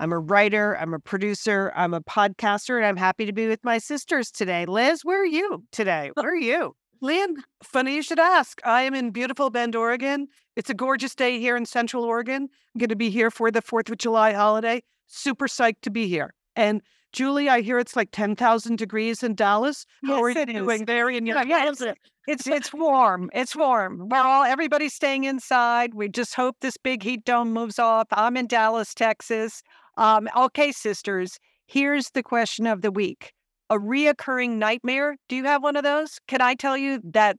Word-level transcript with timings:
I'm 0.00 0.14
a 0.14 0.18
writer, 0.18 0.78
I'm 0.78 0.94
a 0.94 0.98
producer, 0.98 1.70
I'm 1.76 1.92
a 1.92 2.00
podcaster, 2.00 2.78
and 2.78 2.86
I'm 2.86 2.96
happy 2.96 3.26
to 3.26 3.34
be 3.34 3.46
with 3.46 3.62
my 3.62 3.76
sisters 3.76 4.30
today. 4.30 4.64
Liz, 4.64 5.04
where 5.04 5.20
are 5.20 5.26
you 5.26 5.64
today? 5.72 6.10
Where 6.14 6.30
are 6.30 6.34
you? 6.34 6.74
Lian, 7.02 7.36
funny 7.62 7.96
you 7.96 8.02
should 8.02 8.18
ask. 8.18 8.60
I 8.64 8.82
am 8.82 8.94
in 8.94 9.10
beautiful 9.10 9.50
Bend, 9.50 9.76
Oregon. 9.76 10.28
It's 10.56 10.70
a 10.70 10.74
gorgeous 10.74 11.14
day 11.14 11.38
here 11.38 11.54
in 11.54 11.66
Central 11.66 12.04
Oregon. 12.04 12.48
I'm 12.74 12.78
going 12.78 12.88
to 12.88 12.96
be 12.96 13.10
here 13.10 13.30
for 13.30 13.50
the 13.50 13.60
4th 13.60 13.90
of 13.90 13.98
July 13.98 14.32
holiday. 14.32 14.82
Super 15.06 15.46
psyched 15.46 15.82
to 15.82 15.90
be 15.90 16.08
here. 16.08 16.34
And 16.56 16.80
Julie, 17.12 17.50
I 17.50 17.60
hear 17.60 17.78
it's 17.78 17.96
like 17.96 18.10
10,000 18.12 18.76
degrees 18.76 19.22
in 19.22 19.34
Dallas. 19.34 19.84
Yes, 20.02 20.12
How 20.12 20.22
are 20.22 20.30
it 20.30 20.48
you 20.48 20.60
doing 20.60 20.86
there 20.86 21.10
in 21.10 21.26
your 21.26 21.36
Yeah, 21.36 21.42
yeah, 21.44 21.68
it's, 21.68 21.82
it's 22.26 22.46
it's 22.46 22.72
warm. 22.72 23.30
It's 23.34 23.56
warm. 23.56 24.08
We're 24.08 24.18
all 24.18 24.44
everybody's 24.44 24.94
staying 24.94 25.24
inside. 25.24 25.94
We 25.94 26.08
just 26.08 26.34
hope 26.34 26.56
this 26.60 26.76
big 26.76 27.02
heat 27.02 27.24
dome 27.24 27.52
moves 27.52 27.78
off. 27.78 28.06
I'm 28.12 28.36
in 28.36 28.46
Dallas, 28.46 28.94
Texas. 28.94 29.62
Um, 29.96 30.28
okay, 30.36 30.72
sisters. 30.72 31.38
Here's 31.66 32.10
the 32.10 32.22
question 32.22 32.66
of 32.66 32.82
the 32.82 32.90
week: 32.90 33.32
A 33.70 33.78
reoccurring 33.78 34.56
nightmare. 34.56 35.16
Do 35.28 35.36
you 35.36 35.44
have 35.44 35.62
one 35.62 35.76
of 35.76 35.84
those? 35.84 36.18
Can 36.26 36.40
I 36.40 36.54
tell 36.54 36.76
you 36.76 37.00
that 37.04 37.36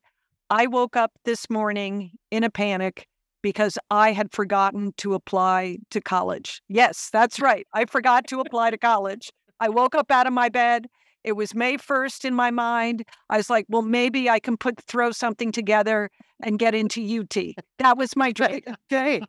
I 0.49 0.67
woke 0.67 0.95
up 0.95 1.11
this 1.23 1.49
morning 1.49 2.11
in 2.29 2.43
a 2.43 2.49
panic 2.49 3.07
because 3.41 3.77
I 3.89 4.11
had 4.11 4.31
forgotten 4.31 4.93
to 4.97 5.13
apply 5.13 5.77
to 5.89 6.01
college. 6.01 6.61
Yes, 6.67 7.09
that's 7.11 7.39
right. 7.39 7.65
I 7.73 7.85
forgot 7.85 8.27
to 8.27 8.39
apply 8.39 8.71
to 8.71 8.77
college. 8.77 9.31
I 9.59 9.69
woke 9.69 9.95
up 9.95 10.11
out 10.11 10.27
of 10.27 10.33
my 10.33 10.49
bed. 10.49 10.87
It 11.23 11.33
was 11.33 11.53
May 11.53 11.77
1st 11.77 12.25
in 12.25 12.33
my 12.33 12.49
mind. 12.49 13.03
I 13.29 13.37
was 13.37 13.49
like, 13.49 13.65
well, 13.69 13.83
maybe 13.83 14.29
I 14.29 14.39
can 14.39 14.57
put 14.57 14.81
throw 14.87 15.11
something 15.11 15.51
together 15.51 16.09
and 16.41 16.57
get 16.57 16.73
into 16.73 17.01
UT. 17.01 17.55
That 17.77 17.97
was 17.97 18.15
my 18.15 18.31
dream. 18.31 18.61
Okay. 18.91 19.21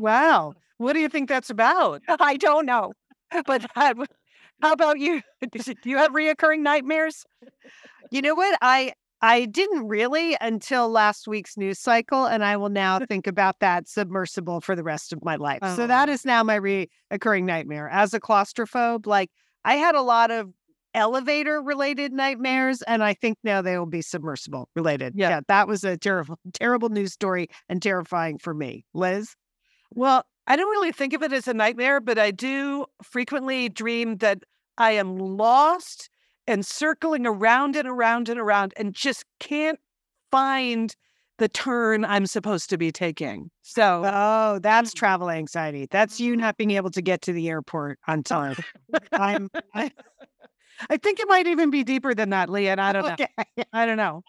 Wow. 0.00 0.54
What 0.78 0.94
do 0.94 1.00
you 1.00 1.08
think 1.08 1.28
that's 1.28 1.50
about? 1.50 2.02
I 2.20 2.36
don't 2.36 2.66
know. 2.66 2.92
But 3.46 3.66
that, 3.74 3.96
how 4.60 4.72
about 4.72 4.98
you? 4.98 5.22
Do 5.52 5.74
you 5.84 5.96
have 5.98 6.12
reoccurring 6.12 6.60
nightmares? 6.60 7.24
You 8.10 8.20
know 8.22 8.34
what? 8.34 8.58
I 8.60 8.92
I 9.22 9.44
didn't 9.46 9.86
really 9.88 10.36
until 10.40 10.88
last 10.90 11.28
week's 11.28 11.56
news 11.56 11.78
cycle, 11.78 12.26
and 12.26 12.44
I 12.44 12.56
will 12.56 12.68
now 12.68 12.98
think 13.08 13.26
about 13.26 13.60
that 13.60 13.88
submersible 13.88 14.60
for 14.60 14.74
the 14.76 14.82
rest 14.82 15.12
of 15.12 15.24
my 15.24 15.36
life. 15.36 15.60
So 15.76 15.84
Oh. 15.84 15.86
that 15.86 16.08
is 16.08 16.24
now 16.24 16.42
my 16.42 16.58
reoccurring 16.58 17.44
nightmare. 17.44 17.88
As 17.88 18.12
a 18.12 18.20
claustrophobe, 18.20 19.06
like 19.06 19.30
I 19.64 19.76
had 19.76 19.94
a 19.94 20.02
lot 20.02 20.30
of 20.30 20.50
elevator 20.94 21.62
related 21.62 22.12
nightmares, 22.12 22.82
and 22.82 23.02
I 23.02 23.14
think 23.14 23.38
now 23.44 23.62
they 23.62 23.78
will 23.78 23.86
be 23.86 24.02
submersible 24.02 24.68
related. 24.76 25.14
Yeah. 25.16 25.40
that 25.48 25.66
was 25.68 25.84
a 25.84 25.96
terrible, 25.96 26.38
terrible 26.52 26.90
news 26.90 27.12
story 27.14 27.48
and 27.68 27.80
terrifying 27.80 28.36
for 28.38 28.52
me. 28.52 28.84
Liz? 28.92 29.34
Well, 29.94 30.24
I 30.46 30.56
don't 30.56 30.70
really 30.70 30.92
think 30.92 31.12
of 31.12 31.22
it 31.22 31.32
as 31.32 31.46
a 31.46 31.54
nightmare, 31.54 32.00
but 32.00 32.18
I 32.18 32.30
do 32.30 32.86
frequently 33.02 33.68
dream 33.68 34.16
that 34.18 34.42
I 34.78 34.92
am 34.92 35.16
lost 35.16 36.10
and 36.46 36.66
circling 36.66 37.26
around 37.26 37.76
and 37.76 37.86
around 37.86 38.28
and 38.28 38.40
around 38.40 38.74
and 38.76 38.94
just 38.94 39.24
can't 39.38 39.78
find 40.30 40.94
the 41.38 41.48
turn 41.48 42.04
I'm 42.04 42.26
supposed 42.26 42.70
to 42.70 42.78
be 42.78 42.92
taking. 42.92 43.50
So, 43.62 44.02
Oh, 44.04 44.58
that's 44.60 44.92
mm. 44.92 44.94
travel 44.94 45.30
anxiety. 45.30 45.86
That's 45.90 46.20
you 46.20 46.32
mm-hmm. 46.32 46.40
not 46.40 46.56
being 46.56 46.72
able 46.72 46.90
to 46.90 47.02
get 47.02 47.22
to 47.22 47.32
the 47.32 47.48
airport 47.48 47.98
on 48.06 48.22
time. 48.22 48.56
I'm 49.12 49.48
I, 49.74 49.90
I 50.90 50.96
think 50.96 51.20
it 51.20 51.28
might 51.28 51.46
even 51.46 51.70
be 51.70 51.84
deeper 51.84 52.14
than 52.14 52.30
that, 52.30 52.48
Lian. 52.48 52.78
I 52.78 52.92
don't 52.92 53.18
know. 53.18 53.26
I 53.72 53.86
don't 53.86 53.96
know. 53.96 54.22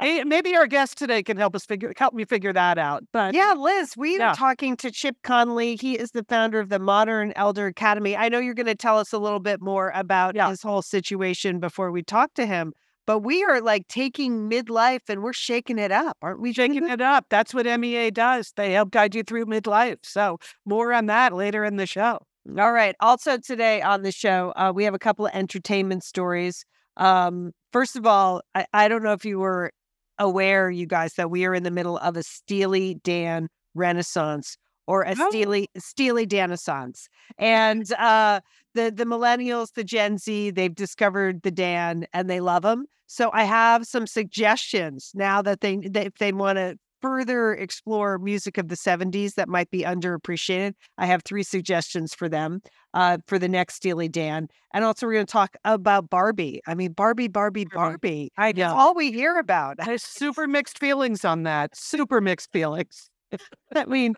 Maybe 0.00 0.54
our 0.56 0.66
guest 0.66 0.98
today 0.98 1.22
can 1.22 1.36
help 1.36 1.54
us 1.54 1.64
figure 1.64 1.92
help 1.96 2.14
me 2.14 2.24
figure 2.24 2.52
that 2.52 2.78
out. 2.78 3.04
But 3.12 3.34
Yeah, 3.34 3.54
Liz, 3.56 3.94
we 3.96 4.18
Yeah. 4.18 4.30
are 4.32 4.34
talking 4.34 4.76
to 4.78 4.90
Chip 4.90 5.16
Conley. 5.22 5.76
He 5.76 5.98
is 5.98 6.10
the 6.10 6.24
founder 6.24 6.60
of 6.60 6.68
the 6.68 6.78
Modern 6.78 7.32
Elder 7.36 7.66
Academy. 7.66 8.16
I 8.16 8.28
know 8.28 8.38
you're 8.38 8.54
going 8.54 8.66
to 8.66 8.74
tell 8.74 8.98
us 8.98 9.12
a 9.12 9.18
little 9.18 9.40
bit 9.40 9.60
more 9.60 9.90
about 9.94 10.34
Yeah. 10.34 10.48
his 10.50 10.62
whole 10.62 10.82
situation 10.82 11.60
before 11.60 11.90
we 11.90 12.02
talk 12.02 12.34
to 12.34 12.46
him. 12.46 12.72
But 13.06 13.20
we 13.20 13.44
are 13.44 13.60
like 13.60 13.86
taking 13.88 14.50
midlife 14.50 15.08
and 15.08 15.22
we're 15.22 15.32
shaking 15.32 15.78
it 15.78 15.92
up, 15.92 16.16
aren't 16.20 16.40
we? 16.40 16.52
shaking 16.52 16.88
it 16.88 17.00
up. 17.00 17.26
That's 17.30 17.54
what 17.54 17.64
MEA 17.66 18.10
does. 18.10 18.52
They 18.56 18.72
help 18.72 18.90
guide 18.90 19.14
you 19.14 19.22
through 19.22 19.46
midlife. 19.46 19.98
So 20.02 20.38
more 20.64 20.92
on 20.92 21.06
that 21.06 21.32
later 21.32 21.64
in 21.64 21.76
the 21.76 21.86
show. 21.86 22.18
All 22.58 22.72
right. 22.72 22.94
Also, 23.00 23.38
today 23.38 23.80
on 23.80 24.02
the 24.02 24.12
show, 24.12 24.52
uh, 24.56 24.72
we 24.74 24.84
have 24.84 24.94
a 24.94 24.98
couple 24.98 25.26
of 25.26 25.32
entertainment 25.34 26.02
stories. 26.04 26.64
Um, 26.96 27.52
first 27.72 27.94
of 27.96 28.06
all, 28.06 28.42
I, 28.54 28.66
I 28.72 28.88
don't 28.88 29.02
know 29.02 29.12
if 29.12 29.24
you 29.24 29.38
were 29.38 29.70
aware, 30.18 30.70
you 30.70 30.86
guys, 30.86 31.14
that 31.14 31.30
we 31.30 31.44
are 31.44 31.54
in 31.54 31.62
the 31.62 31.70
middle 31.70 31.98
of 31.98 32.16
a 32.16 32.22
Steely 32.22 33.00
Dan 33.02 33.48
renaissance 33.74 34.56
or 34.86 35.02
a 35.02 35.14
Oh. 35.18 35.30
Steely 35.30 35.68
Steely 35.76 36.26
Danaissance. 36.26 37.08
And 37.38 37.90
uh, 37.92 38.40
the 38.74 38.92
the 38.94 39.04
millennials, 39.04 39.72
the 39.74 39.84
Gen 39.84 40.18
Z, 40.18 40.50
they've 40.52 40.74
discovered 40.74 41.42
the 41.42 41.50
Dan 41.50 42.06
and 42.12 42.30
they 42.30 42.40
love 42.40 42.62
them. 42.62 42.86
So 43.06 43.30
I 43.32 43.44
have 43.44 43.86
some 43.86 44.06
suggestions 44.06 45.12
now 45.14 45.42
that 45.42 45.60
they, 45.60 45.76
they 45.76 46.06
if 46.06 46.14
they 46.18 46.32
want 46.32 46.56
to 46.58 46.76
further 47.00 47.54
explore 47.54 48.18
music 48.18 48.58
of 48.58 48.68
the 48.68 48.74
70s 48.74 49.34
that 49.34 49.48
might 49.48 49.70
be 49.70 49.82
underappreciated. 49.82 50.74
I 50.98 51.06
have 51.06 51.22
three 51.22 51.42
suggestions 51.42 52.14
for 52.14 52.28
them 52.28 52.60
uh, 52.94 53.18
for 53.26 53.38
the 53.38 53.48
next 53.48 53.74
Steely 53.74 54.08
Dan. 54.08 54.48
And 54.72 54.84
also, 54.84 55.06
we're 55.06 55.14
going 55.14 55.26
to 55.26 55.32
talk 55.32 55.56
about 55.64 56.10
Barbie. 56.10 56.60
I 56.66 56.74
mean, 56.74 56.92
Barbie, 56.92 57.28
Barbie, 57.28 57.66
Barbie. 57.72 58.30
I 58.36 58.52
It's 58.72 58.80
all 58.80 58.94
we 58.94 59.12
hear 59.12 59.38
about. 59.38 59.76
There's 59.84 60.02
super 60.02 60.46
mixed 60.46 60.78
feelings 60.78 61.24
on 61.24 61.44
that. 61.44 61.76
Super 61.76 62.20
mixed 62.20 62.52
feelings. 62.52 63.10
I 63.74 63.84
mean, 63.86 64.14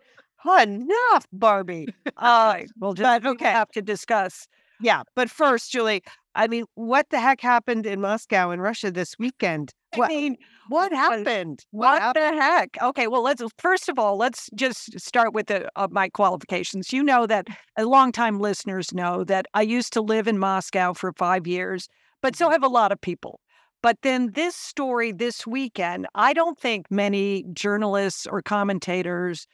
enough 0.60 1.27
Barbie. 1.33 1.89
Uh, 2.16 2.60
We'll 2.81 2.95
just 2.95 3.22
but 3.22 3.31
okay. 3.33 3.50
have 3.50 3.69
to 3.71 3.83
discuss. 3.83 4.47
Yeah. 4.81 5.03
But 5.15 5.31
first, 5.31 5.71
Julie, 5.71 6.03
I 6.34 6.47
mean, 6.47 6.65
what 6.75 7.10
the 7.10 7.21
heck 7.21 7.41
happened 7.41 7.87
in 7.87 8.00
Moscow 8.00 8.50
in 8.50 8.60
Russia 8.60 8.91
this 8.91 9.16
weekend? 9.19 9.72
I 9.93 9.97
What, 9.99 10.09
mean, 10.09 10.37
what 10.69 10.93
happened? 10.93 11.65
what 11.71 12.00
happened? 12.00 12.37
the 12.38 12.43
heck? 12.43 12.76
Okay, 12.82 13.06
well, 13.06 13.22
let's 13.22 13.43
first 13.59 13.88
of 13.88 13.99
all, 13.99 14.16
let's 14.16 14.50
just 14.54 14.99
start 15.00 15.32
with 15.32 15.47
the, 15.47 15.69
uh, 15.76 15.88
my 15.91 16.09
qualifications. 16.09 16.93
You 16.93 17.03
know 17.03 17.26
that 17.26 17.47
uh, 17.78 17.84
longtime 17.87 18.38
listeners 18.38 18.93
know 18.93 19.25
that 19.25 19.47
I 19.54 19.62
used 19.62 19.93
to 19.94 20.00
live 20.03 20.28
in 20.28 20.38
Moscow 20.38 20.93
for 20.93 21.12
five 21.12 21.47
years, 21.47 21.88
but 22.22 22.37
so 22.37 22.50
have 22.50 22.62
a 22.62 22.69
lot 22.69 22.93
of 22.93 23.00
people. 23.00 23.41
But 23.82 23.98
then 24.03 24.32
this 24.32 24.56
story 24.56 25.12
this 25.12 25.47
weekend, 25.47 26.06
I 26.15 26.32
don't 26.32 26.59
think 26.59 26.91
many 26.91 27.44
journalists 27.53 28.27
or 28.27 28.43
commentators 28.43 29.47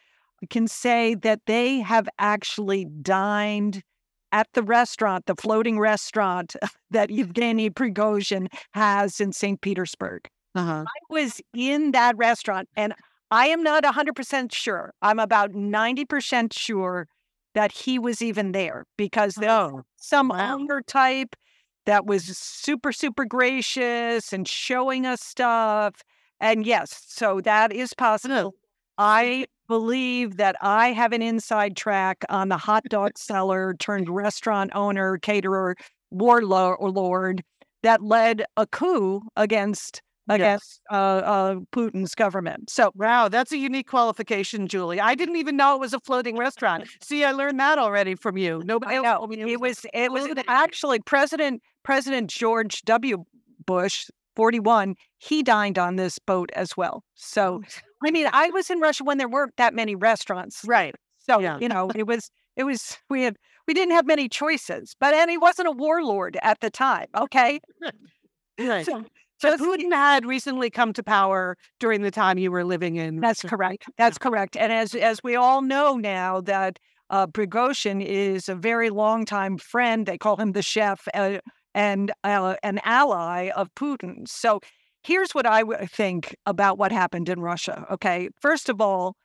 can 0.50 0.66
say 0.66 1.14
that 1.16 1.40
they 1.46 1.80
have 1.80 2.08
actually 2.18 2.86
dined 3.02 3.82
at 4.34 4.48
the 4.52 4.62
restaurant, 4.64 5.26
the 5.26 5.36
floating 5.36 5.78
restaurant 5.78 6.56
that 6.90 7.08
Evgeny 7.08 7.70
Prigozhin 7.70 8.48
has 8.72 9.20
in 9.20 9.32
St. 9.32 9.60
Petersburg. 9.60 10.28
Uh-huh. 10.56 10.84
I 10.86 11.00
was 11.08 11.40
in 11.54 11.92
that 11.92 12.16
restaurant 12.16 12.68
and 12.76 12.94
I 13.30 13.46
am 13.46 13.62
not 13.62 13.84
100% 13.84 14.52
sure. 14.52 14.92
I'm 15.00 15.20
about 15.20 15.52
90% 15.52 16.52
sure 16.52 17.06
that 17.54 17.70
he 17.72 17.98
was 17.98 18.20
even 18.20 18.52
there 18.52 18.84
because 18.98 19.36
there 19.36 19.48
was 19.50 19.72
Oh, 19.74 19.82
some 19.96 20.28
wow. 20.28 20.56
owner 20.56 20.82
type 20.82 21.36
that 21.86 22.04
was 22.04 22.24
super, 22.36 22.92
super 22.92 23.24
gracious 23.24 24.32
and 24.32 24.48
showing 24.48 25.06
us 25.06 25.20
stuff. 25.22 26.02
And 26.40 26.66
yes, 26.66 27.02
so 27.06 27.40
that 27.42 27.72
is 27.72 27.94
possible. 27.94 28.54
I 28.98 29.46
believe 29.68 30.36
that 30.36 30.56
I 30.60 30.92
have 30.92 31.12
an 31.12 31.22
inside 31.22 31.76
track 31.76 32.24
on 32.28 32.48
the 32.48 32.56
hot 32.56 32.84
dog 32.88 33.18
seller 33.18 33.74
turned 33.78 34.08
restaurant 34.08 34.70
owner, 34.74 35.18
caterer, 35.18 35.76
warlord, 36.10 36.78
lord 36.80 37.42
that 37.82 38.02
led 38.02 38.44
a 38.56 38.66
coup 38.66 39.22
against 39.36 40.02
against 40.28 40.80
uh, 40.90 40.94
uh, 40.94 41.54
Putin's 41.70 42.14
government. 42.14 42.70
So 42.70 42.92
Wow, 42.94 43.28
that's 43.28 43.52
a 43.52 43.58
unique 43.58 43.86
qualification, 43.86 44.68
Julie. 44.68 44.98
I 44.98 45.14
didn't 45.14 45.36
even 45.36 45.56
know 45.56 45.74
it 45.74 45.80
was 45.80 45.92
a 45.92 46.00
floating 46.00 46.38
restaurant. 46.38 46.88
See, 47.02 47.24
I 47.24 47.32
learned 47.32 47.60
that 47.60 47.78
already 47.78 48.14
from 48.14 48.38
you. 48.38 48.62
Nobody 48.64 48.94
I 48.94 48.96
else 48.96 49.18
told 49.18 49.30
me 49.30 49.52
it 49.52 49.60
was 49.60 49.84
it 49.92 50.10
was 50.10 50.24
floating. 50.24 50.44
actually 50.48 51.00
President 51.00 51.62
President 51.82 52.30
George 52.30 52.82
W. 52.82 53.24
Bush, 53.66 54.08
forty 54.34 54.60
one. 54.60 54.94
He 55.18 55.42
dined 55.42 55.78
on 55.78 55.96
this 55.96 56.18
boat 56.18 56.50
as 56.54 56.76
well. 56.76 57.04
So 57.14 57.62
I 58.06 58.10
mean, 58.10 58.28
I 58.32 58.50
was 58.50 58.70
in 58.70 58.80
Russia 58.80 59.04
when 59.04 59.18
there 59.18 59.28
weren't 59.28 59.56
that 59.56 59.74
many 59.74 59.94
restaurants, 59.94 60.62
right. 60.66 60.94
So 61.18 61.38
Yeah. 61.40 61.58
you 61.60 61.68
know, 61.68 61.90
it 61.94 62.06
was 62.06 62.30
it 62.56 62.64
was 62.64 62.98
we 63.10 63.22
had 63.22 63.36
we 63.66 63.74
didn't 63.74 63.94
have 63.94 64.06
many 64.06 64.28
choices. 64.28 64.94
But 65.00 65.14
and 65.14 65.30
he 65.30 65.38
wasn't 65.38 65.68
a 65.68 65.72
warlord 65.72 66.36
at 66.42 66.60
the 66.60 66.70
time. 66.70 67.06
Okay. 67.16 67.60
Right. 68.58 68.86
So, 68.86 69.04
so 69.38 69.56
Putin 69.58 69.92
had 69.92 70.24
recently 70.24 70.70
come 70.70 70.92
to 70.94 71.02
power 71.02 71.56
during 71.80 72.02
the 72.02 72.10
time 72.10 72.38
you 72.38 72.50
were 72.50 72.64
living 72.64 72.96
in. 72.96 73.20
That's 73.20 73.42
correct. 73.42 73.84
That's 73.98 74.16
correct. 74.16 74.56
And 74.56 74.72
as 74.72 74.94
as 74.94 75.20
we 75.22 75.34
all 75.34 75.60
know 75.60 75.96
now 75.96 76.40
that 76.42 76.78
uh, 77.10 77.26
Prigozhin 77.26 78.02
is 78.02 78.48
a 78.48 78.54
very 78.54 78.90
long 78.90 79.24
time 79.24 79.58
friend. 79.58 80.06
They 80.06 80.16
call 80.16 80.36
him 80.36 80.52
the 80.52 80.62
chef 80.62 81.06
uh, 81.14 81.38
and 81.74 82.12
uh, 82.22 82.54
an 82.62 82.80
ally 82.84 83.50
of 83.50 83.74
Putin. 83.74 84.26
So 84.28 84.60
here's 85.04 85.32
what 85.32 85.46
I 85.46 85.62
think 85.86 86.34
about 86.46 86.78
what 86.78 86.92
happened 86.92 87.28
in 87.28 87.40
Russia. 87.40 87.86
Okay. 87.90 88.28
First 88.40 88.68
of 88.68 88.80
all, 88.80 89.16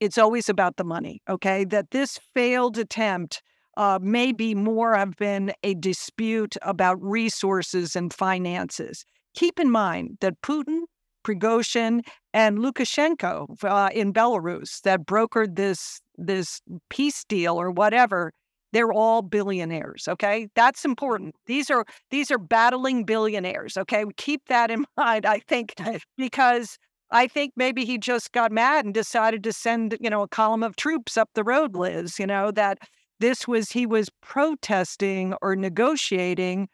it's 0.00 0.18
always 0.18 0.48
about 0.48 0.76
the 0.76 0.84
money. 0.84 1.20
Okay. 1.28 1.64
That 1.64 1.90
this 1.90 2.20
failed 2.34 2.78
attempt 2.78 3.42
uh, 3.76 3.98
may 4.00 4.32
be 4.32 4.54
more 4.54 4.94
have 4.94 5.16
been 5.16 5.52
a 5.62 5.74
dispute 5.74 6.56
about 6.62 7.02
resources 7.02 7.96
and 7.96 8.12
finances. 8.12 9.04
Keep 9.34 9.58
in 9.58 9.70
mind 9.70 10.18
that 10.20 10.40
Putin, 10.42 10.82
Prigozhin, 11.24 12.02
and 12.32 12.58
Lukashenko 12.58 13.64
uh, 13.64 13.90
in 13.92 14.12
Belarus 14.12 14.80
that 14.82 15.06
brokered 15.06 15.56
this 15.56 16.00
this 16.16 16.60
peace 16.90 17.24
deal 17.24 17.60
or 17.60 17.72
whatever, 17.72 18.32
they're 18.74 18.92
all 18.92 19.22
billionaires. 19.22 20.08
Okay, 20.08 20.48
that's 20.54 20.84
important. 20.84 21.36
These 21.46 21.70
are 21.70 21.86
these 22.10 22.30
are 22.30 22.38
battling 22.38 23.04
billionaires. 23.04 23.76
Okay, 23.76 24.04
keep 24.16 24.48
that 24.48 24.70
in 24.70 24.84
mind. 24.96 25.24
I 25.24 25.38
think 25.38 25.74
because 26.18 26.76
I 27.10 27.28
think 27.28 27.52
maybe 27.56 27.84
he 27.84 27.96
just 27.96 28.32
got 28.32 28.50
mad 28.50 28.84
and 28.84 28.92
decided 28.92 29.44
to 29.44 29.52
send 29.52 29.96
you 30.00 30.10
know 30.10 30.22
a 30.22 30.28
column 30.28 30.64
of 30.64 30.76
troops 30.76 31.16
up 31.16 31.30
the 31.34 31.44
road. 31.44 31.76
Liz, 31.76 32.18
you 32.18 32.26
know 32.26 32.50
that 32.50 32.78
this 33.20 33.46
was 33.46 33.70
he 33.70 33.86
was 33.86 34.10
protesting 34.20 35.34
or 35.40 35.54
negotiating 35.54 36.68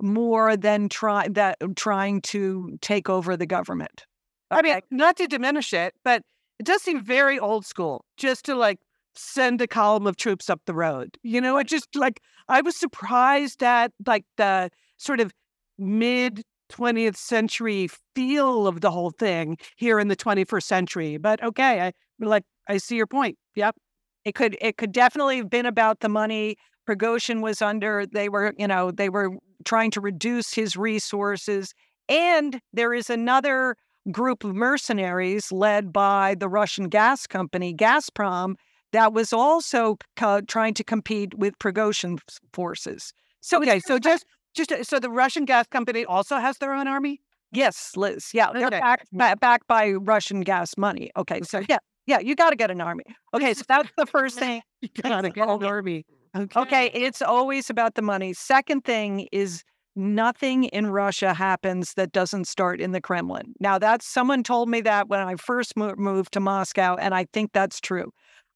more 0.00 0.56
than 0.56 0.88
try 0.88 1.28
that 1.28 1.58
trying 1.76 2.22
to 2.22 2.78
take 2.80 3.10
over 3.10 3.36
the 3.36 3.46
government. 3.46 4.06
Okay. 4.50 4.70
I 4.70 4.74
mean, 4.74 4.80
not 4.90 5.16
to 5.18 5.26
diminish 5.26 5.74
it, 5.74 5.94
but 6.02 6.22
it 6.58 6.64
does 6.64 6.82
seem 6.82 7.02
very 7.02 7.38
old 7.38 7.66
school 7.66 8.04
just 8.16 8.46
to 8.46 8.54
like 8.54 8.78
send 9.14 9.60
a 9.60 9.66
column 9.66 10.06
of 10.06 10.16
troops 10.16 10.48
up 10.48 10.60
the 10.66 10.74
road. 10.74 11.18
You 11.22 11.40
know, 11.40 11.58
it 11.58 11.66
just 11.66 11.94
like 11.94 12.20
I 12.48 12.60
was 12.60 12.76
surprised 12.76 13.62
at 13.62 13.92
like 14.06 14.24
the 14.36 14.70
sort 14.96 15.20
of 15.20 15.32
mid 15.78 16.42
20th 16.70 17.16
century 17.16 17.88
feel 18.14 18.66
of 18.66 18.80
the 18.80 18.90
whole 18.90 19.10
thing 19.10 19.58
here 19.76 19.98
in 19.98 20.08
the 20.08 20.16
21st 20.16 20.62
century. 20.62 21.16
But 21.18 21.42
okay, 21.42 21.80
I 21.80 21.92
like 22.18 22.44
I 22.68 22.78
see 22.78 22.96
your 22.96 23.06
point. 23.06 23.36
Yep. 23.54 23.76
It 24.24 24.34
could 24.34 24.56
it 24.60 24.76
could 24.76 24.92
definitely 24.92 25.38
have 25.38 25.50
been 25.50 25.66
about 25.66 26.00
the 26.00 26.08
money. 26.08 26.56
Prigozhin 26.88 27.42
was 27.42 27.62
under 27.62 28.06
they 28.06 28.28
were, 28.28 28.54
you 28.58 28.66
know, 28.66 28.90
they 28.90 29.08
were 29.08 29.30
trying 29.64 29.90
to 29.92 30.00
reduce 30.00 30.52
his 30.52 30.76
resources. 30.76 31.74
And 32.08 32.60
there 32.72 32.92
is 32.92 33.10
another 33.10 33.76
group 34.10 34.42
of 34.42 34.54
mercenaries 34.54 35.52
led 35.52 35.92
by 35.92 36.34
the 36.34 36.48
Russian 36.48 36.88
gas 36.88 37.26
company, 37.26 37.72
Gazprom, 37.72 38.54
that 38.92 39.12
was 39.12 39.32
also 39.32 39.96
co- 40.16 40.42
trying 40.42 40.74
to 40.74 40.84
compete 40.84 41.34
with 41.36 41.58
Prigozhin 41.58 42.18
forces. 42.52 43.12
So 43.40 43.58
okay, 43.58 43.80
so 43.80 43.98
just 43.98 44.24
just 44.54 44.72
uh, 44.72 44.84
so 44.84 44.98
the 44.98 45.10
Russian 45.10 45.44
gas 45.44 45.66
company 45.66 46.04
also 46.04 46.36
has 46.36 46.58
their 46.58 46.72
own 46.72 46.86
army. 46.86 47.20
Yes, 47.52 47.92
Liz. 47.96 48.30
Yeah, 48.32 48.50
they're 48.52 48.70
backed, 48.70 49.08
mm. 49.14 49.38
backed 49.40 49.66
by 49.66 49.90
Russian 49.92 50.40
gas 50.40 50.72
money. 50.78 51.10
Okay, 51.16 51.42
so 51.42 51.62
yeah, 51.68 51.78
yeah, 52.06 52.18
you 52.18 52.34
got 52.34 52.50
to 52.50 52.56
get 52.56 52.70
an 52.70 52.80
army. 52.80 53.04
Okay, 53.34 53.52
so 53.54 53.62
that's 53.68 53.90
the 53.96 54.06
first 54.16 54.38
thing. 54.38 54.62
you 54.80 54.88
got 55.02 55.22
to 55.22 55.30
get 55.30 55.48
an 55.48 55.62
army. 55.62 56.06
Okay. 56.34 56.60
okay, 56.60 56.90
it's 56.94 57.20
always 57.20 57.68
about 57.68 57.94
the 57.94 58.00
money. 58.00 58.32
Second 58.32 58.86
thing 58.86 59.28
is 59.32 59.64
nothing 59.94 60.64
in 60.64 60.86
Russia 60.86 61.34
happens 61.34 61.92
that 61.94 62.12
doesn't 62.12 62.46
start 62.46 62.80
in 62.80 62.92
the 62.92 63.02
Kremlin. 63.02 63.52
Now, 63.60 63.78
that's 63.78 64.06
someone 64.06 64.42
told 64.42 64.70
me 64.70 64.80
that 64.80 65.08
when 65.08 65.20
I 65.20 65.36
first 65.36 65.76
moved 65.76 66.32
to 66.32 66.40
Moscow, 66.40 66.96
and 66.96 67.14
I 67.14 67.26
think 67.34 67.52
that's 67.52 67.82
true. 67.82 68.12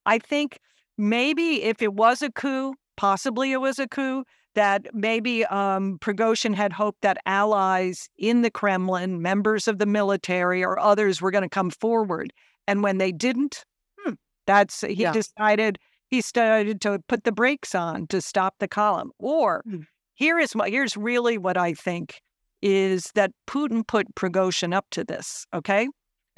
I 0.07 0.19
think 0.19 0.59
maybe 0.97 1.63
if 1.63 1.83
it 1.83 1.95
was 1.95 2.23
a 2.23 2.31
coup, 2.31 2.75
possibly 2.97 3.53
it 3.53 3.61
was 3.61 3.79
a 3.79 3.87
coup, 3.87 4.25
that 4.55 4.87
maybe 4.95 5.45
um, 5.47 5.99
Prigozhin 5.99 6.55
had 6.55 6.73
hoped 6.73 7.03
that 7.03 7.19
allies 7.27 8.09
in 8.17 8.41
the 8.41 8.51
Kremlin, 8.51 9.21
members 9.21 9.69
of 9.69 9.79
the 9.79 9.85
military, 9.85 10.65
or 10.65 10.79
others 10.79 11.21
were 11.21 11.31
going 11.31 11.43
to 11.43 11.49
come 11.51 11.71
forward. 11.71 12.33
And 12.67 12.83
when 12.83 12.97
they 12.97 13.13
didn't, 13.13 13.65
hmm, 13.99 14.15
that's 14.47 14.81
he 14.81 14.95
yeah. 14.95 15.13
decided 15.13 15.79
he 16.09 16.23
started 16.23 16.81
to 16.81 17.01
put 17.07 17.25
the 17.25 17.33
brakes 17.33 17.75
on 17.75 18.07
to 18.07 18.23
stop 18.23 18.55
the 18.59 18.69
column. 18.69 19.11
Or 19.19 19.63
hmm. 19.67 19.83
Here 20.17 20.39
is 20.39 20.55
my, 20.55 20.71
here's 20.71 20.97
really 20.97 21.37
what 21.37 21.59
I 21.59 21.75
think 21.75 22.23
is 22.63 23.11
that 23.15 23.33
Putin 23.47 23.87
put 23.87 24.15
Prigozhin 24.15 24.75
up 24.75 24.87
to 24.93 25.05
this. 25.05 25.47
Okay. 25.53 25.89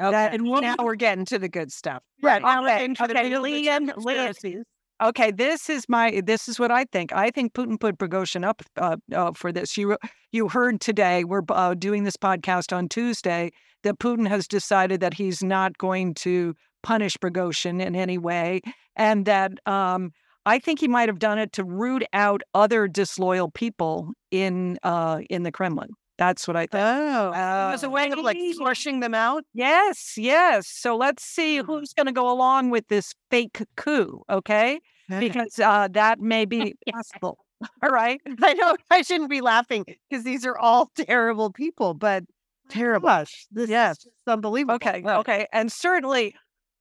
Okay. 0.00 0.10
That, 0.10 0.34
and 0.34 0.44
now 0.44 0.76
we're 0.80 0.94
getting 0.94 1.24
to 1.26 1.38
the 1.38 1.48
good 1.48 1.72
stuff. 1.72 2.02
Right. 2.22 2.42
Okay. 2.42 2.94
okay. 3.00 3.36
Lian, 3.36 3.92
Lian, 3.96 4.62
okay. 5.02 5.30
This 5.32 5.68
is 5.68 5.88
my. 5.88 6.22
This 6.24 6.48
is 6.48 6.58
what 6.58 6.70
I 6.70 6.84
think. 6.84 7.12
I 7.12 7.30
think 7.30 7.52
Putin 7.52 7.80
put 7.80 7.98
Prigozhin 7.98 8.44
up 8.44 8.62
uh, 8.76 8.96
uh, 9.12 9.32
for 9.32 9.50
this. 9.50 9.76
You 9.76 9.96
you 10.30 10.48
heard 10.48 10.80
today. 10.80 11.24
We're 11.24 11.42
uh, 11.48 11.74
doing 11.74 12.04
this 12.04 12.16
podcast 12.16 12.76
on 12.76 12.88
Tuesday. 12.88 13.50
That 13.82 13.98
Putin 13.98 14.28
has 14.28 14.46
decided 14.46 15.00
that 15.00 15.14
he's 15.14 15.42
not 15.42 15.78
going 15.78 16.14
to 16.14 16.54
punish 16.82 17.16
Prigozhin 17.16 17.80
in 17.80 17.96
any 17.96 18.18
way, 18.18 18.60
and 18.94 19.24
that 19.26 19.52
um, 19.66 20.12
I 20.46 20.58
think 20.58 20.80
he 20.80 20.88
might 20.88 21.08
have 21.08 21.18
done 21.18 21.38
it 21.38 21.52
to 21.54 21.64
root 21.64 22.04
out 22.12 22.42
other 22.54 22.86
disloyal 22.88 23.50
people 23.50 24.12
in 24.30 24.78
uh, 24.84 25.20
in 25.28 25.42
the 25.42 25.52
Kremlin. 25.52 25.90
That's 26.18 26.48
what 26.48 26.56
I 26.56 26.66
think. 26.66 26.84
Oh, 26.84 27.30
uh, 27.30 27.70
as 27.72 27.84
a 27.84 27.90
way 27.90 28.10
of 28.10 28.18
like 28.18 28.38
flushing 28.56 29.00
them 29.00 29.14
out. 29.14 29.44
Yes, 29.54 30.14
yes. 30.16 30.66
So 30.66 30.96
let's 30.96 31.22
see 31.22 31.58
hmm. 31.58 31.66
who's 31.66 31.92
going 31.94 32.06
to 32.06 32.12
go 32.12 32.30
along 32.30 32.70
with 32.70 32.88
this 32.88 33.14
fake 33.30 33.62
coup. 33.76 34.22
Okay, 34.28 34.80
because 35.08 35.58
uh, 35.58 35.88
that 35.92 36.20
may 36.20 36.44
be 36.44 36.74
possible. 36.92 37.38
All 37.82 37.90
right. 37.90 38.20
I 38.42 38.54
know 38.54 38.76
I 38.90 39.02
shouldn't 39.02 39.30
be 39.30 39.40
laughing 39.40 39.84
because 40.08 40.24
these 40.24 40.46
are 40.46 40.56
all 40.58 40.90
terrible 40.94 41.50
people, 41.50 41.94
but 41.94 42.24
terrible. 42.68 43.08
Gosh, 43.08 43.46
this 43.50 43.68
yes. 43.68 43.98
is 43.98 44.12
unbelievable. 44.26 44.76
Okay. 44.76 45.02
Okay. 45.04 45.46
And 45.52 45.72
certainly 45.72 46.34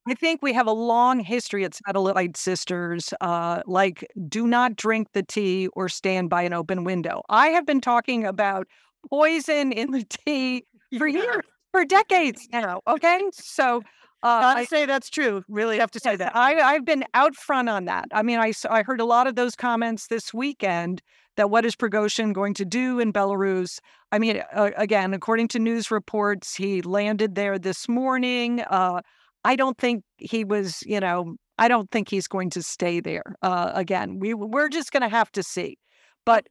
I 0.08 0.14
think 0.14 0.40
we 0.40 0.52
have 0.54 0.66
a 0.66 0.72
long 0.72 1.20
history 1.20 1.64
at 1.64 1.74
Satellite 1.74 2.36
Sisters, 2.36 3.12
uh, 3.20 3.62
like 3.66 4.06
do 4.28 4.46
not 4.46 4.76
drink 4.76 5.08
the 5.12 5.22
tea 5.22 5.68
or 5.74 5.88
stand 5.88 6.30
by 6.30 6.42
an 6.42 6.52
open 6.52 6.84
window. 6.84 7.22
I 7.28 7.48
have 7.48 7.66
been 7.66 7.80
talking 7.80 8.24
about 8.24 8.66
poison 9.08 9.72
in 9.72 9.90
the 9.92 10.04
tea 10.04 10.64
for 10.96 11.06
years, 11.06 11.42
for 11.72 11.84
decades 11.84 12.48
now. 12.52 12.80
Okay, 12.86 13.20
so 13.32 13.82
uh, 14.22 14.54
I 14.56 14.64
say 14.64 14.86
that's 14.86 15.10
true. 15.10 15.42
Really 15.48 15.78
have 15.78 15.90
to 15.92 16.00
say 16.00 16.16
that. 16.16 16.34
I, 16.34 16.60
I've 16.60 16.84
been 16.84 17.04
out 17.14 17.36
front 17.36 17.68
on 17.68 17.84
that. 17.84 18.06
I 18.12 18.22
mean, 18.22 18.38
I, 18.38 18.52
I 18.68 18.82
heard 18.82 19.00
a 19.00 19.04
lot 19.04 19.26
of 19.26 19.36
those 19.36 19.54
comments 19.54 20.08
this 20.08 20.34
weekend 20.34 21.02
that 21.36 21.50
what 21.50 21.64
is 21.64 21.76
Prigozhin 21.76 22.32
going 22.32 22.54
to 22.54 22.64
do 22.64 22.98
in 22.98 23.12
Belarus? 23.12 23.78
I 24.10 24.18
mean, 24.18 24.42
uh, 24.52 24.70
again, 24.76 25.14
according 25.14 25.48
to 25.48 25.60
news 25.60 25.90
reports, 25.90 26.56
he 26.56 26.82
landed 26.82 27.36
there 27.36 27.58
this 27.58 27.88
morning. 27.88 28.60
Uh, 28.62 29.02
I 29.44 29.54
don't 29.54 29.78
think 29.78 30.02
he 30.18 30.44
was, 30.44 30.82
you 30.84 30.98
know, 30.98 31.36
I 31.58 31.68
don't 31.68 31.90
think 31.92 32.10
he's 32.10 32.26
going 32.26 32.50
to 32.50 32.62
stay 32.62 33.00
there 33.00 33.36
uh, 33.42 33.70
again. 33.74 34.18
We 34.18 34.34
we're 34.34 34.68
just 34.68 34.90
going 34.90 35.02
to 35.02 35.08
have 35.08 35.30
to 35.32 35.44
see. 35.44 35.78
But 36.26 36.48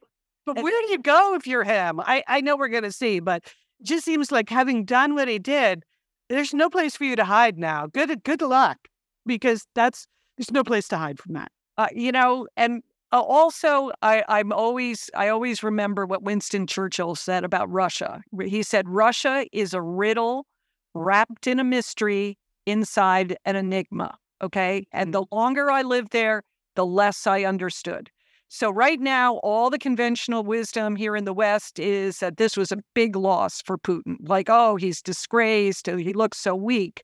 but 0.54 0.64
where 0.64 0.82
do 0.82 0.92
you 0.92 1.00
go 1.00 1.36
if 1.36 1.46
you're 1.46 1.64
him? 1.64 2.00
I 2.00 2.24
I 2.28 2.42
know 2.42 2.56
we're 2.56 2.70
going 2.70 2.84
to 2.84 2.92
see, 2.92 3.20
but 3.20 3.44
it 3.80 3.86
just 3.86 4.06
seems 4.06 4.32
like 4.32 4.50
having 4.50 4.86
done 4.86 5.14
what 5.14 5.28
he 5.28 5.40
did, 5.40 5.84
there's 6.30 6.54
no 6.54 6.70
place 6.70 6.96
for 6.96 7.04
you 7.04 7.16
to 7.16 7.26
hide 7.26 7.58
now. 7.58 7.88
Good 7.88 8.24
good 8.24 8.42
luck 8.42 8.78
because 9.26 9.68
that's 9.76 10.08
there's 10.38 10.52
no 10.52 10.64
place 10.64 10.88
to 10.90 10.98
hide 10.98 11.20
from 11.20 11.34
that. 11.34 11.52
Uh, 11.78 11.88
you 11.94 12.12
know, 12.12 12.48
and 12.56 12.82
uh, 13.12 13.22
also 13.22 13.92
I 14.02 14.24
I'm 14.28 14.52
always 14.52 15.10
I 15.16 15.28
always 15.30 15.64
remember 15.64 16.06
what 16.06 16.24
Winston 16.24 16.66
Churchill 16.66 17.16
said 17.16 17.44
about 17.44 17.70
Russia. 17.70 18.22
He 18.42 18.64
said 18.64 18.88
Russia 18.88 19.46
is 19.52 19.74
a 19.74 19.82
riddle 19.82 20.46
wrapped 20.94 21.48
in 21.48 21.60
a 21.60 21.64
mystery 21.64 22.38
inside 22.66 23.38
an 23.46 23.56
enigma. 23.56 24.18
Okay. 24.42 24.86
And 24.92 25.14
the 25.14 25.24
mm-hmm. 25.24 25.36
longer 25.36 25.72
I 25.72 25.82
lived 25.82 26.12
there, 26.12 26.44
the 26.76 26.86
less 26.86 27.26
I 27.26 27.44
understood. 27.44 28.12
So, 28.50 28.72
right 28.72 29.00
now, 29.00 29.36
all 29.38 29.70
the 29.70 29.78
conventional 29.78 30.44
wisdom 30.44 30.96
here 30.96 31.18
in 31.18 31.26
the 31.26 31.34
West 31.34 31.80
is 31.80 32.20
that 32.20 32.38
this 32.38 32.56
was 32.56 32.72
a 32.72 32.78
big 32.96 33.16
loss 33.16 33.62
for 33.62 33.78
Putin. 33.78 34.16
Like, 34.22 34.48
oh, 34.50 34.78
he's 34.78 35.02
disgraced. 35.02 35.88
He 35.88 36.14
looks 36.14 36.38
so 36.38 36.56
weak. 36.56 37.04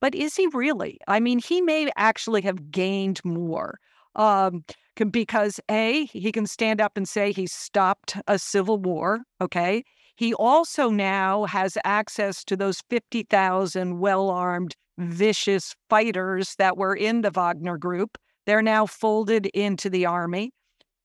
But 0.00 0.14
is 0.14 0.34
he 0.34 0.46
really? 0.48 0.98
I 1.08 1.20
mean, 1.20 1.38
he 1.40 1.60
may 1.60 1.90
actually 1.96 2.40
have 2.42 2.70
gained 2.70 3.20
more 3.24 3.78
um, 4.14 4.64
because 5.10 5.60
A, 5.70 6.06
he 6.06 6.32
can 6.32 6.46
stand 6.46 6.80
up 6.80 6.96
and 6.96 7.08
say 7.08 7.32
he 7.32 7.46
stopped 7.46 8.16
a 8.26 8.38
civil 8.38 8.78
war. 8.78 9.20
Okay. 9.40 9.84
He 10.16 10.32
also 10.32 10.88
now 10.88 11.44
has 11.44 11.76
access 11.84 12.42
to 12.44 12.56
those 12.56 12.80
50,000 12.88 13.98
well 13.98 14.30
armed, 14.30 14.74
vicious 14.96 15.74
fighters 15.90 16.54
that 16.56 16.78
were 16.78 16.94
in 16.94 17.20
the 17.20 17.30
Wagner 17.30 17.76
group 17.76 18.16
They're 18.46 18.62
now 18.62 18.86
folded 18.86 19.46
into 19.46 19.90
the 19.90 20.06
army. 20.06 20.52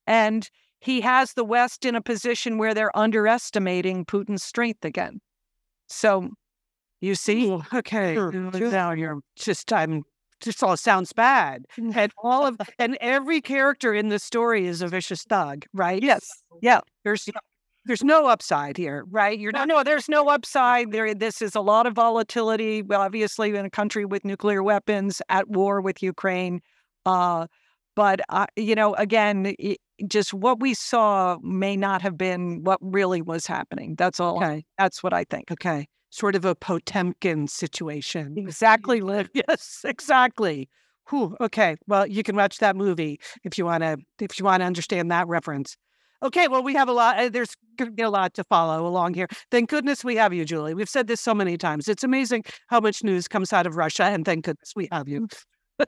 And 0.07 0.50
he 0.79 1.01
has 1.01 1.33
the 1.33 1.43
West 1.43 1.86
in 1.86 1.95
a 1.95 2.01
position 2.01 2.57
where 2.57 2.74
they're 2.74 2.95
underestimating 2.98 4.05
Putin's 4.05 4.43
strength 4.43 4.83
again. 4.83 5.19
So 5.88 6.29
you 7.01 7.15
see, 7.15 7.51
okay, 7.74 8.15
now 8.15 8.91
you're 8.91 9.19
just 9.36 9.71
I'm 9.74 10.03
just 10.39 10.63
all 10.63 10.75
sounds 10.77 11.13
bad. 11.13 11.65
Mm. 11.77 11.95
And 11.95 12.12
all 12.24 12.45
of 12.45 12.57
and 12.79 12.98
every 13.00 13.41
character 13.41 13.93
in 13.93 14.10
the 14.10 14.19
story 14.19 14.65
is 14.65 14.81
a 14.81 14.88
vicious 14.88 15.24
thug, 15.24 15.65
right? 15.74 16.01
Yes. 16.01 16.25
Yeah. 16.62 16.81
There's 17.03 17.27
there's 17.86 18.03
no 18.03 18.27
upside 18.27 18.77
here, 18.77 19.05
right? 19.10 19.39
You're 19.39 19.51
not. 19.51 19.67
No, 19.67 19.83
there's 19.83 20.10
no 20.10 20.29
upside. 20.29 20.91
There, 20.91 21.13
this 21.15 21.41
is 21.41 21.55
a 21.55 21.62
lot 21.62 21.88
of 21.88 21.93
volatility. 21.93 22.83
Obviously, 22.91 23.55
in 23.55 23.65
a 23.65 23.69
country 23.69 24.05
with 24.05 24.25
nuclear 24.25 24.62
weapons 24.62 25.21
at 25.29 25.48
war 25.50 25.81
with 25.81 26.03
Ukraine, 26.03 26.62
uh, 27.05 27.48
but 27.96 28.22
uh, 28.29 28.48
you 28.55 28.75
know, 28.75 28.93
again, 28.96 29.55
it, 29.60 29.79
just 30.08 30.34
what 30.34 30.60
we 30.60 30.74
saw 30.74 31.38
may 31.41 31.75
not 31.75 32.01
have 32.01 32.17
been 32.17 32.63
what 32.63 32.79
really 32.81 33.22
was 33.22 33.46
happening. 33.46 33.96
That's 33.96 34.20
all. 34.20 34.38
Okay. 34.38 34.65
That's 34.77 35.03
what 35.03 35.13
I 35.13 35.24
think. 35.25 35.51
Okay, 35.51 35.88
sort 36.10 36.36
of 36.36 36.46
a 36.46 36.55
Potemkin 36.55 37.48
situation. 37.48 38.36
Exactly, 38.38 39.01
Liv. 39.01 39.29
Yes, 39.48 39.81
exactly. 39.84 40.70
Whew, 41.10 41.36
okay, 41.41 41.75
well, 41.88 42.08
you 42.08 42.24
can 42.24 42.36
watch 42.36 42.60
that 42.60 42.75
movie 42.75 43.20
if 43.43 43.58
you 43.58 43.65
want 43.65 43.84
to 43.84 43.98
if 44.20 44.39
you 44.39 44.46
want 44.46 44.62
to 44.62 44.65
understand 44.65 45.12
that 45.12 45.27
reference. 45.27 45.75
Okay, 46.24 46.48
well, 46.48 46.62
we 46.62 46.75
have 46.75 46.88
a 46.88 46.93
lot. 46.93 47.17
Uh, 47.17 47.29
there's 47.29 47.55
going 47.77 47.89
to 47.89 47.96
be 47.96 48.03
a 48.03 48.10
lot 48.10 48.36
to 48.36 48.43
follow 48.43 48.86
along 48.86 49.15
here. 49.15 49.27
Thank 49.50 49.72
goodness 49.72 50.03
we 50.03 50.15
have 50.17 50.34
you, 50.34 50.46
Julie. 50.46 50.75
We've 50.75 50.88
said 50.88 51.08
this 51.08 51.20
so 51.20 51.34
many 51.34 51.58
times. 51.58 51.88
It's 51.88 52.03
amazing 52.03 52.43
how 52.67 52.79
much 52.79 53.03
news 53.03 53.27
comes 53.27 53.51
out 53.51 53.65
of 53.65 53.75
Russia, 53.75 54.03
and 54.03 54.24
thank 54.24 54.46
goodness 54.46 54.74
we 54.75 54.88
have 54.91 55.08
you. 55.08 55.27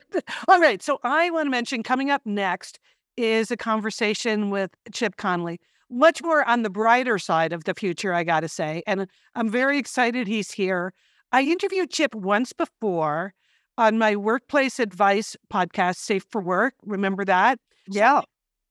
All 0.48 0.60
right, 0.60 0.82
so 0.82 1.00
I 1.04 1.30
want 1.30 1.48
to 1.48 1.52
mention 1.52 1.84
coming 1.84 2.10
up 2.10 2.22
next 2.26 2.80
is 3.18 3.52
a 3.52 3.58
conversation 3.58 4.50
with 4.50 4.72
Chip 4.92 5.18
Conley. 5.18 5.60
Much 5.90 6.24
more 6.24 6.48
on 6.48 6.64
the 6.64 6.70
brighter 6.70 7.20
side 7.20 7.54
of 7.54 7.66
the 7.66 7.74
future, 7.74 8.14
I 8.14 8.24
got 8.24 8.40
to 8.40 8.48
say. 8.48 8.82
And 8.88 9.08
I'm 9.36 9.50
very 9.50 9.78
excited 9.78 10.28
he's 10.28 10.52
here. 10.52 10.94
I 11.32 11.44
interviewed 11.44 11.92
Chip 11.92 12.16
once 12.16 12.54
before 12.54 13.34
on 13.78 13.98
my 13.98 14.16
workplace 14.16 14.80
advice 14.80 15.36
podcast, 15.52 15.98
Safe 15.98 16.26
for 16.30 16.42
Work. 16.42 16.76
Remember 16.84 17.26
that? 17.26 17.60
Yeah. 17.88 18.22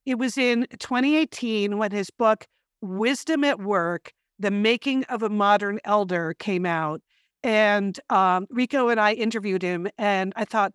It 0.07 0.19
was 0.19 0.37
in 0.37 0.67
2018 0.79 1.79
when 1.79 1.93
his 1.93 2.11
book, 2.11 2.47
Wisdom 2.81 3.45
at 3.45 3.61
Work 3.61 4.13
The 4.39 4.51
Making 4.51 5.05
of 5.05 5.23
a 5.23 5.29
Modern 5.29 5.79
Elder, 5.85 6.35
came 6.39 6.67
out. 6.67 7.03
And 7.45 7.99
um, 8.11 8.47
Rico 8.51 8.89
and 8.89 9.01
I 9.01 9.15
interviewed 9.15 9.63
him, 9.63 9.89
and 9.99 10.33
I 10.37 10.45
thought, 10.45 10.75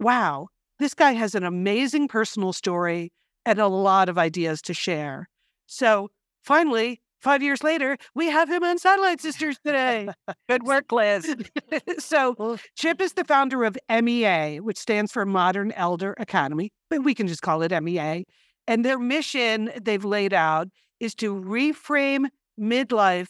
wow, 0.00 0.48
this 0.78 0.94
guy 0.94 1.12
has 1.12 1.34
an 1.34 1.44
amazing 1.44 2.08
personal 2.08 2.52
story 2.52 3.12
and 3.46 3.58
a 3.58 3.68
lot 3.68 4.08
of 4.08 4.18
ideas 4.18 4.62
to 4.62 4.74
share. 4.74 5.28
So 5.66 6.10
finally, 6.42 7.00
five 7.20 7.42
years 7.42 7.62
later, 7.62 7.96
we 8.14 8.30
have 8.30 8.50
him 8.50 8.62
on 8.62 8.78
Satellite 8.78 9.20
Sisters 9.20 9.58
today. 9.64 10.08
Good 10.48 10.64
work, 10.64 10.90
Liz. 10.92 11.34
so 11.98 12.58
Chip 12.76 13.00
is 13.00 13.14
the 13.14 13.24
founder 13.24 13.64
of 13.64 13.78
MEA, 13.88 14.60
which 14.60 14.78
stands 14.78 15.12
for 15.12 15.24
Modern 15.24 15.72
Elder 15.72 16.14
Academy, 16.18 16.70
but 16.90 17.04
we 17.04 17.14
can 17.14 17.26
just 17.26 17.42
call 17.42 17.62
it 17.62 17.82
MEA. 17.82 18.24
And 18.66 18.84
their 18.84 18.98
mission 18.98 19.70
they've 19.80 20.04
laid 20.04 20.32
out 20.32 20.68
is 21.00 21.14
to 21.16 21.34
reframe 21.34 22.26
midlife 22.58 23.28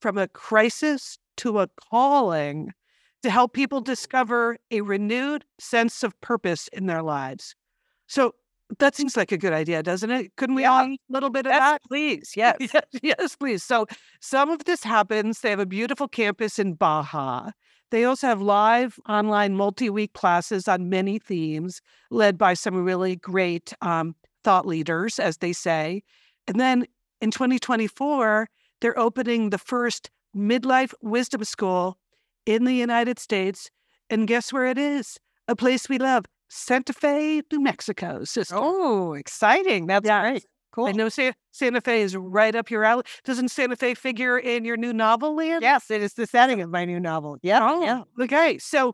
from 0.00 0.18
a 0.18 0.28
crisis 0.28 1.18
to 1.38 1.58
a 1.58 1.68
calling 1.90 2.72
to 3.22 3.30
help 3.30 3.52
people 3.52 3.80
discover 3.80 4.58
a 4.70 4.80
renewed 4.82 5.44
sense 5.58 6.02
of 6.02 6.18
purpose 6.20 6.68
in 6.68 6.86
their 6.86 7.02
lives. 7.02 7.54
So 8.06 8.34
that 8.78 8.96
seems 8.96 9.16
like 9.16 9.32
a 9.32 9.38
good 9.38 9.52
idea, 9.52 9.82
doesn't 9.82 10.10
it? 10.10 10.34
Couldn't 10.36 10.56
we 10.56 10.62
Yeah. 10.62 10.72
all 10.72 10.84
a 10.86 10.98
little 11.08 11.30
bit 11.30 11.46
of 11.46 11.50
Yes, 11.50 11.60
that? 11.60 11.82
please. 11.84 12.32
Yes. 12.36 12.56
yes, 12.60 12.84
yes, 13.02 13.36
please. 13.36 13.62
So 13.62 13.86
some 14.20 14.50
of 14.50 14.64
this 14.64 14.82
happens. 14.82 15.40
They 15.40 15.50
have 15.50 15.60
a 15.60 15.66
beautiful 15.66 16.08
campus 16.08 16.58
in 16.58 16.74
Baja. 16.74 17.50
They 17.92 18.04
also 18.04 18.26
have 18.26 18.42
live 18.42 18.98
online 19.08 19.54
multi 19.54 19.88
week 19.88 20.12
classes 20.12 20.66
on 20.66 20.88
many 20.88 21.18
themes, 21.20 21.80
led 22.10 22.36
by 22.36 22.54
some 22.54 22.74
really 22.84 23.14
great 23.16 23.72
um, 23.80 24.16
thought 24.42 24.66
leaders, 24.66 25.20
as 25.20 25.38
they 25.38 25.52
say. 25.52 26.02
And 26.48 26.58
then 26.58 26.86
in 27.20 27.30
2024, 27.30 28.48
they're 28.80 28.98
opening 28.98 29.50
the 29.50 29.58
first 29.58 30.10
midlife 30.36 30.92
wisdom 31.00 31.44
school 31.44 31.96
in 32.46 32.64
the 32.64 32.72
United 32.74 33.18
States. 33.18 33.70
And 34.08 34.26
guess 34.26 34.52
where 34.52 34.66
it 34.66 34.78
is? 34.78 35.18
A 35.48 35.56
place 35.56 35.88
we 35.88 35.98
love, 35.98 36.24
Santa 36.48 36.92
Fe, 36.92 37.42
New 37.52 37.60
Mexico. 37.60 38.24
Sister. 38.24 38.54
Oh, 38.56 39.12
exciting. 39.14 39.86
That's 39.86 40.06
Yeah. 40.06 40.22
great. 40.22 40.46
Cool. 40.72 40.86
I 40.86 40.92
know 40.92 41.08
Sa- 41.08 41.32
Santa 41.52 41.80
Fe 41.80 42.02
is 42.02 42.14
right 42.16 42.54
up 42.54 42.70
your 42.70 42.84
alley. 42.84 43.02
Doesn't 43.24 43.48
Santa 43.50 43.76
Fe 43.76 43.94
figure 43.94 44.38
in 44.38 44.64
your 44.64 44.76
new 44.76 44.92
novel, 44.92 45.34
Lian? 45.34 45.62
Yes, 45.62 45.90
it 45.90 46.02
is 46.02 46.14
the 46.14 46.26
setting 46.26 46.60
of 46.60 46.70
my 46.70 46.84
new 46.84 47.00
novel. 47.00 47.38
Yep. 47.42 47.62
Oh, 47.64 47.82
yeah. 47.82 48.02
okay. 48.20 48.58
So 48.58 48.92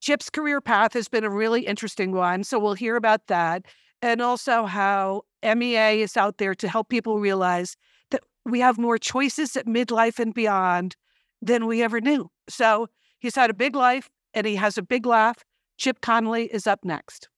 Chip's 0.00 0.30
career 0.30 0.60
path 0.60 0.92
has 0.94 1.08
been 1.08 1.24
a 1.24 1.30
really 1.30 1.66
interesting 1.66 2.12
one. 2.12 2.42
So 2.44 2.58
we'll 2.58 2.74
hear 2.74 2.96
about 2.96 3.26
that. 3.28 3.64
And 4.02 4.20
also 4.20 4.64
how 4.66 5.22
MEA 5.42 6.00
is 6.00 6.16
out 6.16 6.38
there 6.38 6.54
to 6.54 6.68
help 6.68 6.88
people 6.88 7.20
realize 7.20 7.76
that 8.10 8.22
we 8.44 8.60
have 8.60 8.78
more 8.78 8.98
choices 8.98 9.56
at 9.56 9.66
midlife 9.66 10.18
and 10.18 10.34
beyond 10.34 10.96
than 11.42 11.66
we 11.66 11.82
ever 11.82 12.00
knew. 12.00 12.30
So 12.48 12.88
he's 13.18 13.36
had 13.36 13.50
a 13.50 13.54
big 13.54 13.74
life 13.74 14.08
and 14.34 14.46
he 14.46 14.56
has 14.56 14.78
a 14.78 14.82
big 14.82 15.06
laugh. 15.06 15.44
Chip 15.76 16.00
Conley 16.00 16.46
is 16.46 16.66
up 16.66 16.84
next. 16.84 17.28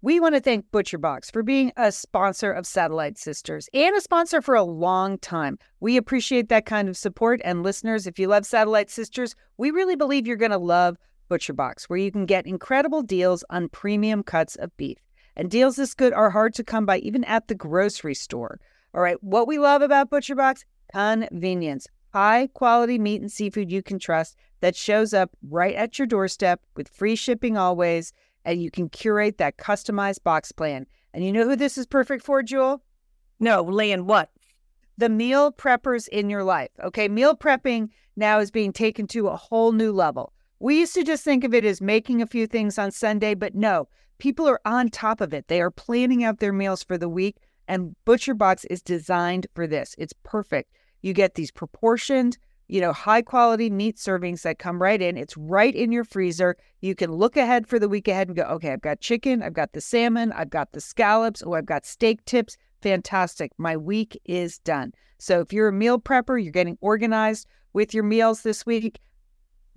We 0.00 0.20
want 0.20 0.36
to 0.36 0.40
thank 0.40 0.70
ButcherBox 0.70 1.32
for 1.32 1.42
being 1.42 1.72
a 1.76 1.90
sponsor 1.90 2.52
of 2.52 2.66
Satellite 2.66 3.18
Sisters 3.18 3.68
and 3.74 3.96
a 3.96 4.00
sponsor 4.00 4.40
for 4.40 4.54
a 4.54 4.62
long 4.62 5.18
time. 5.18 5.58
We 5.80 5.96
appreciate 5.96 6.48
that 6.50 6.66
kind 6.66 6.88
of 6.88 6.96
support. 6.96 7.40
And 7.44 7.64
listeners, 7.64 8.06
if 8.06 8.16
you 8.16 8.28
love 8.28 8.46
Satellite 8.46 8.90
Sisters, 8.90 9.34
we 9.56 9.72
really 9.72 9.96
believe 9.96 10.24
you're 10.24 10.36
going 10.36 10.52
to 10.52 10.56
love 10.56 10.98
ButcherBox, 11.28 11.84
where 11.84 11.98
you 11.98 12.12
can 12.12 12.26
get 12.26 12.46
incredible 12.46 13.02
deals 13.02 13.42
on 13.50 13.68
premium 13.68 14.22
cuts 14.22 14.54
of 14.54 14.74
beef. 14.76 14.98
And 15.38 15.50
deals 15.50 15.76
this 15.76 15.94
good 15.94 16.12
are 16.12 16.30
hard 16.30 16.52
to 16.54 16.64
come 16.64 16.84
by 16.84 16.98
even 16.98 17.22
at 17.24 17.46
the 17.46 17.54
grocery 17.54 18.14
store. 18.14 18.58
All 18.92 19.00
right, 19.00 19.22
what 19.22 19.46
we 19.46 19.56
love 19.56 19.82
about 19.82 20.10
ButcherBox 20.10 20.64
convenience. 20.92 21.86
High 22.12 22.48
quality 22.54 22.98
meat 22.98 23.20
and 23.20 23.30
seafood 23.30 23.70
you 23.70 23.82
can 23.82 24.00
trust 24.00 24.36
that 24.60 24.74
shows 24.74 25.14
up 25.14 25.30
right 25.48 25.76
at 25.76 25.98
your 25.98 26.06
doorstep 26.06 26.60
with 26.74 26.88
free 26.88 27.14
shipping 27.14 27.56
always 27.56 28.12
and 28.44 28.62
you 28.62 28.70
can 28.70 28.88
curate 28.88 29.38
that 29.38 29.58
customized 29.58 30.24
box 30.24 30.50
plan. 30.50 30.86
And 31.14 31.24
you 31.24 31.32
know 31.32 31.44
who 31.44 31.54
this 31.54 31.78
is 31.78 31.86
perfect 31.86 32.24
for, 32.24 32.42
Jewel? 32.42 32.82
No, 33.38 33.62
Lian, 33.62 34.06
what? 34.06 34.30
The 34.96 35.08
meal 35.08 35.52
preppers 35.52 36.08
in 36.08 36.28
your 36.28 36.42
life. 36.42 36.70
Okay, 36.82 37.08
meal 37.08 37.36
prepping 37.36 37.90
now 38.16 38.40
is 38.40 38.50
being 38.50 38.72
taken 38.72 39.06
to 39.08 39.28
a 39.28 39.36
whole 39.36 39.70
new 39.70 39.92
level. 39.92 40.32
We 40.58 40.80
used 40.80 40.94
to 40.94 41.04
just 41.04 41.22
think 41.22 41.44
of 41.44 41.54
it 41.54 41.64
as 41.64 41.80
making 41.80 42.20
a 42.20 42.26
few 42.26 42.48
things 42.48 42.78
on 42.78 42.90
Sunday, 42.90 43.34
but 43.34 43.54
no, 43.54 43.88
people 44.18 44.48
are 44.48 44.60
on 44.64 44.88
top 44.88 45.20
of 45.20 45.32
it. 45.32 45.48
They 45.48 45.60
are 45.60 45.70
planning 45.70 46.24
out 46.24 46.38
their 46.38 46.52
meals 46.52 46.82
for 46.82 46.98
the 46.98 47.08
week, 47.08 47.36
and 47.66 47.94
Butcher 48.04 48.34
Box 48.34 48.64
is 48.66 48.82
designed 48.82 49.46
for 49.54 49.66
this. 49.66 49.94
It's 49.98 50.14
perfect. 50.24 50.72
You 51.02 51.12
get 51.12 51.34
these 51.34 51.50
proportioned, 51.50 52.38
you 52.66 52.80
know, 52.80 52.92
high 52.92 53.22
quality 53.22 53.70
meat 53.70 53.96
servings 53.96 54.42
that 54.42 54.58
come 54.58 54.80
right 54.80 55.00
in. 55.00 55.16
It's 55.16 55.36
right 55.36 55.74
in 55.74 55.92
your 55.92 56.04
freezer. 56.04 56.56
You 56.80 56.94
can 56.94 57.12
look 57.12 57.36
ahead 57.36 57.66
for 57.66 57.78
the 57.78 57.88
week 57.88 58.08
ahead 58.08 58.28
and 58.28 58.36
go, 58.36 58.42
okay, 58.44 58.72
I've 58.72 58.82
got 58.82 59.00
chicken, 59.00 59.42
I've 59.42 59.54
got 59.54 59.72
the 59.72 59.80
salmon, 59.80 60.32
I've 60.32 60.50
got 60.50 60.72
the 60.72 60.80
scallops, 60.80 61.42
oh, 61.46 61.54
I've 61.54 61.66
got 61.66 61.86
steak 61.86 62.24
tips. 62.24 62.56
Fantastic. 62.82 63.52
My 63.58 63.76
week 63.76 64.20
is 64.24 64.58
done. 64.58 64.92
So 65.18 65.40
if 65.40 65.52
you're 65.52 65.68
a 65.68 65.72
meal 65.72 65.98
prepper, 65.98 66.42
you're 66.42 66.52
getting 66.52 66.78
organized 66.80 67.46
with 67.72 67.92
your 67.92 68.04
meals 68.04 68.42
this 68.42 68.64
week, 68.64 69.00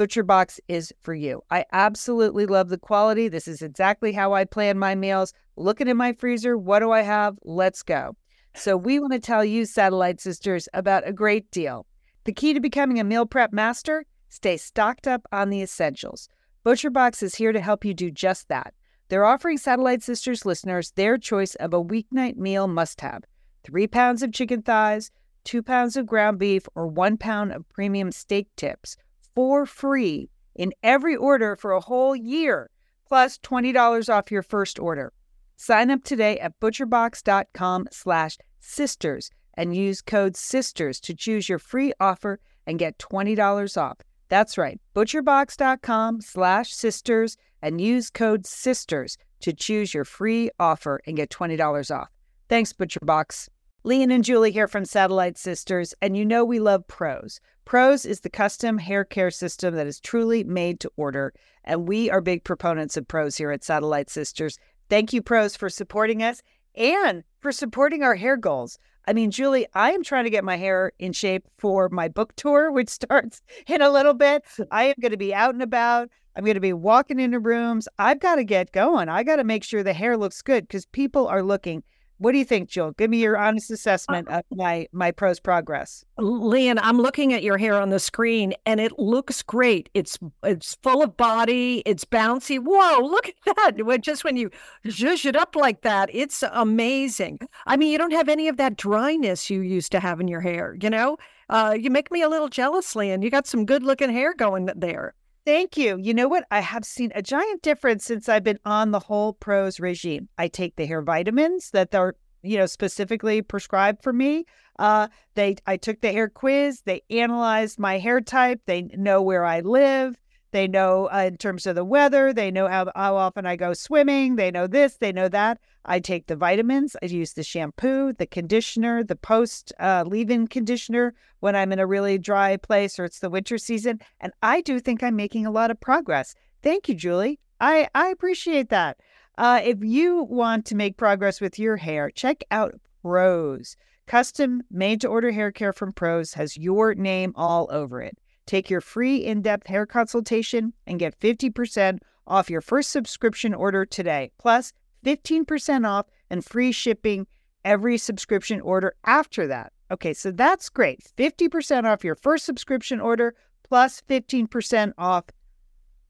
Butcher 0.02 0.24
Box 0.24 0.60
is 0.68 0.92
for 1.04 1.14
you. 1.14 1.44
I 1.52 1.64
absolutely 1.74 2.48
love 2.48 2.70
the 2.70 2.80
quality. 2.80 3.28
This 3.28 3.48
is 3.48 3.62
exactly 3.62 4.12
how 4.12 4.34
I 4.34 4.46
plan 4.46 4.80
my 4.80 4.96
meals. 4.96 5.32
Looking 5.58 5.88
in 5.88 5.96
my 5.96 6.14
freezer, 6.14 6.58
what 6.58 6.80
do 6.80 6.90
I 6.90 7.02
have? 7.02 7.38
Let's 7.44 7.84
go. 7.84 8.16
So, 8.56 8.76
we 8.76 8.98
want 8.98 9.14
to 9.14 9.20
tell 9.20 9.46
you, 9.46 9.64
Satellite 9.64 10.20
Sisters, 10.20 10.68
about 10.74 11.08
a 11.08 11.14
great 11.14 11.52
deal. 11.52 11.86
The 12.24 12.34
key 12.34 12.52
to 12.56 12.60
becoming 12.60 13.00
a 13.00 13.04
meal 13.04 13.28
prep 13.28 13.54
master 13.54 14.08
stay 14.30 14.58
stocked 14.58 15.08
up 15.08 15.28
on 15.32 15.52
the 15.52 15.62
essentials. 15.62 16.28
ButcherBox 16.66 17.22
is 17.22 17.36
here 17.36 17.52
to 17.52 17.62
help 17.62 17.86
you 17.86 17.94
do 17.94 18.10
just 18.10 18.48
that. 18.48 18.74
They're 19.10 19.24
offering 19.24 19.60
Satellite 19.60 20.02
Sisters 20.02 20.48
listeners 20.48 20.94
their 20.94 21.20
choice 21.20 21.54
of 21.54 21.76
a 21.76 21.84
weeknight 21.84 22.38
meal 22.38 22.68
must 22.68 23.02
have 23.02 23.24
three 23.64 23.86
pounds 23.86 24.24
of 24.24 24.34
chicken 24.34 24.64
thighs, 24.64 25.12
two 25.44 25.62
pounds 25.62 25.96
of 25.96 26.08
ground 26.08 26.40
beef, 26.40 26.68
or 26.74 26.88
one 26.88 27.18
pound 27.18 27.52
of 27.52 27.70
premium 27.70 28.12
steak 28.12 28.48
tips 28.58 28.98
for 29.36 29.66
free 29.66 30.30
in 30.56 30.74
every 30.84 31.16
order 31.16 31.56
for 31.56 31.72
a 31.72 31.80
whole 31.80 32.16
year, 32.16 32.70
plus 33.08 33.38
$20 33.40 34.14
off 34.14 34.32
your 34.32 34.44
first 34.44 34.80
order. 34.80 35.14
Sign 35.58 35.92
up 35.92 36.04
today 36.04 36.40
at 36.40 36.60
butcherbox.com 36.60 37.88
slash 37.92 38.38
sisters 38.60 39.30
and 39.56 39.76
use 39.76 40.02
code 40.02 40.36
SISTERS 40.36 41.00
to 41.02 41.14
choose 41.14 41.50
your 41.50 41.60
free 41.60 41.94
offer 42.00 42.40
and 42.66 42.80
get 42.80 42.98
$20 42.98 43.82
off. 43.82 43.98
That's 44.30 44.58
right, 44.58 44.80
butcherbox.com 44.96 46.22
slash 46.22 46.72
sisters 46.72 47.38
and 47.62 47.82
use 47.82 48.10
code 48.10 48.46
SISTERS 48.46 49.18
to 49.42 49.54
choose 49.54 49.94
your 49.94 50.06
free 50.06 50.50
offer 50.60 51.02
and 51.06 51.18
get 51.18 51.30
$20 51.30 51.96
off. 51.96 52.10
Thanks, 52.48 52.74
ButcherBox. 52.74 53.50
Lian 53.84 54.12
and 54.12 54.24
Julie 54.24 54.52
here 54.52 54.68
from 54.68 54.86
Satellite 54.86 55.38
Sisters, 55.38 55.94
and 56.02 56.16
you 56.16 56.24
know 56.24 56.46
we 56.46 56.60
love 56.60 56.88
Prose. 56.88 57.42
Prose 57.72 58.06
is 58.06 58.20
the 58.20 58.30
custom 58.30 58.78
hair 58.78 59.06
care 59.06 59.32
system 59.32 59.76
that 59.76 59.88
is 59.88 60.02
truly 60.02 60.44
made 60.44 60.82
to 60.82 60.92
order, 60.98 61.34
and 61.64 61.88
we 61.88 62.10
are 62.10 62.20
big 62.20 62.44
proponents 62.44 62.98
of 62.98 63.08
Prose 63.08 63.38
here 63.38 63.50
at 63.50 63.64
Satellite 63.64 64.10
Sisters. 64.10 64.60
Thank 64.90 65.14
you, 65.14 65.22
Prose, 65.22 65.56
for 65.56 65.70
supporting 65.70 66.22
us 66.22 66.42
and 66.76 67.24
for 67.40 67.54
supporting 67.54 68.04
our 68.04 68.16
hair 68.16 68.36
goals. 68.36 68.78
I 69.08 69.14
mean, 69.14 69.32
Julie, 69.32 69.68
I 69.74 69.92
am 69.92 70.04
trying 70.04 70.26
to 70.26 70.30
get 70.30 70.44
my 70.44 70.58
hair 70.58 70.92
in 71.00 71.14
shape 71.14 71.48
for 71.58 71.88
my 71.88 72.10
book 72.10 72.36
tour, 72.36 72.72
which 72.74 72.90
starts 72.90 73.42
in 73.68 73.82
a 73.82 73.90
little 73.90 74.16
bit. 74.16 74.44
I 74.70 74.88
am 74.88 74.96
going 75.00 75.12
to 75.14 75.18
be 75.18 75.34
out 75.34 75.54
and 75.54 75.64
about. 75.64 76.10
I'm 76.36 76.44
going 76.44 76.56
to 76.56 76.60
be 76.60 76.74
walking 76.74 77.22
into 77.22 77.40
rooms. 77.40 77.88
I've 77.98 78.20
got 78.20 78.36
to 78.36 78.44
get 78.44 78.74
going. 78.74 79.08
I 79.08 79.24
got 79.24 79.38
to 79.38 79.46
make 79.46 79.64
sure 79.64 79.82
the 79.82 79.94
hair 79.94 80.18
looks 80.18 80.42
good 80.42 80.68
because 80.68 80.88
people 80.88 81.26
are 81.26 81.42
looking 81.42 81.84
what 82.22 82.34
do 82.34 82.38
you 82.38 82.46
think, 82.46 82.70
Jill? 82.70 82.92
Give 82.92 83.10
me 83.10 83.18
your 83.18 83.36
honest 83.36 83.72
assessment 83.72 84.28
of 84.28 84.44
my 84.52 84.88
my 84.92 85.10
Prose 85.10 85.40
progress. 85.40 86.06
Lian, 86.20 86.78
I'm 86.80 87.00
looking 87.00 87.34
at 87.34 87.42
your 87.42 87.58
hair 87.58 87.82
on 87.82 87.90
the 87.90 88.00
screen 88.00 88.54
and 88.68 88.80
it 88.80 89.00
looks 89.00 89.42
great. 89.42 89.90
It's 89.96 90.20
it's 90.44 90.76
full 90.84 91.02
of 91.02 91.18
body, 91.18 91.82
it's 91.84 92.06
bouncy. 92.06 92.60
Whoa, 92.60 93.04
look 93.04 93.28
at 93.28 93.56
that. 93.56 94.02
Just 94.02 94.24
when 94.24 94.38
you 94.38 94.52
zhuzh 94.86 95.26
it 95.26 95.36
up 95.36 95.56
like 95.56 95.82
that, 95.82 96.12
it's 96.14 96.44
amazing. 96.52 97.40
I 97.66 97.76
mean, 97.76 97.92
you 97.92 97.98
don't 97.98 98.14
have 98.14 98.30
any 98.30 98.48
of 98.48 98.58
that 98.58 98.78
dryness 98.78 99.50
you 99.50 99.62
used 99.62 99.92
to 99.94 100.00
have 100.00 100.22
in 100.22 100.28
your 100.28 100.42
hair, 100.42 100.78
you 100.80 100.92
know? 100.92 101.18
Uh, 101.50 101.76
you 101.78 101.90
make 101.90 102.12
me 102.12 102.22
a 102.22 102.30
little 102.30 102.48
jealous, 102.50 102.96
Lian. 102.96 103.24
You 103.24 103.32
got 103.32 103.48
some 103.48 103.66
good 103.66 103.84
looking 103.84 104.12
hair 104.12 104.34
going 104.34 104.70
there. 104.76 105.16
Thank 105.44 105.76
you. 105.76 105.98
You 106.00 106.14
know 106.14 106.28
what? 106.28 106.46
I 106.52 106.60
have 106.60 106.86
seen 106.86 107.12
a 107.16 107.22
giant 107.24 107.64
difference 107.64 108.06
since 108.06 108.30
I've 108.30 108.44
been 108.44 108.60
on 108.64 108.92
the 108.92 109.00
whole 109.00 109.34
Prose 109.34 109.80
regime. 109.80 110.30
I 110.38 110.48
take 110.48 110.76
the 110.76 110.86
hair 110.86 111.02
vitamins 111.02 111.72
that 111.72 111.96
are, 111.96 112.16
you 112.44 112.58
know, 112.58 112.68
specifically 112.68 113.42
prescribed 113.42 114.04
for 114.04 114.14
me. 114.14 114.46
Uh, 114.78 115.08
they, 115.34 115.56
I 115.66 115.78
took 115.78 116.02
the 116.02 116.12
hair 116.12 116.30
quiz. 116.30 116.82
They 116.86 117.02
analyzed 117.10 117.80
my 117.80 117.98
hair 117.98 118.22
type. 118.22 118.62
They 118.68 118.84
know 118.84 119.24
where 119.24 119.44
I 119.44 119.62
live. 119.62 120.21
They 120.52 120.68
know 120.68 121.10
uh, 121.12 121.26
in 121.28 121.38
terms 121.38 121.66
of 121.66 121.76
the 121.76 121.86
weather. 121.86 122.34
They 122.34 122.52
know 122.52 122.68
how, 122.68 122.92
how 122.96 123.16
often 123.16 123.46
I 123.46 123.56
go 123.56 123.74
swimming. 123.74 124.36
They 124.36 124.52
know 124.52 124.68
this. 124.68 124.98
They 124.98 125.12
know 125.12 125.30
that. 125.30 125.60
I 125.86 126.00
take 126.00 126.28
the 126.28 126.36
vitamins. 126.36 126.96
I 127.02 127.08
use 127.08 127.34
the 127.34 127.44
shampoo, 127.44 128.14
the 128.14 128.28
conditioner, 128.28 129.04
the 129.04 129.16
post 129.16 129.74
uh, 129.80 130.04
leave 130.06 130.30
in 130.30 130.48
conditioner 130.48 131.14
when 131.40 131.56
I'm 131.56 131.72
in 131.72 131.80
a 131.80 131.88
really 131.88 132.18
dry 132.18 132.58
place 132.58 133.00
or 133.00 133.06
it's 133.06 133.20
the 133.20 133.30
winter 133.30 133.58
season. 133.58 134.00
And 134.20 134.34
I 134.44 134.62
do 134.62 134.80
think 134.80 135.02
I'm 135.02 135.16
making 135.16 135.46
a 135.46 135.52
lot 135.52 135.72
of 135.72 135.80
progress. 135.80 136.36
Thank 136.62 136.88
you, 136.88 136.96
Julie. 136.96 137.40
I, 137.60 137.88
I 137.96 138.10
appreciate 138.10 138.70
that. 138.70 138.98
Uh, 139.38 139.62
if 139.64 139.78
you 139.82 140.24
want 140.24 140.66
to 140.68 140.76
make 140.76 140.98
progress 140.98 141.42
with 141.42 141.58
your 141.58 141.78
hair, 141.78 142.12
check 142.12 142.44
out 142.52 142.76
Prose. 143.02 143.76
Custom 144.06 144.62
made 144.70 145.02
to 145.02 145.08
order 145.08 145.32
hair 145.32 145.52
care 145.52 145.74
from 145.74 145.94
Prose 145.94 146.34
has 146.34 146.58
your 146.58 146.94
name 146.94 147.34
all 147.36 147.68
over 147.72 148.02
it. 148.02 148.18
Take 148.46 148.70
your 148.70 148.82
free 148.82 149.18
in 149.18 149.42
depth 149.42 149.68
hair 149.68 149.86
consultation 149.86 150.74
and 150.88 151.00
get 151.00 151.20
50% 151.20 152.00
off 152.28 152.50
your 152.50 152.62
first 152.62 152.92
subscription 152.92 153.54
order 153.54 153.86
today. 153.86 154.32
Plus, 154.38 154.74
15% 155.06 155.88
off 155.88 156.08
and 156.30 156.44
free 156.44 156.72
shipping 156.72 157.28
every 157.66 157.98
subscription 157.98 158.62
order 158.62 158.94
after 159.06 159.48
that. 159.48 159.74
Okay, 159.92 160.14
so 160.14 160.32
that's 160.32 160.70
great. 160.70 161.00
50% 161.18 161.84
off 161.86 162.04
your 162.04 162.16
first 162.16 162.46
subscription 162.46 163.00
order 163.00 163.36
plus 163.68 164.02
15% 164.10 164.94
off 164.98 165.26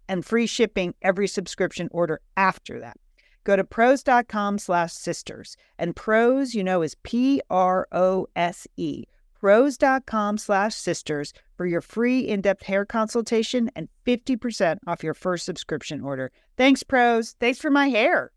and 0.07 0.25
free 0.25 0.47
shipping 0.47 0.93
every 1.01 1.27
subscription 1.27 1.87
order 1.91 2.21
after 2.35 2.79
that. 2.79 2.97
Go 3.43 3.55
to 3.55 3.63
prose.com 3.63 4.59
slash 4.59 4.93
sisters. 4.93 5.57
And 5.79 5.95
prose, 5.95 6.53
you 6.53 6.63
know, 6.63 6.81
is 6.81 6.95
P 7.03 7.41
R 7.49 7.87
O 7.91 8.27
S 8.35 8.67
E. 8.77 9.05
Prose.com 9.41 10.37
slash 10.37 10.75
sisters 10.75 11.33
for 11.57 11.65
your 11.65 11.81
free 11.81 12.19
in 12.19 12.41
depth 12.41 12.61
hair 12.61 12.85
consultation 12.85 13.71
and 13.75 13.89
50% 14.05 14.77
off 14.85 15.03
your 15.03 15.15
first 15.15 15.47
subscription 15.47 15.99
order. 16.01 16.31
Thanks, 16.57 16.83
Prose. 16.83 17.35
Thanks 17.39 17.57
for 17.57 17.71
my 17.71 17.89
hair. 17.89 18.31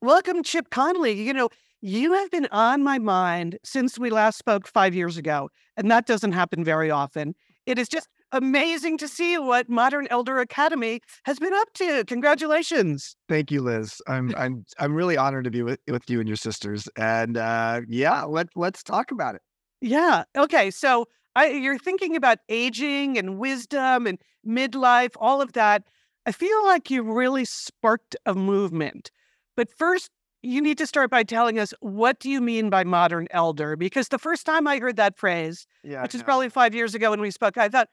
Welcome, 0.00 0.44
Chip 0.44 0.70
Conley. 0.70 1.20
You 1.20 1.32
know, 1.32 1.48
you 1.80 2.12
have 2.12 2.30
been 2.30 2.46
on 2.52 2.84
my 2.84 3.00
mind 3.00 3.58
since 3.64 3.98
we 3.98 4.08
last 4.08 4.38
spoke 4.38 4.68
five 4.68 4.94
years 4.94 5.16
ago, 5.16 5.50
and 5.76 5.90
that 5.90 6.06
doesn't 6.06 6.30
happen 6.30 6.62
very 6.62 6.88
often. 6.88 7.34
It 7.66 7.76
is 7.76 7.88
just 7.88 8.08
amazing 8.32 8.98
to 8.98 9.08
see 9.08 9.38
what 9.38 9.68
Modern 9.68 10.06
Elder 10.10 10.38
Academy 10.38 11.00
has 11.24 11.38
been 11.38 11.54
up 11.54 11.72
to. 11.74 12.04
Congratulations. 12.06 13.16
Thank 13.28 13.50
you, 13.50 13.62
Liz. 13.62 14.00
I'm 14.06 14.34
I'm 14.36 14.64
I'm 14.78 14.94
really 14.94 15.16
honored 15.16 15.44
to 15.44 15.50
be 15.50 15.62
with, 15.62 15.80
with 15.88 16.08
you 16.08 16.20
and 16.20 16.28
your 16.28 16.36
sisters. 16.36 16.88
And 16.96 17.36
uh, 17.36 17.82
yeah, 17.88 18.24
let 18.24 18.48
let's 18.56 18.82
talk 18.82 19.10
about 19.10 19.34
it. 19.34 19.42
Yeah. 19.80 20.24
Okay. 20.36 20.70
So 20.70 21.06
I, 21.36 21.48
you're 21.48 21.78
thinking 21.78 22.16
about 22.16 22.38
aging 22.48 23.16
and 23.16 23.38
wisdom 23.38 24.06
and 24.06 24.18
midlife, 24.46 25.12
all 25.18 25.40
of 25.40 25.52
that. 25.52 25.84
I 26.26 26.32
feel 26.32 26.64
like 26.66 26.90
you 26.90 27.02
really 27.02 27.44
sparked 27.44 28.16
a 28.26 28.34
movement. 28.34 29.10
But 29.56 29.70
first, 29.70 30.10
you 30.42 30.60
need 30.60 30.78
to 30.78 30.86
start 30.86 31.10
by 31.10 31.22
telling 31.22 31.58
us 31.58 31.72
what 31.80 32.20
do 32.20 32.30
you 32.30 32.40
mean 32.40 32.70
by 32.70 32.84
modern 32.84 33.26
elder? 33.30 33.76
Because 33.76 34.08
the 34.08 34.18
first 34.18 34.46
time 34.46 34.66
I 34.66 34.78
heard 34.78 34.96
that 34.96 35.16
phrase, 35.16 35.66
yeah, 35.82 36.02
which 36.02 36.14
is 36.14 36.22
probably 36.22 36.48
five 36.48 36.74
years 36.74 36.94
ago 36.94 37.10
when 37.10 37.20
we 37.20 37.30
spoke, 37.30 37.56
I 37.56 37.68
thought, 37.68 37.88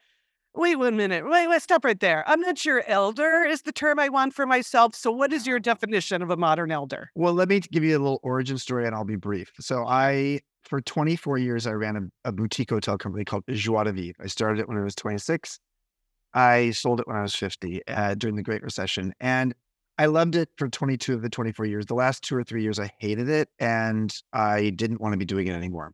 wait 0.56 0.76
one 0.76 0.96
minute, 0.96 1.28
wait, 1.28 1.46
wait, 1.48 1.62
stop 1.62 1.84
right 1.84 2.00
there. 2.00 2.24
I'm 2.26 2.40
not 2.40 2.58
sure 2.58 2.82
elder 2.86 3.44
is 3.44 3.62
the 3.62 3.72
term 3.72 3.98
I 3.98 4.08
want 4.08 4.34
for 4.34 4.46
myself. 4.46 4.94
So, 4.94 5.10
what 5.10 5.32
is 5.32 5.46
your 5.46 5.60
definition 5.60 6.22
of 6.22 6.30
a 6.30 6.36
modern 6.36 6.72
elder? 6.72 7.10
Well, 7.14 7.34
let 7.34 7.48
me 7.48 7.60
give 7.60 7.84
you 7.84 7.96
a 7.96 8.00
little 8.00 8.20
origin 8.22 8.58
story 8.58 8.86
and 8.86 8.94
I'll 8.94 9.04
be 9.04 9.16
brief. 9.16 9.52
So, 9.60 9.86
I, 9.86 10.40
for 10.64 10.80
24 10.80 11.38
years, 11.38 11.66
I 11.66 11.72
ran 11.72 12.10
a, 12.24 12.28
a 12.28 12.32
boutique 12.32 12.70
hotel 12.70 12.98
company 12.98 13.24
called 13.24 13.44
Joie 13.50 13.84
de 13.84 13.92
Vivre. 13.92 14.24
I 14.24 14.26
started 14.26 14.60
it 14.60 14.68
when 14.68 14.78
I 14.78 14.82
was 14.82 14.94
26. 14.94 15.60
I 16.34 16.72
sold 16.72 17.00
it 17.00 17.06
when 17.06 17.16
I 17.16 17.22
was 17.22 17.34
50 17.34 17.86
uh, 17.86 18.14
during 18.14 18.36
the 18.36 18.42
Great 18.42 18.62
Recession. 18.62 19.14
And 19.20 19.54
I 19.98 20.06
loved 20.06 20.36
it 20.36 20.50
for 20.58 20.68
22 20.68 21.14
of 21.14 21.22
the 21.22 21.30
24 21.30 21.64
years. 21.64 21.86
The 21.86 21.94
last 21.94 22.22
two 22.22 22.36
or 22.36 22.44
three 22.44 22.62
years, 22.62 22.78
I 22.78 22.90
hated 22.98 23.30
it 23.30 23.48
and 23.58 24.14
I 24.32 24.70
didn't 24.70 25.00
want 25.00 25.14
to 25.14 25.18
be 25.18 25.24
doing 25.24 25.46
it 25.46 25.54
anymore. 25.54 25.92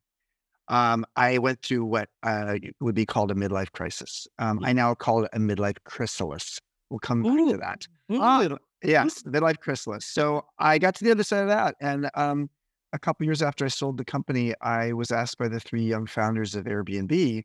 Um, 0.69 1.05
I 1.17 1.39
went 1.39 1.63
through 1.63 1.85
what 1.85 2.09
uh, 2.23 2.57
would 2.81 2.95
be 2.95 3.07
called 3.07 3.31
a 3.31 3.35
midlife 3.35 3.73
crisis. 3.73 4.27
Um, 4.39 4.61
I 4.65 4.73
now 4.73 4.95
call 4.95 5.25
it 5.25 5.31
a 5.33 5.39
midlife 5.39 5.77
chrysalis. 5.85 6.59
We'll 6.89 7.01
come 7.01 7.23
back 7.23 7.33
Ooh. 7.33 7.53
to 7.53 7.59
that. 7.59 7.87
Uh, 8.11 8.57
yes, 8.83 9.23
midlife 9.23 9.59
chrysalis. 9.59 10.05
So 10.07 10.45
I 10.59 10.79
got 10.79 10.95
to 10.97 11.05
the 11.05 11.11
other 11.11 11.25
side 11.25 11.43
of 11.43 11.49
that. 11.49 11.75
And 11.81 12.11
um, 12.15 12.51
a 12.93 12.99
couple 12.99 13.25
years 13.25 13.43
after 13.43 13.65
I 13.65 13.69
sold 13.69 13.99
the 13.99 14.05
company, 14.05 14.55
I 14.61 14.93
was 14.93 15.11
asked 15.11 15.39
by 15.39 15.49
the 15.49 15.61
three 15.61 15.85
young 15.85 16.07
founders 16.07 16.55
of 16.55 16.65
Airbnb 16.65 17.43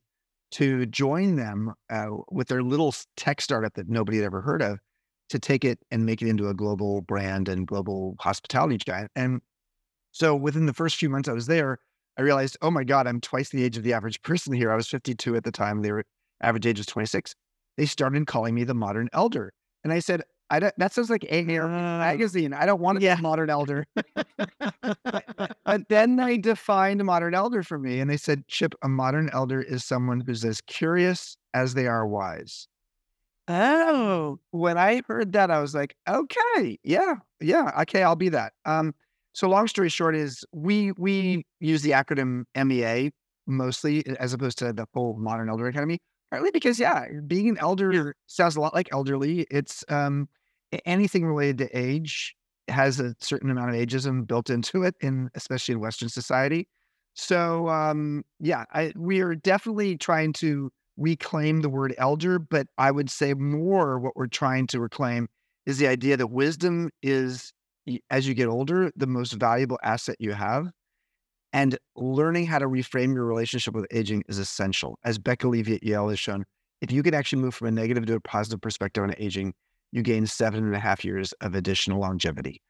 to 0.51 0.85
join 0.85 1.35
them 1.35 1.73
uh, 1.89 2.07
with 2.31 2.47
their 2.47 2.63
little 2.63 2.93
tech 3.15 3.41
startup 3.41 3.73
that 3.75 3.89
nobody 3.89 4.17
had 4.17 4.25
ever 4.25 4.41
heard 4.41 4.61
of 4.61 4.79
to 5.29 5.39
take 5.39 5.65
it 5.65 5.79
and 5.91 6.05
make 6.05 6.21
it 6.21 6.27
into 6.27 6.47
a 6.47 6.53
global 6.53 7.01
brand 7.01 7.49
and 7.49 7.67
global 7.67 8.15
hospitality 8.19 8.77
giant. 8.77 9.11
And 9.15 9.41
so 10.11 10.35
within 10.35 10.65
the 10.65 10.73
first 10.73 10.95
few 10.95 11.09
months 11.09 11.27
I 11.27 11.33
was 11.33 11.47
there, 11.47 11.79
I 12.17 12.21
realized, 12.21 12.57
oh 12.61 12.71
my 12.71 12.83
God, 12.83 13.07
I'm 13.07 13.21
twice 13.21 13.49
the 13.49 13.63
age 13.63 13.77
of 13.77 13.83
the 13.83 13.93
average 13.93 14.21
person 14.23 14.53
here. 14.53 14.71
I 14.71 14.75
was 14.75 14.87
52 14.87 15.35
at 15.35 15.43
the 15.43 15.51
time. 15.51 15.81
Their 15.81 16.03
average 16.41 16.65
age 16.65 16.79
was 16.79 16.87
26. 16.87 17.35
They 17.77 17.85
started 17.85 18.25
calling 18.25 18.55
me 18.55 18.63
the 18.63 18.73
modern 18.73 19.07
elder. 19.13 19.53
And 19.83 19.93
I 19.93 19.99
said, 19.99 20.23
I 20.49 20.59
don't, 20.59 20.73
that 20.77 20.93
sounds 20.93 21.09
like 21.09 21.25
A 21.29 21.41
uh, 21.57 21.67
magazine. 21.67 22.53
I 22.53 22.65
don't 22.65 22.79
want 22.79 22.95
to 22.95 22.99
be 23.01 23.07
a 23.07 23.17
modern 23.17 23.49
elder. 23.49 23.85
but 23.95 25.89
then 25.89 26.15
they 26.15 26.37
defined 26.37 27.01
a 27.01 27.03
modern 27.03 27.35
elder 27.35 27.63
for 27.63 27.77
me. 27.77 27.99
And 27.99 28.09
they 28.09 28.17
said, 28.17 28.47
Chip, 28.47 28.73
a 28.81 28.87
modern 28.87 29.29
elder 29.31 29.61
is 29.61 29.83
someone 29.83 30.21
who's 30.21 30.43
as 30.45 30.61
curious 30.61 31.37
as 31.53 31.73
they 31.73 31.85
are 31.85 32.07
wise. 32.07 32.67
Oh, 33.49 34.39
when 34.51 34.77
I 34.77 35.01
heard 35.07 35.33
that, 35.33 35.51
I 35.51 35.59
was 35.59 35.73
like, 35.73 35.95
okay, 36.07 36.79
yeah, 36.83 37.15
yeah, 37.39 37.71
okay, 37.81 38.03
I'll 38.03 38.17
be 38.17 38.29
that. 38.29 38.53
Um, 38.65 38.93
so 39.37 39.47
long 39.47 39.67
story 39.67 39.87
short 39.89 40.15
is 40.15 40.43
we 40.51 40.91
we 40.93 41.45
use 41.59 41.83
the 41.83 41.91
acronym 41.91 42.45
MEA 42.55 43.11
mostly 43.45 44.03
as 44.19 44.33
opposed 44.33 44.57
to 44.57 44.73
the 44.73 44.87
full 44.93 45.15
Modern 45.19 45.47
Elder 45.47 45.67
Academy, 45.67 45.99
partly 46.31 46.49
because 46.51 46.79
yeah, 46.79 47.05
being 47.27 47.47
an 47.47 47.57
elder 47.59 48.15
sounds 48.25 48.55
a 48.55 48.59
lot 48.61 48.73
like 48.73 48.89
elderly. 48.91 49.45
It's 49.51 49.83
um 49.89 50.27
anything 50.85 51.23
related 51.23 51.59
to 51.59 51.77
age 51.77 52.33
has 52.67 52.99
a 52.99 53.13
certain 53.21 53.51
amount 53.51 53.69
of 53.69 53.75
ageism 53.75 54.25
built 54.25 54.49
into 54.49 54.81
it, 54.81 54.95
in 55.01 55.29
especially 55.35 55.73
in 55.73 55.81
Western 55.81 56.09
society. 56.09 56.67
So 57.13 57.69
um, 57.69 58.23
yeah, 58.39 58.65
I, 58.73 58.91
we 58.95 59.21
are 59.21 59.35
definitely 59.35 59.97
trying 59.97 60.33
to 60.33 60.71
reclaim 60.97 61.61
the 61.61 61.69
word 61.69 61.93
elder, 61.99 62.39
but 62.39 62.65
I 62.79 62.89
would 62.89 63.11
say 63.11 63.35
more 63.35 63.99
what 63.99 64.15
we're 64.15 64.25
trying 64.27 64.65
to 64.67 64.79
reclaim 64.79 65.27
is 65.67 65.77
the 65.77 65.87
idea 65.87 66.17
that 66.17 66.27
wisdom 66.27 66.89
is, 67.03 67.53
as 68.09 68.27
you 68.27 68.33
get 68.33 68.47
older, 68.47 68.91
the 68.95 69.07
most 69.07 69.33
valuable 69.33 69.79
asset 69.83 70.15
you 70.19 70.33
have. 70.33 70.67
And 71.53 71.77
learning 71.95 72.45
how 72.45 72.59
to 72.59 72.67
reframe 72.67 73.13
your 73.13 73.25
relationship 73.25 73.73
with 73.73 73.87
aging 73.91 74.23
is 74.27 74.37
essential. 74.37 74.99
As 75.03 75.17
Becca 75.17 75.47
Levy 75.47 75.75
at 75.75 75.83
Yale 75.83 76.09
has 76.09 76.19
shown, 76.19 76.43
if 76.81 76.91
you 76.91 77.01
can 77.01 77.13
actually 77.13 77.41
move 77.41 77.55
from 77.55 77.67
a 77.67 77.71
negative 77.71 78.05
to 78.05 78.15
a 78.15 78.19
positive 78.19 78.61
perspective 78.61 79.03
on 79.03 79.15
aging, 79.17 79.53
you 79.91 80.01
gain 80.01 80.27
seven 80.27 80.65
and 80.65 80.75
a 80.75 80.79
half 80.79 81.05
years 81.05 81.33
of 81.41 81.55
additional 81.55 81.99
longevity. 81.99 82.61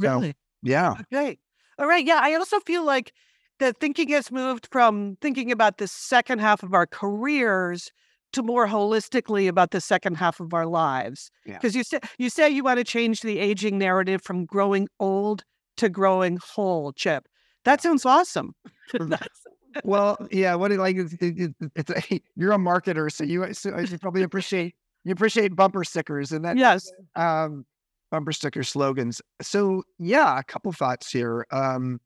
So, 0.00 0.20
really? 0.20 0.34
Yeah. 0.62 0.94
Okay. 1.12 1.38
All 1.78 1.86
right. 1.86 2.04
Yeah. 2.04 2.20
I 2.22 2.34
also 2.34 2.60
feel 2.60 2.84
like 2.84 3.12
the 3.58 3.72
thinking 3.74 4.08
has 4.10 4.30
moved 4.30 4.68
from 4.70 5.18
thinking 5.20 5.50
about 5.50 5.78
the 5.78 5.88
second 5.88 6.38
half 6.38 6.62
of 6.62 6.72
our 6.72 6.86
careers 6.86 7.90
to 8.32 8.42
more 8.42 8.66
holistically 8.66 9.48
about 9.48 9.70
the 9.70 9.80
second 9.80 10.16
half 10.16 10.40
of 10.40 10.54
our 10.54 10.66
lives. 10.66 11.30
Because 11.44 11.74
yeah. 11.74 11.78
you 11.78 11.84
say 11.84 12.00
you 12.18 12.30
say 12.30 12.50
you 12.50 12.64
want 12.64 12.78
to 12.78 12.84
change 12.84 13.22
the 13.22 13.38
aging 13.38 13.78
narrative 13.78 14.22
from 14.22 14.44
growing 14.44 14.88
old 14.98 15.44
to 15.76 15.88
growing 15.88 16.38
whole, 16.38 16.92
Chip. 16.92 17.26
That 17.64 17.80
sounds 17.80 18.06
awesome. 18.06 18.54
well, 19.84 20.18
yeah. 20.30 20.54
What 20.54 20.72
it 20.72 20.78
like 20.78 20.96
it, 20.96 21.12
it, 21.20 21.54
it's 21.74 21.90
a, 21.90 22.20
you're 22.36 22.52
a 22.52 22.58
marketer, 22.58 23.10
so 23.10 23.24
you 23.24 23.52
so 23.52 23.78
you 23.78 23.98
probably 23.98 24.22
appreciate 24.22 24.74
you 25.04 25.12
appreciate 25.12 25.56
bumper 25.56 25.84
stickers 25.84 26.32
and 26.32 26.44
that. 26.44 26.56
Yes. 26.56 26.90
Um, 27.16 27.64
bumper 28.10 28.32
sticker 28.32 28.62
slogans. 28.62 29.20
So 29.40 29.82
yeah, 29.98 30.38
a 30.38 30.44
couple 30.44 30.72
thoughts 30.72 31.10
here. 31.10 31.46
Um, 31.50 32.00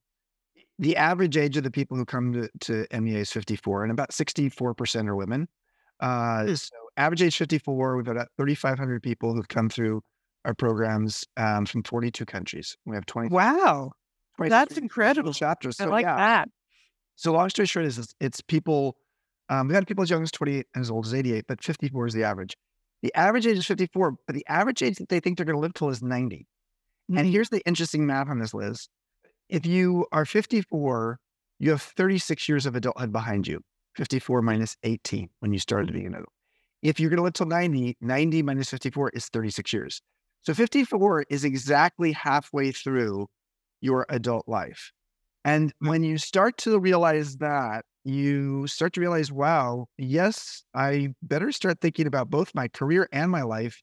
the 0.79 0.97
average 0.97 1.37
age 1.37 1.57
of 1.57 1.63
the 1.63 1.71
people 1.71 1.97
who 1.97 2.05
come 2.05 2.33
to, 2.33 2.49
to 2.63 3.01
MEA 3.01 3.21
is 3.21 3.31
54, 3.31 3.85
and 3.85 3.93
about 3.93 4.11
64% 4.11 5.07
are 5.07 5.15
women. 5.15 5.47
Uh, 6.05 6.55
so 6.55 6.69
average 6.99 7.23
age 7.23 7.37
54, 7.37 7.97
we've 7.97 8.05
got 8.05 8.13
about 8.13 8.29
3,500 8.37 9.03
people 9.03 9.35
who've 9.35 9.49
come 9.49 9.71
through 9.71 10.03
our 10.45 10.53
programs 10.55 11.25
um, 11.39 11.65
from 11.65 11.83
42 11.83 12.27
countries. 12.27 12.77
We 12.85 12.95
have 12.95 13.07
20. 13.07 13.31
Wow. 13.31 13.93
That's 14.39 14.77
incredible. 14.77 15.33
Chapters. 15.33 15.79
So, 15.79 15.85
I 15.85 15.89
like 15.89 16.05
yeah. 16.05 16.17
that. 16.17 16.49
So 17.17 17.33
long 17.33 17.49
story 17.49 17.67
short 17.67 17.87
is 17.87 17.99
it's, 17.99 18.15
it's 18.21 18.41
people, 18.43 18.97
um, 19.49 19.69
we've 19.69 19.75
had 19.75 19.87
people 19.87 20.03
as 20.03 20.11
young 20.11 20.23
as 20.23 20.31
28 20.31 20.67
and 20.75 20.83
as 20.83 20.91
old 20.91 21.07
as 21.07 21.15
88, 21.15 21.47
but 21.49 21.65
54 21.65 22.09
is 22.09 22.15
the 22.15 22.25
average. 22.25 22.55
The 23.03 23.15
average 23.15 23.47
age 23.47 23.59
is 23.59 23.67
54, 23.67 24.17
but 24.27 24.35
the 24.35 24.45
average 24.47 24.83
age 24.83 24.97
that 24.97 25.09
they 25.09 25.21
think 25.21 25.39
they're 25.39 25.47
going 25.47 25.57
to 25.57 25.61
live 25.61 25.75
till 25.75 25.89
is 25.89 26.03
90. 26.03 26.37
Mm-hmm. 26.37 27.19
And 27.19 27.27
here's 27.27 27.49
the 27.49 27.63
interesting 27.67 28.07
math 28.07 28.29
on 28.29 28.41
this, 28.41 28.53
Liz. 28.53 28.89
If 29.49 29.65
you 29.65 30.07
are 30.13 30.27
54, 30.27 31.19
you 31.61 31.71
have 31.71 31.83
36 31.83 32.47
years 32.49 32.67
of 32.67 32.75
adulthood 32.75 33.13
behind 33.13 33.47
you. 33.47 33.61
54 33.97 34.43
minus 34.43 34.77
18 34.83 35.29
when 35.41 35.53
you 35.53 35.59
started 35.59 35.93
being 35.93 36.07
an 36.07 36.15
adult. 36.15 36.33
If 36.83 37.01
you're 37.01 37.11
going 37.11 37.19
to 37.19 37.23
live 37.23 37.33
till 37.33 37.47
90, 37.47 37.97
90 38.01 38.43
minus 38.43 38.71
54 38.71 39.11
is 39.11 39.29
36 39.29 39.73
years. 39.73 40.03
So 40.43 40.53
54 40.53 41.25
is 41.31 41.45
exactly 41.45 42.13
halfway 42.13 42.73
through 42.73 43.29
your 43.81 44.05
adult 44.09 44.47
life. 44.47 44.93
And 45.45 45.71
mm-hmm. 45.71 45.89
when 45.89 46.05
you 46.05 46.19
start 46.19 46.59
to 46.59 46.79
realize 46.79 47.37
that, 47.37 47.85
you 48.05 48.67
start 48.67 48.93
to 48.95 49.01
realize, 49.01 49.33
wow, 49.33 49.87
yes, 49.97 50.63
I 50.75 51.15
better 51.23 51.51
start 51.53 51.81
thinking 51.81 52.07
about 52.07 52.29
both 52.29 52.55
my 52.55 52.69
career 52.69 53.09
and 53.13 53.31
my 53.31 53.43
life 53.43 53.83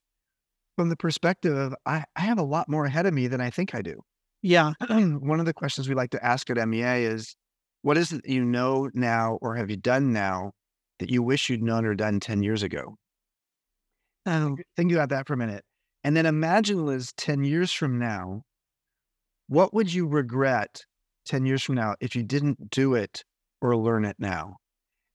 from 0.75 0.89
the 0.89 0.95
perspective 0.95 1.57
of 1.57 1.75
I, 1.85 2.03
I 2.15 2.21
have 2.21 2.37
a 2.37 2.43
lot 2.43 2.69
more 2.69 2.85
ahead 2.85 3.07
of 3.07 3.13
me 3.13 3.27
than 3.27 3.41
I 3.41 3.49
think 3.49 3.73
I 3.73 3.81
do. 3.81 4.01
Yeah. 4.43 4.73
One 4.89 5.39
of 5.39 5.45
the 5.45 5.53
questions 5.53 5.89
we 5.89 5.95
like 5.95 6.11
to 6.11 6.23
ask 6.23 6.49
at 6.49 6.67
MEA 6.67 7.03
is 7.03 7.35
what 7.81 7.97
is 7.97 8.11
it 8.11 8.23
that 8.23 8.31
you 8.31 8.43
know 8.43 8.89
now 8.93 9.37
or 9.41 9.55
have 9.55 9.69
you 9.69 9.77
done 9.77 10.13
now 10.13 10.51
that 10.99 11.09
you 11.09 11.23
wish 11.23 11.49
you'd 11.49 11.63
known 11.63 11.85
or 11.85 11.95
done 11.95 12.19
10 12.19 12.43
years 12.43 12.63
ago? 12.63 12.95
Um, 14.25 14.57
think 14.77 14.91
about 14.91 15.09
that 15.09 15.27
for 15.27 15.33
a 15.33 15.37
minute. 15.37 15.63
And 16.03 16.15
then 16.15 16.25
imagine, 16.25 16.85
Liz, 16.85 17.11
10 17.17 17.43
years 17.43 17.71
from 17.71 17.99
now, 17.99 18.43
what 19.47 19.73
would 19.73 19.93
you 19.93 20.07
regret 20.07 20.83
10 21.25 21.45
years 21.45 21.63
from 21.63 21.75
now 21.75 21.95
if 21.99 22.15
you 22.15 22.23
didn't 22.23 22.69
do 22.69 22.95
it 22.95 23.23
or 23.61 23.75
learn 23.75 24.05
it 24.05 24.15
now? 24.19 24.57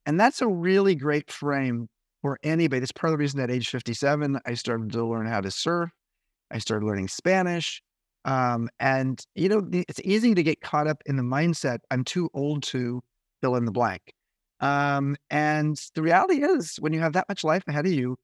And 0.04 0.18
that's 0.18 0.40
a 0.40 0.48
really 0.48 0.94
great 0.94 1.30
frame 1.30 1.88
for 2.22 2.38
anybody. 2.42 2.80
That's 2.80 2.92
part 2.92 3.12
of 3.12 3.18
the 3.18 3.22
reason 3.22 3.40
at 3.40 3.50
age 3.50 3.68
57, 3.68 4.40
I 4.44 4.54
started 4.54 4.92
to 4.92 5.04
learn 5.04 5.26
how 5.26 5.40
to 5.40 5.50
surf. 5.50 5.90
I 6.50 6.58
started 6.58 6.86
learning 6.86 7.08
Spanish. 7.08 7.82
Um, 8.26 8.68
and 8.80 9.24
you 9.34 9.48
know, 9.48 9.66
it's 9.72 10.00
easy 10.04 10.34
to 10.34 10.42
get 10.42 10.60
caught 10.60 10.86
up 10.86 11.02
in 11.06 11.16
the 11.16 11.22
mindset. 11.22 11.78
I'm 11.90 12.04
too 12.04 12.28
old 12.34 12.62
to 12.64 13.02
fill 13.40 13.56
in 13.56 13.64
the 13.64 13.72
blank. 13.72 14.12
Um, 14.60 15.16
and 15.30 15.80
the 15.94 16.02
reality 16.02 16.42
is, 16.42 16.76
when 16.76 16.92
you 16.92 17.00
have 17.00 17.12
that 17.12 17.28
much 17.28 17.44
life 17.44 17.62
ahead 17.68 17.86
of 17.86 17.92
you, 17.92 18.16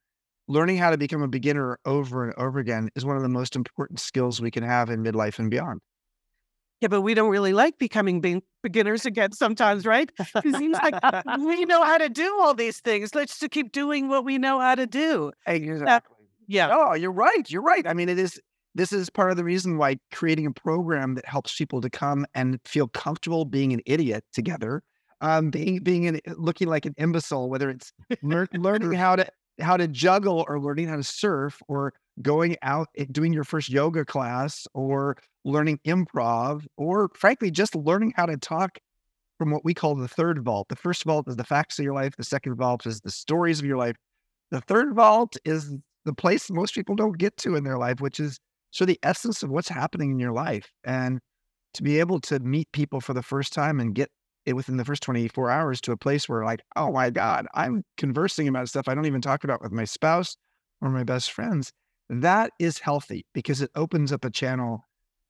learning 0.48 0.76
how 0.76 0.90
to 0.90 0.98
become 0.98 1.22
a 1.22 1.28
beginner 1.28 1.78
over 1.84 2.24
and 2.24 2.34
over 2.36 2.58
again 2.58 2.90
is 2.96 3.04
one 3.04 3.16
of 3.16 3.22
the 3.22 3.28
most 3.28 3.54
important 3.54 4.00
skills 4.00 4.40
we 4.40 4.50
can 4.50 4.64
have 4.64 4.90
in 4.90 5.02
midlife 5.02 5.38
and 5.38 5.50
beyond. 5.50 5.80
Yeah, 6.80 6.88
but 6.88 7.02
we 7.02 7.14
don't 7.14 7.30
really 7.30 7.52
like 7.52 7.78
becoming 7.78 8.20
be- 8.20 8.42
beginners 8.60 9.06
again 9.06 9.30
sometimes, 9.32 9.86
right? 9.86 10.10
It 10.18 10.56
seems 10.56 10.76
like 10.82 10.94
we 11.38 11.64
know 11.64 11.84
how 11.84 11.96
to 11.96 12.08
do 12.08 12.40
all 12.40 12.54
these 12.54 12.80
things. 12.80 13.14
Let's 13.14 13.38
just 13.38 13.52
keep 13.52 13.70
doing 13.70 14.08
what 14.08 14.24
we 14.24 14.36
know 14.36 14.58
how 14.58 14.74
to 14.74 14.86
do. 14.86 15.30
Exactly. 15.46 15.86
Uh, 15.86 16.00
yeah. 16.48 16.70
Oh, 16.72 16.94
you're 16.94 17.12
right. 17.12 17.48
You're 17.48 17.62
right. 17.62 17.86
I 17.86 17.94
mean, 17.94 18.08
it 18.08 18.18
is 18.18 18.40
this 18.74 18.92
is 18.92 19.10
part 19.10 19.30
of 19.30 19.36
the 19.36 19.44
reason 19.44 19.76
why 19.76 19.96
creating 20.12 20.46
a 20.46 20.50
program 20.50 21.14
that 21.14 21.26
helps 21.26 21.56
people 21.56 21.80
to 21.80 21.90
come 21.90 22.26
and 22.34 22.58
feel 22.64 22.88
comfortable 22.88 23.44
being 23.44 23.72
an 23.72 23.80
idiot 23.86 24.24
together, 24.32 24.82
um, 25.20 25.50
being 25.50 25.78
being 25.80 26.06
an, 26.06 26.20
looking 26.36 26.68
like 26.68 26.86
an 26.86 26.94
imbecile, 26.98 27.50
whether 27.50 27.70
it's 27.70 27.92
lear- 28.22 28.48
learning 28.54 28.92
how 28.94 29.16
to 29.16 29.26
how 29.60 29.76
to 29.76 29.86
juggle 29.86 30.44
or 30.48 30.58
learning 30.58 30.88
how 30.88 30.96
to 30.96 31.02
surf 31.02 31.60
or 31.68 31.92
going 32.22 32.56
out 32.62 32.88
and 32.96 33.12
doing 33.12 33.32
your 33.32 33.44
first 33.44 33.68
yoga 33.68 34.04
class 34.04 34.66
or 34.74 35.16
learning 35.44 35.78
improv 35.86 36.64
or 36.76 37.10
frankly 37.14 37.50
just 37.50 37.74
learning 37.74 38.12
how 38.16 38.26
to 38.26 38.36
talk 38.36 38.78
from 39.38 39.50
what 39.50 39.64
we 39.64 39.74
call 39.74 39.94
the 39.94 40.08
third 40.08 40.42
vault. 40.42 40.68
The 40.68 40.76
first 40.76 41.04
vault 41.04 41.26
is 41.28 41.36
the 41.36 41.44
facts 41.44 41.78
of 41.78 41.84
your 41.84 41.94
life. 41.94 42.16
The 42.16 42.24
second 42.24 42.54
vault 42.54 42.86
is 42.86 43.00
the 43.00 43.10
stories 43.10 43.58
of 43.58 43.66
your 43.66 43.76
life. 43.76 43.96
The 44.50 44.60
third 44.60 44.94
vault 44.94 45.36
is 45.44 45.74
the 46.04 46.14
place 46.14 46.50
most 46.50 46.74
people 46.74 46.94
don't 46.94 47.18
get 47.18 47.36
to 47.38 47.56
in 47.56 47.64
their 47.64 47.78
life, 47.78 48.00
which 48.00 48.20
is 48.20 48.38
so 48.72 48.84
the 48.84 48.98
essence 49.02 49.42
of 49.42 49.50
what's 49.50 49.68
happening 49.68 50.10
in 50.10 50.18
your 50.18 50.32
life 50.32 50.72
and 50.82 51.20
to 51.74 51.82
be 51.82 52.00
able 52.00 52.20
to 52.20 52.40
meet 52.40 52.70
people 52.72 53.00
for 53.00 53.14
the 53.14 53.22
first 53.22 53.52
time 53.52 53.78
and 53.78 53.94
get 53.94 54.10
it 54.44 54.54
within 54.54 54.76
the 54.76 54.84
first 54.84 55.02
24 55.02 55.50
hours 55.50 55.80
to 55.80 55.92
a 55.92 55.96
place 55.96 56.28
where 56.28 56.44
like 56.44 56.60
oh 56.74 56.90
my 56.90 57.10
god 57.10 57.46
i'm 57.54 57.84
conversing 57.96 58.48
about 58.48 58.68
stuff 58.68 58.88
i 58.88 58.94
don't 58.94 59.06
even 59.06 59.20
talk 59.20 59.44
about 59.44 59.62
with 59.62 59.70
my 59.70 59.84
spouse 59.84 60.36
or 60.80 60.90
my 60.90 61.04
best 61.04 61.30
friends 61.30 61.72
that 62.08 62.50
is 62.58 62.78
healthy 62.78 63.24
because 63.32 63.62
it 63.62 63.70
opens 63.76 64.12
up 64.12 64.24
a 64.24 64.30
channel 64.30 64.84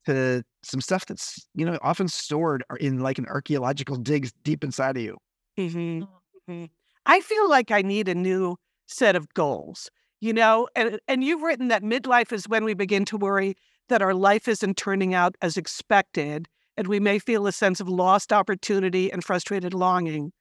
to 0.05 0.43
some 0.63 0.81
stuff 0.81 1.05
that's 1.05 1.47
you 1.53 1.65
know 1.65 1.77
often 1.81 2.07
stored 2.07 2.63
in 2.79 2.99
like 2.99 3.19
an 3.19 3.27
archaeological 3.27 3.95
digs 3.95 4.33
deep 4.43 4.63
inside 4.63 4.97
of 4.97 5.03
you 5.03 5.17
mm-hmm. 5.59 6.03
Mm-hmm. 6.51 6.65
i 7.05 7.21
feel 7.21 7.49
like 7.49 7.69
i 7.69 7.81
need 7.81 8.07
a 8.07 8.15
new 8.15 8.57
set 8.87 9.15
of 9.15 9.31
goals 9.33 9.89
you 10.23 10.31
know 10.31 10.69
and 10.73 10.99
and 11.09 11.21
you've 11.21 11.41
written 11.41 11.67
that 11.67 11.83
midlife 11.83 12.31
is 12.31 12.47
when 12.47 12.63
we 12.63 12.73
begin 12.73 13.03
to 13.03 13.17
worry 13.17 13.55
that 13.89 14.01
our 14.01 14.13
life 14.13 14.47
isn't 14.47 14.77
turning 14.77 15.13
out 15.13 15.35
as 15.41 15.57
expected 15.57 16.47
and 16.77 16.87
we 16.87 16.99
may 16.99 17.19
feel 17.19 17.45
a 17.45 17.51
sense 17.51 17.81
of 17.81 17.89
lost 17.89 18.31
opportunity 18.31 19.11
and 19.11 19.23
frustrated 19.23 19.73
longing. 19.73 20.31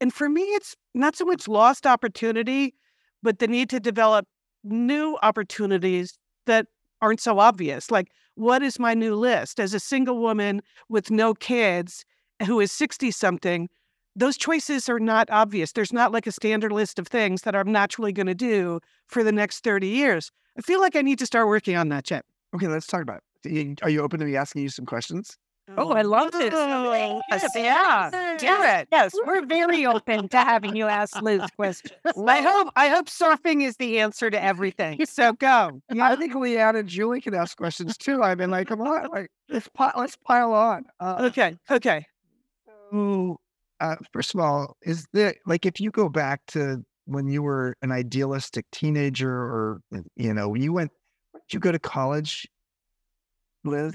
And 0.00 0.12
for 0.12 0.28
me 0.28 0.42
it's 0.42 0.76
not 0.94 1.16
so 1.16 1.24
much 1.24 1.48
lost 1.48 1.86
opportunity 1.86 2.74
but 3.22 3.38
the 3.38 3.48
need 3.48 3.70
to 3.70 3.80
develop 3.80 4.26
new 4.62 5.18
opportunities 5.22 6.18
that 6.44 6.66
aren't 7.00 7.20
so 7.20 7.38
obvious 7.38 7.90
like 7.90 8.08
what 8.34 8.62
is 8.62 8.78
my 8.78 8.92
new 8.92 9.14
list? 9.14 9.58
As 9.58 9.72
a 9.72 9.80
single 9.80 10.18
woman 10.18 10.60
with 10.90 11.10
no 11.10 11.32
kids 11.32 12.04
who 12.46 12.60
is 12.60 12.72
60 12.72 13.10
something 13.10 13.70
those 14.16 14.36
choices 14.36 14.88
are 14.88 14.98
not 14.98 15.28
obvious. 15.30 15.72
There's 15.72 15.92
not 15.92 16.12
like 16.12 16.26
a 16.26 16.32
standard 16.32 16.72
list 16.72 16.98
of 16.98 17.06
things 17.06 17.42
that 17.42 17.54
I'm 17.54 17.70
naturally 17.72 18.12
going 18.12 18.26
to 18.26 18.34
do 18.34 18.80
for 19.06 19.22
the 19.22 19.32
next 19.32 19.62
30 19.64 19.86
years. 19.86 20.30
I 20.58 20.62
feel 20.62 20.80
like 20.80 20.96
I 20.96 21.02
need 21.02 21.18
to 21.20 21.26
start 21.26 21.46
working 21.48 21.76
on 21.76 21.88
that, 21.90 22.04
Chip. 22.04 22.24
Okay, 22.54 22.66
let's 22.66 22.86
talk 22.86 23.02
about 23.02 23.22
it. 23.44 23.80
Are 23.82 23.88
you 23.90 24.02
open 24.02 24.20
to 24.20 24.26
me 24.26 24.36
asking 24.36 24.62
you 24.62 24.68
some 24.68 24.86
questions? 24.86 25.36
Oh, 25.78 25.92
I 25.92 26.02
love 26.02 26.32
this. 26.32 26.52
Oh, 26.54 27.20
yes, 27.30 27.48
yeah, 27.54 28.10
do 28.38 28.46
it. 28.48 28.88
Yes, 28.90 29.12
we're 29.24 29.44
very 29.46 29.86
open 29.86 30.28
to 30.30 30.36
having 30.38 30.74
you 30.74 30.86
ask 30.86 31.20
Liz 31.22 31.42
questions. 31.56 31.92
I 32.26 32.40
hope 32.40 32.72
I 32.74 32.88
hope 32.88 33.06
surfing 33.06 33.62
is 33.62 33.76
the 33.76 34.00
answer 34.00 34.30
to 34.30 34.42
everything. 34.42 34.98
So 35.10 35.32
go. 35.32 35.80
Yeah. 35.92 36.10
I 36.10 36.16
think 36.16 36.34
Lian 36.34 36.76
and 36.76 36.88
Julie 36.88 37.20
can 37.20 37.34
ask 37.34 37.56
questions 37.56 37.96
too. 37.96 38.22
I 38.22 38.34
mean, 38.34 38.50
like, 38.50 38.68
come 38.68 38.80
on, 38.80 39.08
like 39.10 39.30
let's 39.48 39.68
pile, 39.68 39.92
let's 39.96 40.16
pile 40.16 40.52
on. 40.52 40.84
Uh, 40.98 41.28
okay, 41.30 41.56
okay. 41.70 42.06
So 42.90 43.39
uh, 43.80 43.96
first 44.12 44.34
of 44.34 44.40
all, 44.40 44.76
is 44.82 45.06
there 45.12 45.34
like 45.46 45.66
if 45.66 45.80
you 45.80 45.90
go 45.90 46.08
back 46.08 46.42
to 46.48 46.84
when 47.06 47.28
you 47.28 47.42
were 47.42 47.76
an 47.82 47.90
idealistic 47.92 48.66
teenager, 48.70 49.30
or 49.30 49.80
you 50.16 50.32
know, 50.32 50.54
you 50.54 50.72
went, 50.72 50.90
did 51.34 51.54
you 51.54 51.60
go 51.60 51.72
to 51.72 51.78
college, 51.78 52.46
Liz? 53.64 53.92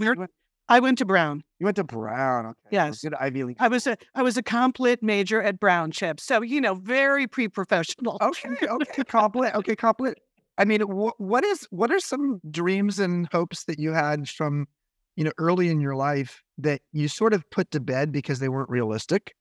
I 0.68 0.80
went 0.80 0.98
to 0.98 1.06
Brown. 1.06 1.44
You 1.60 1.66
went 1.66 1.76
to 1.76 1.84
Brown. 1.84 2.48
Okay. 2.48 2.56
Yes. 2.72 3.02
Good 3.02 3.14
Ivy 3.14 3.44
League. 3.44 3.58
I 3.60 3.68
was 3.68 3.86
a 3.86 3.98
I 4.16 4.24
was 4.24 4.36
a 4.36 4.44
comp 4.44 4.80
lit 4.80 5.04
major 5.04 5.42
at 5.42 5.60
Brown 5.60 5.92
Chip, 5.92 6.20
so 6.20 6.42
you 6.42 6.60
know, 6.60 6.76
very 6.76 7.28
pre 7.28 7.48
professional. 7.48 8.18
Okay. 8.22 8.50
Okay. 8.68 9.04
comp 9.04 9.36
lit. 9.36 9.54
Okay. 9.56 9.76
Comp 9.76 10.00
lit. 10.00 10.20
I 10.58 10.66
mean, 10.66 10.82
wh- 10.82 11.20
what 11.20 11.44
is 11.44 11.68
what 11.70 11.92
are 11.92 12.00
some 12.00 12.42
dreams 12.50 13.00
and 13.00 13.28
hopes 13.32 13.66
that 13.66 13.78
you 13.78 13.92
had 13.92 14.28
from 14.28 14.68
you 15.16 15.24
know, 15.24 15.32
early 15.38 15.70
in 15.70 15.80
your 15.80 15.96
life 15.96 16.44
that 16.58 16.82
you 16.92 17.08
sort 17.08 17.34
of 17.34 17.50
put 17.50 17.72
to 17.72 17.80
bed 17.80 18.12
because 18.12 18.40
they 18.40 18.50
weren't 18.50 18.70
realistic? 18.70 19.34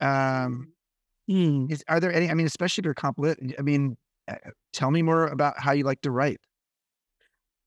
Um, 0.00 0.68
Mm. 1.28 1.68
is, 1.68 1.84
are 1.88 2.00
there 2.00 2.12
any? 2.12 2.30
I 2.30 2.34
mean, 2.34 2.46
especially 2.46 2.82
if 2.82 2.86
you're 2.86 2.94
complete. 2.94 3.38
I 3.58 3.62
mean, 3.62 3.96
uh, 4.28 4.36
tell 4.72 4.90
me 4.90 5.02
more 5.02 5.26
about 5.26 5.58
how 5.58 5.72
you 5.72 5.84
like 5.84 6.00
to 6.02 6.10
write. 6.10 6.38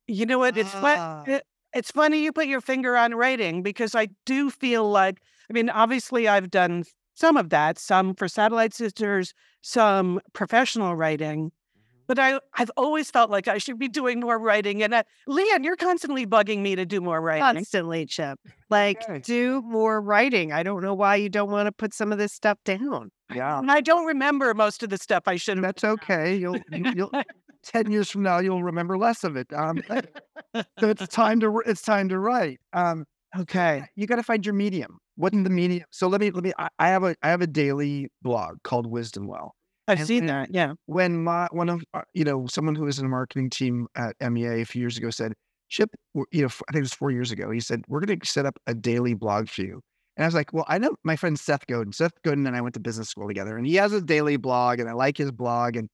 You 0.07 0.25
know 0.25 0.39
what? 0.39 0.57
It's 0.57 0.73
Ah. 0.73 0.73
fun. 0.73 0.97
It, 1.25 1.43
it's 1.73 1.91
funny 1.91 2.23
you 2.23 2.33
put 2.33 2.47
your 2.47 2.61
finger 2.61 2.97
on 2.97 3.13
writing 3.13 3.61
because 3.61 3.95
I 3.95 4.07
do 4.25 4.49
feel 4.49 4.89
like, 4.89 5.19
I 5.49 5.53
mean, 5.53 5.69
obviously 5.69 6.27
I've 6.27 6.49
done 6.49 6.83
some 7.15 7.37
of 7.37 7.49
that, 7.49 7.77
some 7.77 8.15
for 8.15 8.27
Satellite 8.27 8.73
Sisters, 8.73 9.33
some 9.61 10.19
professional 10.33 10.95
writing, 10.95 11.51
but 12.09 12.19
I, 12.19 12.39
I've 12.55 12.71
always 12.75 13.09
felt 13.09 13.29
like 13.29 13.47
I 13.47 13.59
should 13.59 13.79
be 13.79 13.87
doing 13.87 14.19
more 14.19 14.37
writing. 14.37 14.83
And 14.83 14.93
uh, 14.93 15.03
Lian, 15.27 15.63
you're 15.63 15.77
constantly 15.77 16.25
bugging 16.25 16.59
me 16.59 16.75
to 16.75 16.85
do 16.85 16.99
more 16.99 17.21
writing. 17.21 17.43
Constantly, 17.43 18.05
Chip. 18.05 18.37
Like, 18.69 19.01
Okay. 19.07 19.19
do 19.19 19.61
more 19.61 20.01
writing. 20.01 20.51
I 20.51 20.63
don't 20.63 20.81
know 20.81 20.93
why 20.95 21.15
you 21.15 21.29
don't 21.29 21.49
want 21.51 21.67
to 21.67 21.71
put 21.71 21.93
some 21.93 22.11
of 22.11 22.17
this 22.17 22.33
stuff 22.33 22.57
down. 22.65 23.11
Yeah, 23.33 23.59
And 23.59 23.71
I 23.71 23.79
don't 23.81 24.05
remember 24.05 24.53
most 24.55 24.81
of 24.83 24.89
the 24.89 24.97
stuff 24.97 25.23
I 25.27 25.35
should 25.37 25.57
have. 25.57 25.63
that's 25.63 25.83
okay. 25.83 26.35
You'll, 26.35 26.57
you- 26.71 26.93
you'll 26.95 27.11
ten 27.63 27.91
years 27.91 28.09
from 28.09 28.23
now 28.23 28.39
you'll 28.39 28.63
remember 28.63 28.97
less 28.97 29.23
of 29.23 29.35
it. 29.35 29.47
Um, 29.53 29.81
so 29.87 30.01
it's 30.89 31.07
time 31.07 31.39
to 31.41 31.61
it's 31.65 31.81
time 31.83 32.09
to 32.09 32.19
write. 32.19 32.59
Um, 32.73 33.05
Okay. 33.37 33.83
you 33.95 34.07
got 34.07 34.15
to 34.15 34.23
find 34.23 34.43
your 34.43 34.55
medium. 34.55 34.97
What's 35.15 35.35
the 35.35 35.49
medium? 35.51 35.85
So 35.91 36.07
let 36.07 36.19
me 36.19 36.31
let 36.31 36.43
me. 36.43 36.51
I, 36.57 36.69
I 36.79 36.87
have 36.89 37.03
a 37.03 37.15
I 37.21 37.29
have 37.29 37.41
a 37.41 37.47
daily 37.47 38.09
blog 38.23 38.57
called 38.63 38.87
Wisdom 38.87 39.27
Well. 39.27 39.53
I've 39.89 39.99
And 39.99 40.07
seen 40.07 40.19
when- 40.21 40.27
that. 40.27 40.53
Yeah. 40.53 40.73
when 40.85 41.23
my 41.23 41.47
one 41.51 41.69
of 41.69 41.83
uh, 41.93 42.01
you 42.13 42.23
know 42.23 42.47
someone 42.47 42.75
who 42.75 42.83
was 42.83 42.99
in 42.99 43.05
a 43.05 43.09
marketing 43.09 43.49
team 43.49 43.87
at 43.95 44.15
MEA 44.21 44.61
a 44.61 44.65
few 44.65 44.79
years 44.81 44.97
ago 44.97 45.09
said, 45.09 45.33
"Chip, 45.69 45.89
you 46.31 46.41
know, 46.43 46.47
I 46.47 46.71
think 46.71 46.75
it 46.77 46.81
was 46.81 46.93
four 46.93 47.11
years 47.11 47.31
ago. 47.31 47.49
He 47.51 47.59
said 47.59 47.81
we're 47.87 47.99
going 48.01 48.19
to 48.19 48.25
set 48.25 48.45
up 48.45 48.57
a 48.67 48.73
daily 48.73 49.13
blog 49.13 49.49
for 49.49 49.61
you." 49.63 49.81
And 50.17 50.23
I 50.25 50.27
was 50.27 50.35
like, 50.35 50.53
"Well, 50.53 50.65
I 50.67 50.77
know 50.77 50.95
my 51.03 51.15
friend 51.15 51.39
Seth 51.39 51.65
Godin. 51.67 51.93
Seth 51.93 52.11
Godin 52.23 52.45
and 52.47 52.55
I 52.55 52.61
went 52.61 52.73
to 52.75 52.79
business 52.79 53.09
school 53.09 53.27
together, 53.27 53.57
and 53.57 53.65
he 53.65 53.75
has 53.75 53.93
a 53.93 54.01
daily 54.01 54.37
blog, 54.37 54.79
and 54.79 54.89
I 54.89 54.93
like 54.93 55.17
his 55.17 55.31
blog. 55.31 55.75
And 55.75 55.89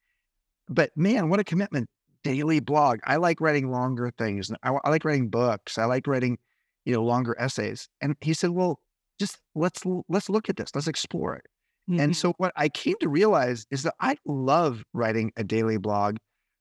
but 0.67 0.91
man, 0.95 1.29
what 1.29 1.39
a 1.39 1.43
commitment! 1.43 1.88
Daily 2.23 2.60
blog. 2.60 2.99
I 3.05 3.17
like 3.17 3.39
writing 3.39 3.69
longer 3.71 4.12
things. 4.17 4.51
I, 4.63 4.71
I 4.84 4.89
like 4.89 5.05
writing 5.05 5.29
books. 5.29 5.77
I 5.77 5.86
like 5.86 6.08
writing, 6.08 6.38
you 6.86 6.93
know, 6.93 7.03
longer 7.03 7.36
essays. 7.39 7.88
And 8.01 8.15
he 8.21 8.34
said, 8.34 8.49
"Well, 8.51 8.79
just 9.19 9.38
let's 9.53 9.84
let's 10.10 10.29
look 10.29 10.49
at 10.49 10.58
this. 10.58 10.71
Let's 10.73 10.88
explore 10.88 11.36
it." 11.36 11.45
Mm-hmm. 11.89 12.00
And 12.00 12.17
so 12.17 12.34
what 12.38 12.52
I 12.56 12.69
came 12.69 12.95
to 13.00 13.10
realize 13.10 13.65
is 13.69 13.84
that 13.84 13.93
I 14.00 14.17
love 14.26 14.84
writing 14.93 15.32
a 15.38 15.43
daily 15.43 15.78
blog 15.78 16.17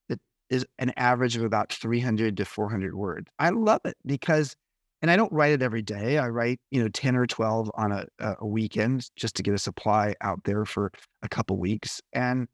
that 0.09 0.21
is 0.51 0.67
an 0.79 0.93
average 0.97 1.37
of 1.37 1.45
about 1.45 1.73
300 1.73 2.37
to 2.37 2.45
400 2.45 2.95
words. 2.95 3.29
I 3.39 3.51
love 3.51 3.81
it 3.85 3.97
because, 4.05 4.55
and 5.01 5.11
I 5.11 5.17
don't 5.17 5.33
write 5.33 5.53
it 5.53 5.63
every 5.63 5.83
day. 5.83 6.19
I 6.19 6.29
write, 6.29 6.61
you 6.71 6.83
know, 6.83 6.89
10 6.89 7.17
or 7.17 7.27
12 7.27 7.71
on 7.75 7.93
a, 7.93 8.07
a 8.21 8.47
weekend 8.47 9.09
just 9.17 9.35
to 9.37 9.43
get 9.43 9.55
a 9.55 9.59
supply 9.59 10.15
out 10.21 10.41
there 10.45 10.65
for 10.67 10.91
a 11.23 11.29
couple 11.29 11.59
weeks. 11.59 12.03
And 12.13 12.47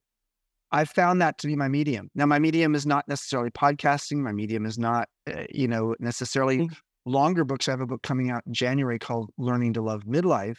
I 0.73 0.85
found 0.85 1.21
that 1.21 1.39
to 1.39 1.49
be 1.49 1.57
my 1.57 1.67
medium. 1.67 2.09
Now, 2.15 2.27
my 2.27 2.39
medium 2.39 2.77
is 2.77 2.87
not 2.87 3.09
necessarily 3.09 3.51
podcasting. 3.51 4.19
My 4.19 4.31
medium 4.31 4.65
is 4.65 4.79
not, 4.79 5.09
uh, 5.29 5.45
you 5.51 5.67
know, 5.67 5.97
necessarily 5.99 6.59
Mm. 6.59 6.77
longer 7.07 7.45
books. 7.45 7.67
I 7.67 7.73
have 7.73 7.81
a 7.81 7.87
book 7.87 8.03
coming 8.03 8.31
out 8.31 8.45
in 8.47 8.55
January 8.55 9.01
called 9.01 9.31
Learning 9.37 9.73
to 9.73 9.83
Love 9.83 10.05
Midlife 10.05 10.59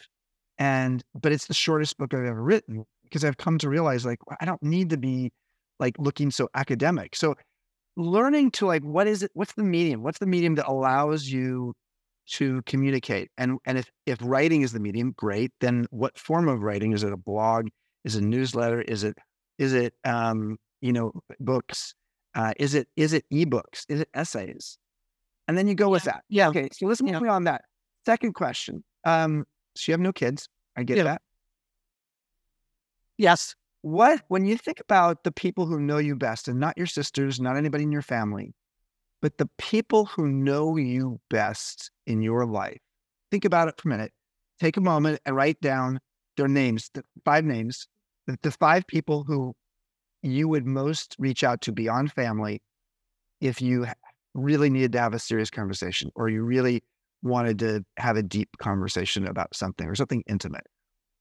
and 0.58 1.02
but 1.14 1.32
it's 1.32 1.46
the 1.46 1.54
shortest 1.54 1.98
book 1.98 2.14
I've 2.14 2.24
ever 2.24 2.42
written 2.42 2.84
because 3.04 3.24
I've 3.24 3.36
come 3.36 3.58
to 3.58 3.68
realize 3.68 4.04
like 4.06 4.18
I 4.40 4.44
don't 4.44 4.62
need 4.62 4.90
to 4.90 4.96
be 4.96 5.32
like 5.78 5.96
looking 5.98 6.30
so 6.30 6.48
academic. 6.54 7.16
So 7.16 7.34
learning 7.96 8.50
to 8.52 8.66
like 8.66 8.82
what 8.82 9.06
is 9.06 9.22
it 9.22 9.30
what's 9.34 9.54
the 9.54 9.64
medium? 9.64 10.02
What's 10.02 10.18
the 10.18 10.26
medium 10.26 10.54
that 10.56 10.66
allows 10.68 11.28
you 11.28 11.74
to 12.34 12.62
communicate? 12.66 13.30
And 13.36 13.58
and 13.66 13.78
if 13.78 13.90
if 14.06 14.18
writing 14.22 14.62
is 14.62 14.72
the 14.72 14.80
medium, 14.80 15.12
great. 15.16 15.52
Then 15.60 15.86
what 15.90 16.18
form 16.18 16.48
of 16.48 16.62
writing? 16.62 16.92
Is 16.92 17.02
it 17.02 17.12
a 17.12 17.16
blog? 17.16 17.68
Is 18.04 18.16
it 18.16 18.22
a 18.22 18.26
newsletter? 18.26 18.82
Is 18.82 19.04
it 19.04 19.16
is 19.58 19.72
it 19.74 19.94
um 20.04 20.56
you 20.80 20.92
know 20.92 21.12
books? 21.40 21.94
Uh, 22.34 22.52
is 22.58 22.74
it 22.74 22.88
is 22.96 23.12
it 23.12 23.24
ebooks? 23.32 23.84
Is 23.88 24.00
it 24.00 24.08
essays? 24.14 24.78
And 25.48 25.58
then 25.58 25.66
you 25.68 25.74
go 25.74 25.90
with 25.90 26.04
that. 26.04 26.22
Yeah. 26.28 26.48
Okay, 26.48 26.68
so 26.72 26.86
let's 26.86 27.02
move 27.02 27.20
Yeah. 27.22 27.32
on 27.32 27.44
that. 27.44 27.62
Second 28.06 28.32
question. 28.34 28.82
Um, 29.04 29.44
so 29.74 29.90
you 29.90 29.94
have 29.94 30.00
no 30.00 30.12
kids. 30.12 30.48
I 30.76 30.84
get 30.84 30.96
Yeah. 30.98 31.04
that. 31.04 31.22
Yes. 33.18 33.54
What 33.82 34.22
when 34.28 34.44
you 34.46 34.56
think 34.56 34.80
about 34.80 35.24
the 35.24 35.32
people 35.32 35.66
who 35.66 35.80
know 35.80 35.98
you 35.98 36.14
best, 36.14 36.48
and 36.48 36.60
not 36.60 36.78
your 36.78 36.86
sisters, 36.86 37.40
not 37.40 37.56
anybody 37.56 37.84
in 37.84 37.92
your 37.92 38.02
family, 38.02 38.54
but 39.20 39.38
the 39.38 39.48
people 39.58 40.06
who 40.06 40.28
know 40.28 40.76
you 40.76 41.20
best 41.30 41.90
in 42.06 42.22
your 42.22 42.46
life, 42.46 42.78
think 43.30 43.44
about 43.44 43.68
it 43.68 43.80
for 43.80 43.88
a 43.88 43.90
minute. 43.90 44.12
Take 44.60 44.76
a 44.76 44.80
moment 44.80 45.20
and 45.26 45.34
write 45.34 45.60
down 45.60 45.98
their 46.36 46.48
names, 46.48 46.90
the 46.94 47.02
five 47.24 47.44
names, 47.44 47.88
the, 48.26 48.38
the 48.42 48.52
five 48.52 48.86
people 48.86 49.24
who 49.24 49.54
you 50.22 50.48
would 50.48 50.64
most 50.66 51.16
reach 51.18 51.42
out 51.42 51.60
to 51.62 51.72
beyond 51.72 52.12
family 52.12 52.62
if 53.40 53.60
you 53.60 53.86
really 54.34 54.70
needed 54.70 54.92
to 54.92 55.00
have 55.00 55.14
a 55.14 55.18
serious 55.18 55.50
conversation 55.50 56.10
or 56.14 56.28
you 56.28 56.42
really 56.44 56.82
wanted 57.22 57.58
to 57.60 57.84
have 57.98 58.16
a 58.16 58.22
deep 58.22 58.50
conversation 58.58 59.26
about 59.26 59.54
something 59.54 59.88
or 59.88 59.94
something 59.94 60.22
intimate. 60.26 60.66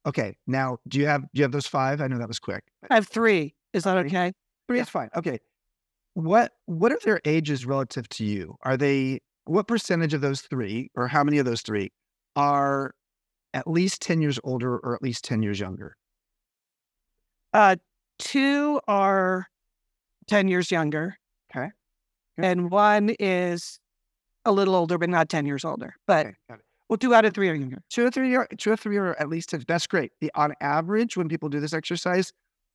Okay, 0.06 0.36
now 0.48 0.78
do 0.88 1.00
you 1.00 1.08
have 1.08 1.22
do 1.24 1.28
you 1.40 1.44
have 1.44 1.52
those 1.52 1.68
five? 1.68 2.02
I 2.02 2.08
know 2.08 2.18
that 2.18 2.28
was 2.28 2.40
quick. 2.40 2.64
I 2.90 2.96
have 2.96 3.08
three. 3.08 3.56
Is 3.74 3.84
that 3.84 3.98
Okay. 3.98 4.08
okay? 4.08 4.34
Three 4.68 4.80
is 4.80 4.90
fine. 4.90 5.10
Okay. 5.16 5.40
What 6.16 6.54
what 6.66 6.92
are 6.92 7.00
their 7.04 7.22
ages 7.26 7.66
relative 7.66 8.10
to 8.10 8.26
you? 8.26 8.58
Are 8.64 8.78
they 8.78 9.22
what 9.46 9.68
percentage 9.68 10.14
of 10.14 10.22
those 10.22 10.42
three, 10.42 10.90
or 10.96 11.08
how 11.08 11.24
many 11.24 11.38
of 11.40 11.46
those 11.46 11.62
three, 11.62 11.92
are 12.36 12.94
at 13.54 13.68
least 13.68 14.02
10 14.02 14.22
years 14.22 14.40
older 14.44 14.78
or 14.80 14.96
at 14.96 15.02
least 15.04 15.24
10 15.26 15.44
years 15.44 15.60
younger? 15.60 15.96
Uh, 17.54 17.76
two 18.20 18.80
are 18.88 19.48
10 20.28 20.48
years 20.48 20.72
younger. 20.72 21.18
Okay. 21.56 21.70
Good. 22.38 22.46
And 22.46 22.72
one 22.72 23.12
is 23.20 23.80
a 24.46 24.52
little 24.52 24.76
older, 24.76 24.98
but 24.98 25.10
not 25.10 25.30
10 25.30 25.46
years 25.46 25.64
older. 25.66 25.96
But 26.08 26.28
Okay, 26.28 26.62
well, 26.90 26.98
two 26.98 27.14
out 27.14 27.26
of 27.26 27.34
three 27.34 27.50
are 27.50 27.54
younger. 27.54 27.82
Two 27.90 28.06
or 28.06 28.12
three 28.12 28.36
are 28.36 28.48
two 28.58 28.72
or 28.72 28.78
three 28.78 28.98
are 28.98 29.16
at 29.20 29.30
least 29.30 29.50
10. 29.50 29.64
That's 29.68 29.88
great. 29.88 30.12
The, 30.22 30.32
on 30.36 30.54
average, 30.62 31.16
when 31.18 31.30
people 31.30 31.50
do 31.50 31.60
this 31.60 31.74
exercise, 31.74 32.32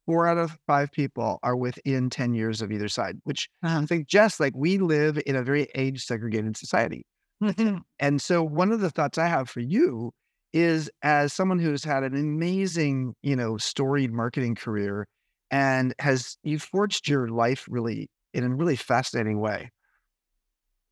four 0.06 0.26
out 0.26 0.38
of 0.38 0.58
five 0.66 0.92
people 0.92 1.38
are 1.42 1.56
within 1.56 2.08
10 2.10 2.34
years 2.34 2.62
of 2.62 2.70
either 2.72 2.88
side, 2.88 3.18
which 3.24 3.48
Uh-huh. 3.62 3.80
I 3.80 3.86
think 3.86 4.06
just 4.08 4.40
like 4.40 4.54
we 4.56 4.78
live 4.78 5.20
in 5.26 5.36
a 5.36 5.42
very 5.42 5.68
age 5.74 6.04
segregated 6.04 6.56
society. 6.56 7.04
And 7.98 8.22
so 8.22 8.42
one 8.42 8.72
of 8.72 8.80
the 8.80 8.90
thoughts 8.90 9.18
I 9.18 9.26
have 9.26 9.48
for 9.50 9.60
you 9.60 10.12
is 10.52 10.90
as 11.02 11.32
someone 11.32 11.58
who's 11.58 11.84
had 11.84 12.02
an 12.02 12.14
amazing, 12.14 13.14
you 13.22 13.36
know, 13.36 13.58
storied 13.58 14.12
marketing 14.12 14.54
career 14.54 15.06
and 15.50 15.94
has 15.98 16.38
you've 16.42 16.62
forged 16.62 17.08
your 17.08 17.28
life 17.28 17.66
really 17.68 18.08
in 18.32 18.44
a 18.44 18.48
really 18.54 18.76
fascinating 18.76 19.40
way. 19.40 19.70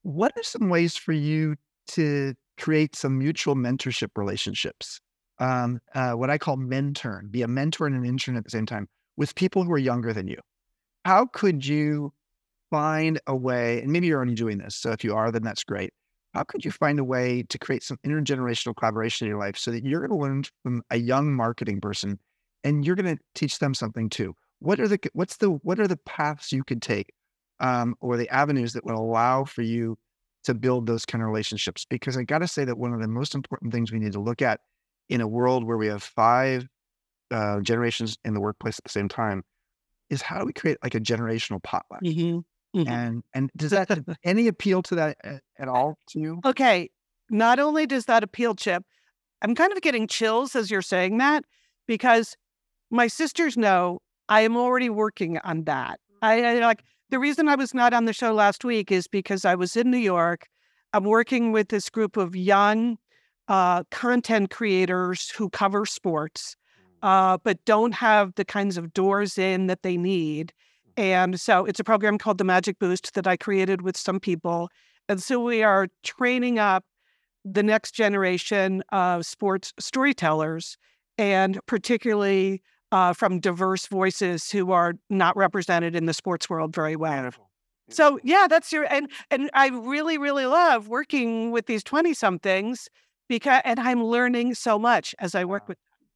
What 0.04 0.32
are 0.36 0.42
some 0.44 0.68
ways 0.68 0.96
for 0.96 1.12
you 1.12 1.56
to 1.88 2.34
create 2.60 2.94
some 2.94 3.18
mutual 3.18 3.56
mentorship 3.56 4.10
relationships? 4.16 5.00
Um, 5.40 5.80
uh, 5.94 6.12
what 6.12 6.30
I 6.30 6.38
call 6.38 6.56
mentor, 6.56 7.24
be 7.28 7.42
a 7.42 7.48
mentor 7.48 7.86
and 7.88 7.96
an 7.96 8.04
intern 8.04 8.36
at 8.36 8.44
the 8.44 8.50
same 8.50 8.66
time 8.66 8.88
with 9.16 9.34
people 9.34 9.64
who 9.64 9.72
are 9.72 9.78
younger 9.78 10.12
than 10.12 10.28
you. 10.28 10.38
How 11.06 11.26
could 11.26 11.66
you 11.66 12.14
find 12.70 13.20
a 13.26 13.36
way, 13.36 13.82
and 13.82 13.92
maybe 13.92 14.08
you're 14.08 14.18
already 14.18 14.34
doing 14.34 14.58
this. 14.58 14.76
So 14.76 14.92
if 14.92 15.04
you 15.04 15.16
are, 15.16 15.32
then 15.32 15.44
that's 15.44 15.64
great 15.64 15.92
how 16.34 16.44
could 16.44 16.64
you 16.64 16.70
find 16.72 16.98
a 16.98 17.04
way 17.04 17.44
to 17.48 17.58
create 17.58 17.82
some 17.82 17.98
intergenerational 18.06 18.76
collaboration 18.76 19.26
in 19.26 19.30
your 19.30 19.40
life 19.40 19.56
so 19.56 19.70
that 19.70 19.84
you're 19.84 20.06
going 20.06 20.10
to 20.10 20.16
learn 20.16 20.44
from 20.62 20.82
a 20.90 20.98
young 20.98 21.32
marketing 21.34 21.80
person 21.80 22.18
and 22.64 22.86
you're 22.86 22.96
going 22.96 23.16
to 23.16 23.22
teach 23.34 23.60
them 23.60 23.74
something 23.74 24.10
too 24.10 24.34
what 24.58 24.80
are 24.80 24.88
the 24.88 24.98
what's 25.14 25.38
the 25.38 25.50
what 25.50 25.80
are 25.80 25.88
the 25.88 25.98
paths 26.06 26.52
you 26.52 26.64
could 26.64 26.82
take 26.82 27.13
um, 27.60 27.94
or 28.00 28.16
the 28.16 28.28
avenues 28.30 28.72
that 28.72 28.84
would 28.84 28.94
allow 28.94 29.44
for 29.44 29.62
you 29.62 29.96
to 30.44 30.54
build 30.54 30.86
those 30.86 31.06
kind 31.06 31.22
of 31.22 31.28
relationships 31.28 31.86
because 31.88 32.16
i 32.16 32.22
got 32.22 32.38
to 32.38 32.48
say 32.48 32.64
that 32.64 32.76
one 32.78 32.92
of 32.92 33.00
the 33.00 33.08
most 33.08 33.34
important 33.34 33.72
things 33.72 33.90
we 33.92 33.98
need 33.98 34.12
to 34.12 34.20
look 34.20 34.42
at 34.42 34.60
in 35.08 35.20
a 35.20 35.28
world 35.28 35.64
where 35.64 35.76
we 35.76 35.86
have 35.86 36.02
five 36.02 36.66
uh, 37.30 37.60
generations 37.60 38.18
in 38.24 38.34
the 38.34 38.40
workplace 38.40 38.78
at 38.78 38.84
the 38.84 38.90
same 38.90 39.08
time 39.08 39.42
is 40.10 40.22
how 40.22 40.38
do 40.38 40.44
we 40.44 40.52
create 40.52 40.78
like 40.82 40.94
a 40.94 41.00
generational 41.00 41.62
potluck 41.62 42.02
Mhm. 42.02 42.44
Mhm. 42.76 42.88
and 42.88 43.22
and 43.34 43.50
does 43.56 43.70
that 43.70 43.88
any 44.24 44.48
appeal 44.48 44.82
to 44.82 44.94
that 44.96 45.16
at, 45.24 45.42
at 45.58 45.68
all 45.68 45.98
to 46.08 46.20
you 46.20 46.40
Okay. 46.44 46.90
Not 47.30 47.58
only 47.58 47.86
does 47.86 48.04
that 48.04 48.22
appeal, 48.22 48.54
Chip, 48.54 48.84
I'm 49.42 49.54
kind 49.54 49.72
of 49.72 49.80
getting 49.80 50.06
chills 50.06 50.54
as 50.54 50.70
you're 50.70 50.82
saying 50.82 51.18
that 51.18 51.44
because 51.86 52.36
my 52.90 53.06
sisters 53.06 53.56
know 53.56 54.00
I 54.28 54.42
am 54.42 54.56
already 54.56 54.90
working 54.90 55.38
on 55.38 55.64
that. 55.64 56.00
I, 56.22 56.44
I 56.44 56.58
like 56.60 56.82
the 57.10 57.18
reason 57.18 57.48
I 57.48 57.54
was 57.54 57.74
not 57.74 57.92
on 57.92 58.04
the 58.04 58.12
show 58.12 58.32
last 58.32 58.64
week 58.64 58.90
is 58.90 59.06
because 59.06 59.44
I 59.44 59.54
was 59.54 59.76
in 59.76 59.90
New 59.90 59.98
York. 59.98 60.46
I'm 60.92 61.04
working 61.04 61.52
with 61.52 61.68
this 61.68 61.90
group 61.90 62.16
of 62.16 62.34
young 62.34 62.98
uh, 63.48 63.84
content 63.90 64.50
creators 64.50 65.30
who 65.30 65.50
cover 65.50 65.84
sports, 65.86 66.56
uh, 67.02 67.38
but 67.42 67.64
don't 67.64 67.92
have 67.92 68.34
the 68.36 68.44
kinds 68.44 68.76
of 68.76 68.94
doors 68.94 69.36
in 69.36 69.66
that 69.66 69.82
they 69.82 69.96
need. 69.96 70.52
And 70.96 71.40
so 71.40 71.64
it's 71.64 71.80
a 71.80 71.84
program 71.84 72.18
called 72.18 72.38
the 72.38 72.44
Magic 72.44 72.78
Boost 72.78 73.14
that 73.14 73.26
I 73.26 73.36
created 73.36 73.82
with 73.82 73.96
some 73.96 74.20
people. 74.20 74.70
And 75.08 75.22
so 75.22 75.42
we 75.42 75.62
are 75.62 75.88
training 76.02 76.58
up 76.58 76.84
the 77.44 77.62
next 77.62 77.92
generation 77.92 78.82
of 78.90 79.26
sports 79.26 79.72
storytellers, 79.78 80.78
and 81.18 81.58
particularly 81.66 82.62
uh, 82.94 83.12
from 83.12 83.40
diverse 83.40 83.88
voices 83.88 84.52
who 84.52 84.70
are 84.70 84.94
not 85.10 85.36
represented 85.36 85.96
in 85.96 86.06
the 86.06 86.14
sports 86.14 86.48
world 86.48 86.72
very 86.72 86.94
well. 86.94 87.12
Wonderful. 87.12 87.50
So 87.90 88.20
yeah, 88.22 88.46
that's 88.48 88.72
your 88.72 88.84
and 88.84 89.10
and 89.32 89.50
I 89.52 89.68
really 89.68 90.16
really 90.16 90.46
love 90.46 90.86
working 90.86 91.50
with 91.50 91.66
these 91.66 91.82
twenty 91.82 92.14
somethings 92.14 92.88
because 93.28 93.62
and 93.64 93.80
I'm 93.80 94.04
learning 94.04 94.54
so 94.54 94.78
much 94.78 95.12
as 95.18 95.34
I 95.34 95.44
work 95.44 95.66
with. 95.68 95.76
Them. 95.76 96.08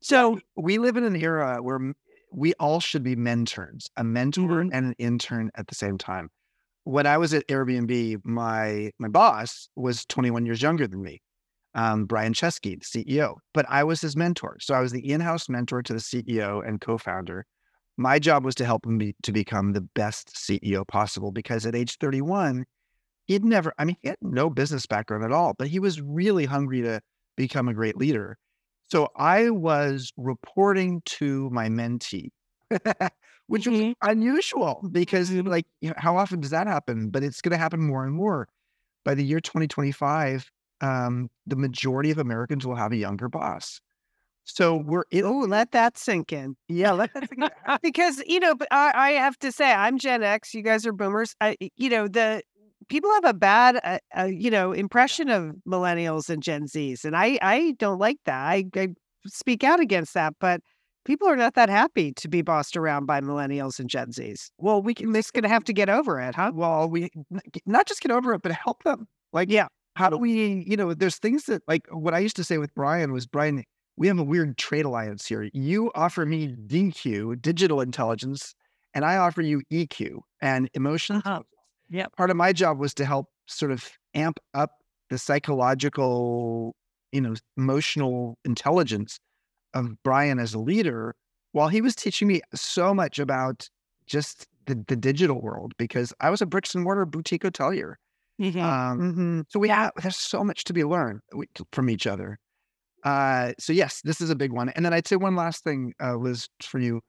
So 0.00 0.40
we 0.56 0.78
live 0.78 0.96
in 0.96 1.04
an 1.04 1.16
era 1.16 1.62
where 1.62 1.92
we 2.32 2.54
all 2.54 2.80
should 2.80 3.02
be 3.02 3.14
mentors, 3.14 3.90
a 3.98 4.02
mentor 4.02 4.48
mm-hmm. 4.48 4.70
and 4.72 4.86
an 4.86 4.94
intern 4.98 5.50
at 5.54 5.66
the 5.66 5.74
same 5.74 5.98
time. 5.98 6.30
When 6.84 7.06
I 7.06 7.18
was 7.18 7.34
at 7.34 7.46
Airbnb, 7.46 8.24
my 8.24 8.90
my 8.98 9.08
boss 9.08 9.68
was 9.76 10.06
21 10.06 10.46
years 10.46 10.62
younger 10.62 10.86
than 10.86 11.02
me, 11.02 11.20
um, 11.74 12.06
Brian 12.06 12.32
Chesky, 12.32 12.78
the 12.78 13.04
CEO. 13.04 13.36
But 13.54 13.66
I 13.68 13.84
was 13.84 14.00
his 14.00 14.16
mentor, 14.16 14.58
so 14.60 14.74
I 14.74 14.80
was 14.80 14.92
the 14.92 15.10
in-house 15.10 15.48
mentor 15.48 15.82
to 15.82 15.92
the 15.92 16.00
CEO 16.00 16.66
and 16.66 16.80
co-founder 16.80 17.46
my 17.96 18.18
job 18.18 18.44
was 18.44 18.54
to 18.56 18.64
help 18.64 18.86
him 18.86 18.98
be, 18.98 19.14
to 19.22 19.32
become 19.32 19.72
the 19.72 19.80
best 19.80 20.34
CEO 20.34 20.86
possible 20.86 21.32
because 21.32 21.66
at 21.66 21.74
age 21.74 21.98
31, 21.98 22.64
he'd 23.26 23.44
never, 23.44 23.72
I 23.78 23.84
mean, 23.84 23.96
he 24.02 24.08
had 24.08 24.16
no 24.20 24.50
business 24.50 24.86
background 24.86 25.24
at 25.24 25.32
all, 25.32 25.54
but 25.58 25.68
he 25.68 25.78
was 25.78 26.00
really 26.00 26.46
hungry 26.46 26.82
to 26.82 27.00
become 27.36 27.68
a 27.68 27.74
great 27.74 27.96
leader. 27.96 28.38
So 28.90 29.08
I 29.16 29.50
was 29.50 30.12
reporting 30.16 31.02
to 31.06 31.48
my 31.50 31.68
mentee, 31.68 32.30
which 33.46 33.64
mm-hmm. 33.64 33.88
was 33.88 33.94
unusual 34.02 34.86
because, 34.90 35.30
like, 35.30 35.66
you 35.80 35.90
know, 35.90 35.94
how 35.96 36.16
often 36.16 36.40
does 36.40 36.50
that 36.50 36.66
happen? 36.66 37.10
But 37.10 37.22
it's 37.22 37.40
going 37.40 37.52
to 37.52 37.58
happen 37.58 37.80
more 37.80 38.04
and 38.04 38.14
more. 38.14 38.48
By 39.04 39.14
the 39.14 39.24
year 39.24 39.40
2025, 39.40 40.48
um, 40.82 41.30
the 41.46 41.56
majority 41.56 42.10
of 42.10 42.18
Americans 42.18 42.66
will 42.66 42.74
have 42.74 42.92
a 42.92 42.96
younger 42.96 43.28
boss. 43.28 43.80
So 44.44 44.76
we're 44.76 45.04
oh, 45.22 45.46
let 45.48 45.70
that 45.70 45.96
sink 45.96 46.32
in. 46.32 46.56
Yeah, 46.68 46.90
let 46.92 47.14
that 47.14 47.28
sink 47.28 47.42
in. 47.44 47.78
because 47.82 48.22
you 48.26 48.40
know, 48.40 48.56
I, 48.70 48.92
I, 48.94 49.10
have 49.12 49.38
to 49.38 49.52
say, 49.52 49.72
I'm 49.72 49.98
Gen 49.98 50.22
X. 50.22 50.52
You 50.52 50.62
guys 50.62 50.84
are 50.84 50.92
Boomers. 50.92 51.34
I, 51.40 51.56
you 51.76 51.88
know, 51.88 52.08
the 52.08 52.42
people 52.88 53.10
have 53.12 53.24
a 53.24 53.34
bad, 53.34 53.80
uh, 53.84 53.98
uh, 54.18 54.24
you 54.24 54.50
know, 54.50 54.72
impression 54.72 55.28
of 55.30 55.54
millennials 55.66 56.28
and 56.28 56.42
Gen 56.42 56.64
Zs, 56.66 57.04
and 57.04 57.16
I, 57.16 57.38
I 57.40 57.74
don't 57.78 57.98
like 57.98 58.18
that. 58.26 58.42
I, 58.42 58.64
I 58.74 58.88
speak 59.26 59.62
out 59.62 59.78
against 59.78 60.14
that, 60.14 60.34
but 60.40 60.60
people 61.04 61.28
are 61.28 61.36
not 61.36 61.54
that 61.54 61.68
happy 61.68 62.12
to 62.14 62.28
be 62.28 62.42
bossed 62.42 62.76
around 62.76 63.06
by 63.06 63.20
millennials 63.20 63.78
and 63.78 63.88
Gen 63.88 64.08
Zs. 64.08 64.50
Well, 64.58 64.82
we 64.82 64.94
can, 64.94 65.14
just 65.14 65.32
gonna 65.32 65.48
have 65.48 65.64
to 65.64 65.72
get 65.72 65.88
over 65.88 66.20
it, 66.20 66.34
huh? 66.34 66.50
Well, 66.52 66.88
we 66.88 67.10
not 67.64 67.86
just 67.86 68.00
get 68.00 68.10
over 68.10 68.34
it, 68.34 68.42
but 68.42 68.50
help 68.50 68.82
them. 68.82 69.06
Like, 69.32 69.50
yeah, 69.50 69.68
how 69.94 70.08
do 70.08 70.16
we, 70.16 70.64
you 70.66 70.76
know, 70.76 70.94
there's 70.94 71.18
things 71.18 71.44
that 71.44 71.62
like 71.68 71.86
what 71.90 72.14
I 72.14 72.18
used 72.18 72.36
to 72.36 72.44
say 72.44 72.58
with 72.58 72.74
Brian 72.74 73.12
was 73.12 73.26
Brian, 73.26 73.64
we 73.96 74.06
have 74.08 74.18
a 74.18 74.24
weird 74.24 74.56
trade 74.56 74.84
alliance 74.84 75.26
here. 75.26 75.48
You 75.52 75.90
offer 75.94 76.24
me 76.24 76.56
DQ, 76.66 77.42
digital 77.42 77.80
intelligence, 77.80 78.54
and 78.94 79.04
I 79.04 79.16
offer 79.16 79.42
you 79.42 79.62
EQ 79.72 80.20
and 80.40 80.70
emotion. 80.74 81.16
Uh-huh. 81.16 81.42
Yeah. 81.90 82.06
Part 82.16 82.30
of 82.30 82.36
my 82.36 82.52
job 82.52 82.78
was 82.78 82.94
to 82.94 83.04
help 83.04 83.28
sort 83.46 83.70
of 83.70 83.90
amp 84.14 84.40
up 84.54 84.70
the 85.10 85.18
psychological, 85.18 86.74
you 87.12 87.20
know, 87.20 87.34
emotional 87.56 88.38
intelligence 88.44 89.18
of 89.74 90.02
Brian 90.02 90.38
as 90.38 90.54
a 90.54 90.58
leader 90.58 91.14
while 91.52 91.68
he 91.68 91.82
was 91.82 91.94
teaching 91.94 92.28
me 92.28 92.40
so 92.54 92.94
much 92.94 93.18
about 93.18 93.68
just 94.06 94.46
the, 94.66 94.82
the 94.88 94.96
digital 94.96 95.40
world 95.40 95.72
because 95.76 96.12
I 96.20 96.30
was 96.30 96.40
a 96.40 96.46
bricks 96.46 96.74
and 96.74 96.82
mortar 96.82 97.04
boutique 97.04 97.42
hotelier. 97.42 97.96
Mm-hmm. 98.42 98.60
Um, 98.60 99.00
mm-hmm. 99.00 99.40
So 99.48 99.60
we 99.60 99.68
have 99.68 99.92
there's 100.02 100.16
so 100.16 100.42
much 100.42 100.64
to 100.64 100.72
be 100.72 100.82
learned 100.82 101.20
from 101.70 101.88
each 101.88 102.06
other. 102.08 102.38
Uh, 103.04 103.52
so 103.58 103.72
yes, 103.72 104.00
this 104.02 104.20
is 104.20 104.30
a 104.30 104.36
big 104.36 104.52
one. 104.52 104.68
And 104.70 104.84
then 104.84 104.92
I'd 104.92 105.06
say 105.06 105.16
one 105.16 105.36
last 105.36 105.62
thing, 105.62 105.94
uh, 106.02 106.16
Liz, 106.16 106.48
for 106.60 106.78
you. 106.78 107.00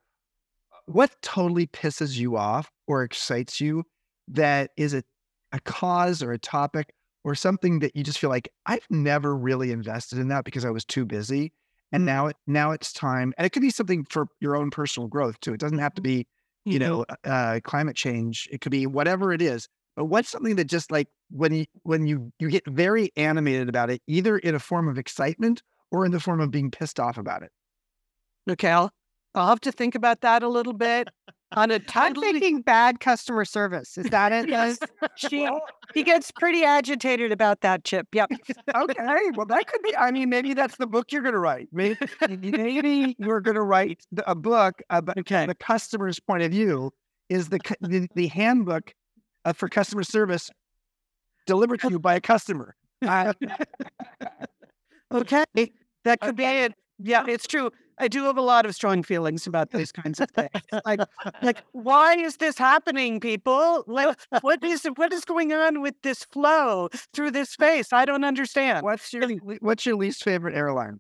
What 0.86 1.12
totally 1.22 1.68
pisses 1.68 2.18
you 2.18 2.38
off 2.38 2.70
or 2.88 3.04
excites 3.04 3.62
you 3.62 3.84
that 4.28 4.72
is 4.78 4.94
a, 4.94 5.04
a 5.52 5.60
cause 5.62 6.22
or 6.22 6.34
a 6.34 6.40
topic 6.40 6.94
or 7.24 7.36
something 7.36 7.80
that 7.80 7.96
you 7.96 8.04
just 8.04 8.20
feel 8.20 8.30
like 8.30 8.50
I've 8.66 8.86
never 8.90 9.36
really 9.36 9.72
invested 9.72 10.20
in 10.20 10.28
that 10.28 10.44
because 10.44 10.66
I 10.66 10.72
was 10.72 10.86
too 10.86 11.06
busy. 11.06 11.54
And 11.92 12.02
mm-hmm. 12.02 12.06
now 12.06 12.28
it 12.28 12.36
now 12.46 12.72
it's 12.72 12.94
time. 12.94 13.34
And 13.38 13.46
it 13.46 13.52
could 13.52 13.62
be 13.62 13.70
something 13.70 14.06
for 14.10 14.28
your 14.40 14.56
own 14.56 14.70
personal 14.70 15.08
growth 15.08 15.40
too. 15.40 15.54
It 15.54 15.60
doesn't 15.60 15.80
have 15.80 15.94
to 15.96 16.02
be, 16.02 16.28
you 16.66 16.80
mm-hmm. 16.80 16.90
know, 16.90 17.06
uh, 17.24 17.60
climate 17.64 17.96
change. 17.96 18.48
It 18.52 18.62
could 18.62 18.72
be 18.72 18.86
whatever 18.86 19.32
it 19.32 19.42
is. 19.42 19.68
But 19.96 20.06
what's 20.06 20.30
something 20.30 20.56
that 20.56 20.66
just 20.66 20.92
like 20.92 21.08
when 21.30 21.54
you 21.54 21.66
when 21.84 22.08
you 22.08 22.32
you 22.40 22.50
get 22.50 22.66
very 22.68 23.12
animated 23.16 23.70
about 23.70 23.90
it, 23.90 24.02
either 24.08 24.38
in 24.38 24.56
a 24.56 24.60
form 24.60 24.88
of 24.88 24.98
excitement 24.98 25.62
or 25.94 26.06
in 26.06 26.12
the 26.12 26.20
form 26.20 26.42
of 26.42 26.52
being 26.52 26.72
pissed 26.72 27.00
off 27.00 27.18
about 27.18 27.44
it. 27.44 27.52
Okay, 28.50 28.70
I'll, 28.70 28.92
I'll 29.36 29.48
have 29.48 29.62
to 29.62 29.72
think 29.72 29.96
about 29.96 30.22
that 30.22 30.44
a 30.44 30.50
little 30.50 30.74
bit. 30.74 31.08
On 31.56 31.70
a 31.70 31.78
totally... 31.78 32.30
I'm 32.30 32.34
thinking 32.34 32.62
bad 32.62 33.00
customer 33.00 33.46
service. 33.46 33.96
Is 33.96 34.10
that 34.10 34.32
it? 34.32 34.50
yes. 34.50 34.80
She, 35.16 35.48
he 35.94 36.02
gets 36.02 36.32
pretty 36.32 36.64
agitated 36.64 37.32
about 37.32 37.62
that, 37.62 37.84
Chip. 37.84 38.08
Yep. 38.14 38.32
okay. 38.76 39.20
Well, 39.36 39.46
that 39.46 39.68
could 39.68 39.82
be. 39.84 39.96
I 39.96 40.10
mean, 40.10 40.28
maybe 40.28 40.56
that's 40.56 40.78
the 40.78 40.88
book 40.88 41.12
you're 41.12 41.22
going 41.22 41.36
to 41.36 41.40
write. 41.40 41.68
Maybe, 41.72 41.98
maybe 42.28 43.16
you're 43.20 43.42
going 43.42 43.56
to 43.56 43.62
write 43.62 44.02
a 44.26 44.34
book 44.34 44.82
about 44.90 45.20
okay. 45.20 45.46
the 45.46 45.54
customer's 45.54 46.20
point 46.20 46.42
of 46.42 46.50
view. 46.50 46.92
Is 47.30 47.50
the 47.50 47.60
the, 47.82 48.08
the 48.16 48.28
handbook 48.28 48.94
uh, 49.46 49.54
for 49.54 49.68
customer 49.70 50.04
service 50.04 50.50
delivered 51.46 51.82
to 51.82 51.90
you 51.92 52.00
by 52.00 52.16
a 52.16 52.22
customer? 52.22 52.76
Okay. 55.14 55.44
That 56.06 56.20
could 56.22 56.36
be 56.36 56.44
it. 56.44 56.74
Yeah, 57.00 57.26
it's 57.28 57.48
true. 57.48 57.72
I 58.00 58.08
do 58.08 58.24
have 58.24 58.38
a 58.38 58.42
lot 58.42 58.66
of 58.66 58.74
strong 58.74 59.04
feelings 59.04 59.46
about 59.46 59.72
these 59.72 59.92
kinds 59.92 60.20
of 60.20 60.30
things. 60.32 60.50
Like, 60.86 61.02
like, 61.42 61.64
why 61.72 62.16
is 62.16 62.38
this 62.38 62.58
happening, 62.58 63.20
people? 63.20 63.84
Like, 63.86 64.18
what 64.42 64.64
is 64.64 64.88
what 64.96 65.14
is 65.14 65.24
going 65.24 65.54
on 65.54 65.82
with 65.82 65.96
this 66.02 66.24
flow 66.24 66.90
through 67.14 67.32
this 67.32 67.52
space? 67.52 67.94
I 67.94 68.06
don't 68.06 68.24
understand. 68.24 68.84
What's 68.84 69.14
your 69.14 69.30
What's 69.60 69.86
your 69.86 69.96
least 69.96 70.24
favorite 70.24 70.56
airline? 70.56 71.00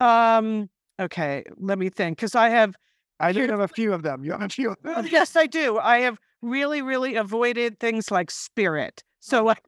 Um. 0.00 0.68
Okay, 1.00 1.44
let 1.56 1.78
me 1.78 1.88
think, 1.88 2.18
because 2.18 2.34
I 2.34 2.50
have. 2.50 2.76
I 3.24 3.32
do 3.32 3.46
have 3.46 3.60
a 3.60 3.68
few 3.68 3.92
of 3.92 4.02
them. 4.02 4.24
You 4.24 4.32
have 4.32 4.42
a 4.42 4.48
few. 4.48 4.70
Of 4.70 4.78
uh, 4.84 5.02
them. 5.02 5.08
Yes, 5.10 5.36
I 5.36 5.46
do. 5.46 5.78
I 5.78 5.98
have 6.00 6.18
really, 6.42 6.82
really 6.82 7.16
avoided 7.16 7.80
things 7.80 8.10
like 8.10 8.30
Spirit. 8.30 9.02
So, 9.20 9.44
like, 9.44 9.62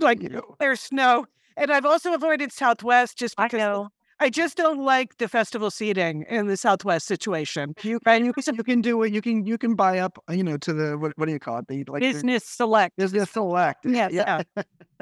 like 0.00 0.20
there's 0.58 0.88
no 0.90 1.26
and 1.56 1.70
I've 1.70 1.84
also 1.84 2.14
avoided 2.14 2.52
Southwest 2.52 3.18
just 3.18 3.36
because 3.36 3.54
I, 3.54 3.58
know. 3.58 3.88
I 4.20 4.30
just 4.30 4.56
don't 4.56 4.84
like 4.84 5.18
the 5.18 5.28
festival 5.28 5.70
seating 5.70 6.24
in 6.28 6.46
the 6.46 6.56
Southwest 6.56 7.06
situation. 7.06 7.74
You 7.82 7.98
and 8.06 8.24
you 8.24 8.32
can 8.32 8.54
you 8.54 8.64
can 8.64 8.80
do 8.80 9.02
it. 9.02 9.12
You 9.12 9.20
can 9.20 9.44
you 9.46 9.58
can 9.58 9.74
buy 9.74 9.98
up. 9.98 10.18
You 10.30 10.44
know, 10.44 10.56
to 10.58 10.72
the 10.72 10.98
what, 10.98 11.12
what 11.16 11.26
do 11.26 11.32
you 11.32 11.40
call 11.40 11.58
it? 11.58 11.68
The 11.68 11.84
like 11.88 12.00
business 12.00 12.42
the, 12.44 12.48
select. 12.48 12.96
Business 12.96 13.30
select. 13.30 13.84
Yeah, 13.84 14.08
yeah, 14.10 14.42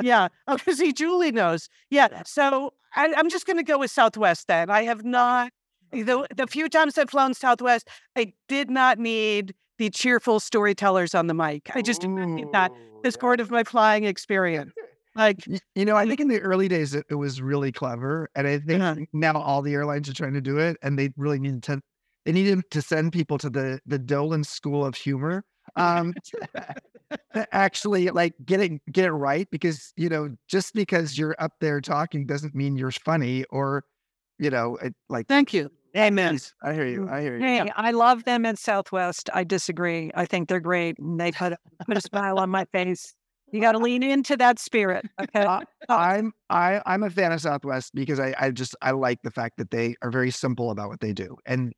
yeah. 0.02 0.28
Oh, 0.48 0.56
see, 0.72 0.92
Julie 0.92 1.32
knows. 1.32 1.68
Yeah. 1.90 2.22
So 2.24 2.72
I, 2.94 3.12
I'm 3.16 3.28
just 3.28 3.46
going 3.46 3.58
to 3.58 3.62
go 3.62 3.78
with 3.78 3.90
Southwest 3.90 4.48
then. 4.48 4.70
I 4.70 4.82
have 4.84 5.04
not. 5.04 5.52
The, 5.92 6.26
the 6.34 6.46
few 6.46 6.68
times 6.68 6.96
I've 6.98 7.10
flown 7.10 7.34
Southwest, 7.34 7.88
I 8.16 8.32
did 8.48 8.70
not 8.70 8.98
need 8.98 9.54
the 9.78 9.90
cheerful 9.90 10.40
storytellers 10.40 11.14
on 11.14 11.26
the 11.26 11.34
mic. 11.34 11.70
I 11.74 11.82
just 11.82 12.02
did 12.02 12.10
not 12.10 12.28
need 12.28 12.52
that 12.52 12.70
as 13.04 13.16
part 13.16 13.40
of 13.40 13.50
my 13.50 13.64
flying 13.64 14.04
experience. 14.04 14.72
Like, 15.16 15.44
you 15.74 15.84
know, 15.84 15.96
I 15.96 16.06
think 16.06 16.20
in 16.20 16.28
the 16.28 16.40
early 16.40 16.68
days 16.68 16.94
it, 16.94 17.04
it 17.10 17.16
was 17.16 17.42
really 17.42 17.72
clever, 17.72 18.30
and 18.36 18.46
I 18.46 18.58
think 18.58 18.80
uh-huh. 18.80 19.00
now 19.12 19.40
all 19.40 19.60
the 19.60 19.74
airlines 19.74 20.08
are 20.08 20.14
trying 20.14 20.34
to 20.34 20.40
do 20.40 20.58
it, 20.58 20.76
and 20.82 20.98
they 20.98 21.10
really 21.16 21.40
need 21.40 21.62
to. 21.64 21.80
They 22.24 22.32
needed 22.32 22.62
to 22.70 22.82
send 22.82 23.12
people 23.12 23.36
to 23.38 23.50
the 23.50 23.80
the 23.86 23.98
Dolan 23.98 24.44
School 24.44 24.84
of 24.84 24.94
Humor, 24.94 25.44
um, 25.76 26.14
actually 27.52 28.10
like 28.10 28.34
get 28.44 28.60
it 28.60 28.80
get 28.92 29.04
it 29.04 29.12
right 29.12 29.48
because 29.50 29.92
you 29.96 30.08
know 30.08 30.34
just 30.46 30.74
because 30.74 31.18
you're 31.18 31.34
up 31.38 31.52
there 31.60 31.80
talking 31.80 32.24
doesn't 32.26 32.54
mean 32.54 32.76
you're 32.76 32.92
funny 32.92 33.44
or 33.50 33.84
you 34.38 34.50
know 34.50 34.76
it, 34.76 34.94
like. 35.08 35.26
Thank 35.26 35.52
you. 35.52 35.70
Amen. 35.96 36.38
I 36.62 36.72
hear 36.72 36.86
you. 36.86 37.08
I 37.08 37.20
hear 37.20 37.36
you. 37.36 37.44
Hey, 37.44 37.70
I 37.74 37.90
love 37.90 38.24
them 38.24 38.46
in 38.46 38.56
Southwest. 38.56 39.28
I 39.34 39.44
disagree. 39.44 40.10
I 40.14 40.24
think 40.24 40.48
they're 40.48 40.60
great. 40.60 40.98
And 40.98 41.20
they 41.20 41.32
put 41.32 41.54
put 41.86 41.96
a 41.96 42.00
smile 42.00 42.38
on 42.38 42.50
my 42.50 42.64
face. 42.66 43.14
You 43.52 43.60
got 43.60 43.72
to 43.72 43.78
lean 43.88 44.02
into 44.02 44.36
that 44.36 44.58
spirit. 44.58 45.04
Okay. 45.20 45.44
Uh, 45.44 45.60
I'm 45.88 46.32
I 46.48 46.80
I'm 46.86 47.02
a 47.02 47.10
fan 47.10 47.32
of 47.32 47.40
Southwest 47.40 47.94
because 47.94 48.20
I 48.20 48.34
I 48.38 48.50
just 48.50 48.76
I 48.82 48.92
like 48.92 49.22
the 49.22 49.30
fact 49.30 49.56
that 49.58 49.70
they 49.70 49.96
are 50.02 50.10
very 50.10 50.30
simple 50.30 50.70
about 50.70 50.88
what 50.88 51.00
they 51.00 51.12
do, 51.12 51.36
and 51.44 51.72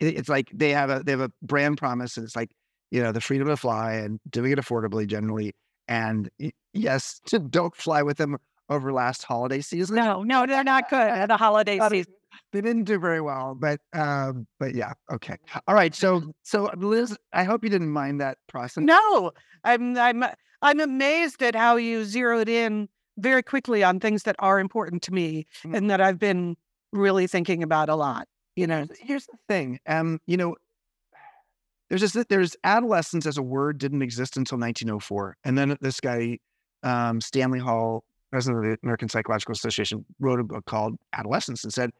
it, 0.00 0.16
it's 0.18 0.28
like 0.28 0.50
they 0.52 0.70
have 0.70 0.90
a 0.90 1.02
they 1.04 1.12
have 1.12 1.20
a 1.20 1.32
brand 1.42 1.78
promise, 1.78 2.16
and 2.16 2.24
it's 2.24 2.36
like 2.36 2.50
you 2.90 3.02
know 3.02 3.12
the 3.12 3.20
freedom 3.20 3.48
to 3.48 3.56
fly 3.56 3.94
and 3.94 4.20
doing 4.28 4.52
it 4.52 4.58
affordably 4.58 5.06
generally, 5.06 5.54
and 5.88 6.28
yes, 6.72 7.20
to 7.26 7.38
don't 7.56 7.74
fly 7.74 8.02
with 8.02 8.18
them 8.18 8.36
over 8.68 8.92
last 8.92 9.22
holiday 9.24 9.60
season. 9.60 9.96
No, 9.96 10.22
no, 10.22 10.44
they're 10.44 10.64
not 10.64 10.90
good 10.90 11.00
at 11.00 11.26
the 11.26 11.36
holiday 11.36 11.78
season. 11.88 12.12
They 12.52 12.60
didn't 12.60 12.84
do 12.84 12.98
very 12.98 13.20
well, 13.20 13.54
but 13.58 13.80
um, 13.92 14.46
but 14.60 14.74
yeah, 14.74 14.92
okay, 15.12 15.36
all 15.66 15.74
right. 15.74 15.94
So 15.94 16.32
so 16.42 16.70
Liz, 16.76 17.16
I 17.32 17.44
hope 17.44 17.64
you 17.64 17.70
didn't 17.70 17.90
mind 17.90 18.20
that 18.20 18.38
process. 18.48 18.82
No, 18.84 19.32
I'm 19.64 19.96
I'm 19.98 20.24
I'm 20.62 20.80
amazed 20.80 21.42
at 21.42 21.54
how 21.54 21.76
you 21.76 22.04
zeroed 22.04 22.48
in 22.48 22.88
very 23.18 23.42
quickly 23.42 23.82
on 23.82 24.00
things 24.00 24.24
that 24.24 24.36
are 24.38 24.58
important 24.60 25.02
to 25.04 25.12
me 25.14 25.46
Mm. 25.64 25.76
and 25.76 25.90
that 25.90 26.00
I've 26.00 26.18
been 26.18 26.56
really 26.92 27.26
thinking 27.26 27.62
about 27.62 27.88
a 27.88 27.94
lot. 27.96 28.26
You 28.56 28.66
know, 28.66 28.76
Here's- 28.84 28.98
Here's 29.00 29.26
the 29.26 29.38
thing. 29.48 29.78
Um, 29.86 30.20
you 30.26 30.36
know, 30.36 30.56
there's 31.88 32.00
this, 32.12 32.24
there's 32.28 32.56
adolescence 32.64 33.26
as 33.26 33.38
a 33.38 33.42
word 33.42 33.78
didn't 33.78 34.02
exist 34.02 34.36
until 34.36 34.58
1904, 34.58 35.36
and 35.44 35.56
then 35.56 35.76
this 35.80 36.00
guy, 36.00 36.38
um, 36.82 37.20
Stanley 37.20 37.60
Hall, 37.60 38.04
president 38.30 38.64
of 38.64 38.70
the 38.72 38.78
American 38.82 39.08
Psychological 39.08 39.52
Association, 39.52 40.04
wrote 40.18 40.40
a 40.40 40.44
book 40.44 40.64
called 40.66 40.96
Adolescence 41.12 41.62
and 41.64 41.72
said, 41.72 41.90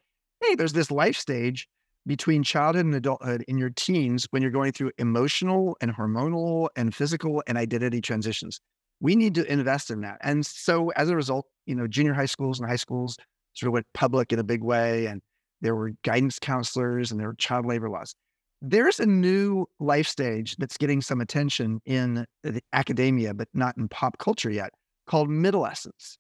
"Hey, 0.41 0.55
there's 0.55 0.73
this 0.73 0.91
life 0.91 1.17
stage 1.17 1.69
between 2.07 2.43
childhood 2.43 2.87
and 2.87 2.95
adulthood 2.95 3.45
in 3.49 3.59
your 3.59 3.71
teens 3.71 4.27
when 4.31 4.43
you're 4.43 4.51
going 4.51 4.73
through 4.73 4.93
emotional 4.99 5.77
and 5.81 5.93
hormonal 5.95 6.69
and 6.77 6.95
physical 6.95 7.43
and 7.47 7.59
identity 7.59 8.01
transitions. 8.01 8.61
We 9.01 9.17
need 9.17 9.35
to 9.35 9.51
invest 9.53 9.91
in 9.91 10.01
that." 10.03 10.19
And 10.23 10.47
so, 10.47 10.91
as 10.91 11.09
a 11.11 11.17
result, 11.17 11.47
you 11.67 11.75
know, 11.75 11.87
junior 11.87 12.15
high 12.15 12.27
schools 12.27 12.61
and 12.61 12.69
high 12.69 12.77
schools 12.77 13.17
sort 13.55 13.69
of 13.69 13.73
went 13.75 13.87
public 13.95 14.33
in 14.33 14.39
a 14.39 14.45
big 14.45 14.63
way, 14.63 15.07
and 15.07 15.23
there 15.61 15.75
were 15.75 15.93
guidance 16.03 16.39
counselors 16.39 17.11
and 17.11 17.19
there 17.19 17.29
were 17.29 17.35
child 17.35 17.67
labor 17.67 17.89
laws. 17.91 18.15
There's 18.63 19.01
a 19.01 19.07
new 19.07 19.67
life 19.81 20.07
stage 20.07 20.57
that's 20.57 20.77
getting 20.79 21.01
some 21.03 21.21
attention 21.21 21.81
in 21.85 22.27
the 22.43 22.63
academia, 22.73 23.35
but 23.35 23.49
not 23.55 23.77
in 23.77 23.89
pop 23.89 24.19
culture 24.19 24.51
yet, 24.51 24.71
called 25.07 25.29
middlescence. 25.31 26.19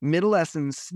Middlescence, 0.00 0.90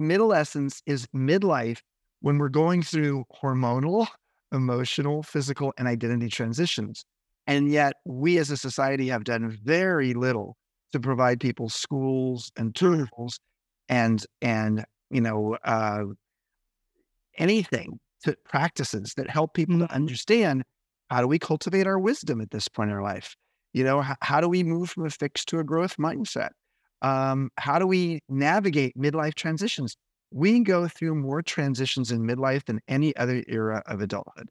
middleist. 0.00 0.56
middlescence 0.56 0.82
is 0.86 1.06
midlife 1.14 1.80
when 2.20 2.38
we're 2.38 2.48
going 2.48 2.82
through 2.82 3.24
hormonal, 3.42 4.06
emotional, 4.52 5.22
physical, 5.22 5.72
and 5.78 5.88
identity 5.88 6.28
transitions. 6.28 7.04
And 7.46 7.70
yet, 7.70 7.94
we 8.04 8.38
as 8.38 8.50
a 8.50 8.56
society 8.56 9.08
have 9.08 9.24
done 9.24 9.58
very 9.62 10.14
little 10.14 10.56
to 10.92 11.00
provide 11.00 11.40
people 11.40 11.68
schools 11.68 12.50
and 12.56 12.74
tools 12.74 13.40
and 13.88 14.24
and 14.42 14.84
you 15.10 15.20
know 15.20 15.58
uh, 15.64 16.04
anything 17.38 17.98
to 18.24 18.36
practices 18.44 19.14
that 19.16 19.30
help 19.30 19.54
people 19.54 19.78
to 19.78 19.92
understand 19.92 20.62
how 21.10 21.20
do 21.20 21.26
we 21.26 21.38
cultivate 21.38 21.86
our 21.86 21.98
wisdom 21.98 22.40
at 22.40 22.50
this 22.50 22.68
point 22.68 22.90
in 22.90 22.96
our 22.96 23.02
life 23.02 23.36
you 23.72 23.84
know 23.84 24.00
how, 24.00 24.16
how 24.22 24.40
do 24.40 24.48
we 24.48 24.62
move 24.62 24.90
from 24.90 25.06
a 25.06 25.10
fixed 25.10 25.48
to 25.48 25.58
a 25.58 25.64
growth 25.64 25.96
mindset 25.96 26.50
um, 27.02 27.50
how 27.56 27.78
do 27.78 27.86
we 27.86 28.20
navigate 28.28 28.96
midlife 28.96 29.34
transitions 29.34 29.96
we 30.32 30.60
go 30.60 30.86
through 30.86 31.14
more 31.14 31.42
transitions 31.42 32.12
in 32.12 32.20
midlife 32.22 32.64
than 32.66 32.80
any 32.86 33.14
other 33.16 33.42
era 33.48 33.82
of 33.86 34.00
adulthood 34.00 34.48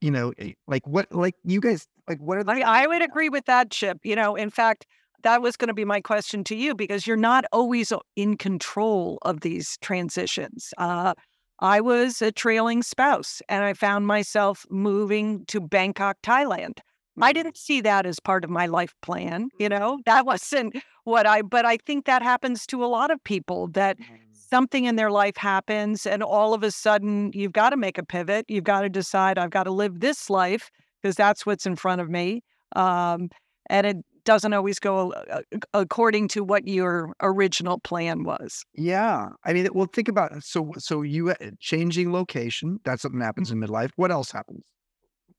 you 0.00 0.10
know 0.10 0.32
eh, 0.38 0.52
like 0.66 0.86
what 0.86 1.12
like 1.12 1.34
you 1.44 1.60
guys 1.60 1.86
like 2.10 2.18
what 2.18 2.38
are 2.38 2.44
the 2.44 2.52
I, 2.52 2.82
I 2.82 2.86
would 2.86 3.02
agree 3.02 3.28
with 3.28 3.46
that, 3.46 3.70
Chip. 3.70 3.98
You 4.02 4.16
know, 4.16 4.34
in 4.34 4.50
fact, 4.50 4.84
that 5.22 5.40
was 5.40 5.56
going 5.56 5.68
to 5.68 5.74
be 5.74 5.84
my 5.84 6.00
question 6.00 6.44
to 6.44 6.56
you 6.56 6.74
because 6.74 7.06
you're 7.06 7.16
not 7.16 7.44
always 7.52 7.92
in 8.16 8.36
control 8.36 9.18
of 9.22 9.40
these 9.40 9.78
transitions. 9.80 10.74
Uh, 10.76 11.14
I 11.60 11.80
was 11.80 12.20
a 12.20 12.32
trailing 12.32 12.82
spouse 12.82 13.42
and 13.48 13.62
I 13.62 13.74
found 13.74 14.06
myself 14.06 14.66
moving 14.70 15.44
to 15.46 15.60
Bangkok, 15.60 16.16
Thailand. 16.22 16.78
I 17.20 17.32
didn't 17.32 17.56
see 17.56 17.80
that 17.82 18.06
as 18.06 18.20
part 18.20 18.44
of 18.44 18.50
my 18.50 18.66
life 18.66 18.94
plan. 19.02 19.48
You 19.58 19.68
know, 19.68 20.00
that 20.06 20.26
wasn't 20.26 20.76
what 21.04 21.26
I, 21.26 21.42
but 21.42 21.64
I 21.64 21.76
think 21.78 22.06
that 22.06 22.22
happens 22.22 22.66
to 22.66 22.84
a 22.84 22.86
lot 22.86 23.10
of 23.10 23.22
people 23.24 23.68
that 23.68 23.96
something 24.32 24.84
in 24.84 24.96
their 24.96 25.10
life 25.10 25.36
happens 25.36 26.06
and 26.06 26.22
all 26.22 26.54
of 26.54 26.62
a 26.62 26.70
sudden 26.70 27.30
you've 27.34 27.52
got 27.52 27.70
to 27.70 27.76
make 27.76 27.98
a 27.98 28.04
pivot. 28.04 28.46
You've 28.48 28.64
got 28.64 28.82
to 28.82 28.88
decide, 28.88 29.38
I've 29.38 29.50
got 29.50 29.64
to 29.64 29.70
live 29.70 30.00
this 30.00 30.30
life 30.30 30.70
because 31.00 31.16
that's 31.16 31.46
what's 31.46 31.66
in 31.66 31.76
front 31.76 32.00
of 32.00 32.10
me. 32.10 32.42
Um, 32.76 33.30
and 33.68 33.86
it 33.86 33.96
doesn't 34.24 34.52
always 34.52 34.78
go 34.78 35.12
uh, 35.12 35.40
according 35.72 36.28
to 36.28 36.44
what 36.44 36.66
your 36.66 37.12
original 37.22 37.78
plan 37.78 38.24
was. 38.24 38.64
Yeah, 38.74 39.28
I 39.44 39.52
mean, 39.52 39.68
well, 39.72 39.88
think 39.92 40.08
about 40.08 40.32
it. 40.32 40.44
So, 40.44 40.72
so 40.78 41.02
you 41.02 41.30
uh, 41.30 41.34
changing 41.58 42.12
location. 42.12 42.80
That's 42.84 43.02
something 43.02 43.20
that 43.20 43.26
happens 43.26 43.50
in 43.50 43.58
midlife. 43.58 43.90
What 43.96 44.10
else 44.10 44.30
happens? 44.30 44.64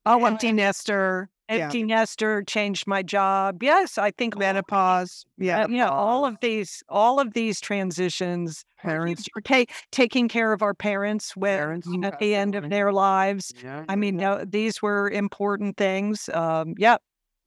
Oh, 0.06 0.26
empty 0.26 0.52
nester, 0.52 1.30
Yeah. 1.52 1.66
empty 1.66 1.84
nester, 1.84 2.44
changed 2.44 2.88
my 2.88 3.04
job. 3.04 3.62
Yes, 3.62 3.98
I 3.98 4.12
think 4.12 4.38
menopause. 4.38 5.26
uh, 5.42 5.68
you 5.70 5.78
know 5.78 5.90
all 5.90 6.26
of 6.26 6.38
these, 6.42 6.84
all 6.90 7.20
of 7.20 7.34
these 7.34 7.60
transitions. 7.60 8.64
Parents, 8.82 9.28
Okay, 9.38 9.68
taking 9.92 10.28
care 10.28 10.54
of 10.54 10.62
our 10.64 10.74
parents 10.74 11.36
when 11.36 11.58
Parents, 11.58 11.88
at 12.04 12.18
the 12.20 12.34
end 12.34 12.56
of 12.56 12.70
their 12.70 12.92
lives. 12.92 13.54
Yeah, 13.64 13.86
I 13.88 13.96
mean, 13.96 14.18
no, 14.18 14.44
these 14.44 14.82
were 14.82 15.10
important 15.10 15.78
things. 15.78 16.30
Um, 16.34 16.74
yeah, 16.78 16.98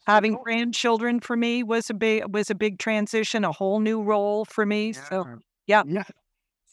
having 0.06 0.34
cool. 0.34 0.44
grandchildren 0.44 1.20
for 1.20 1.36
me 1.36 1.62
was 1.62 1.90
a 1.90 1.94
big 1.94 2.32
was 2.32 2.50
a 2.50 2.54
big 2.54 2.78
transition, 2.78 3.44
a 3.44 3.52
whole 3.52 3.80
new 3.80 4.02
role 4.02 4.44
for 4.44 4.64
me. 4.64 4.92
So 4.92 5.26
yeah. 5.66 5.82
yeah. 5.86 6.04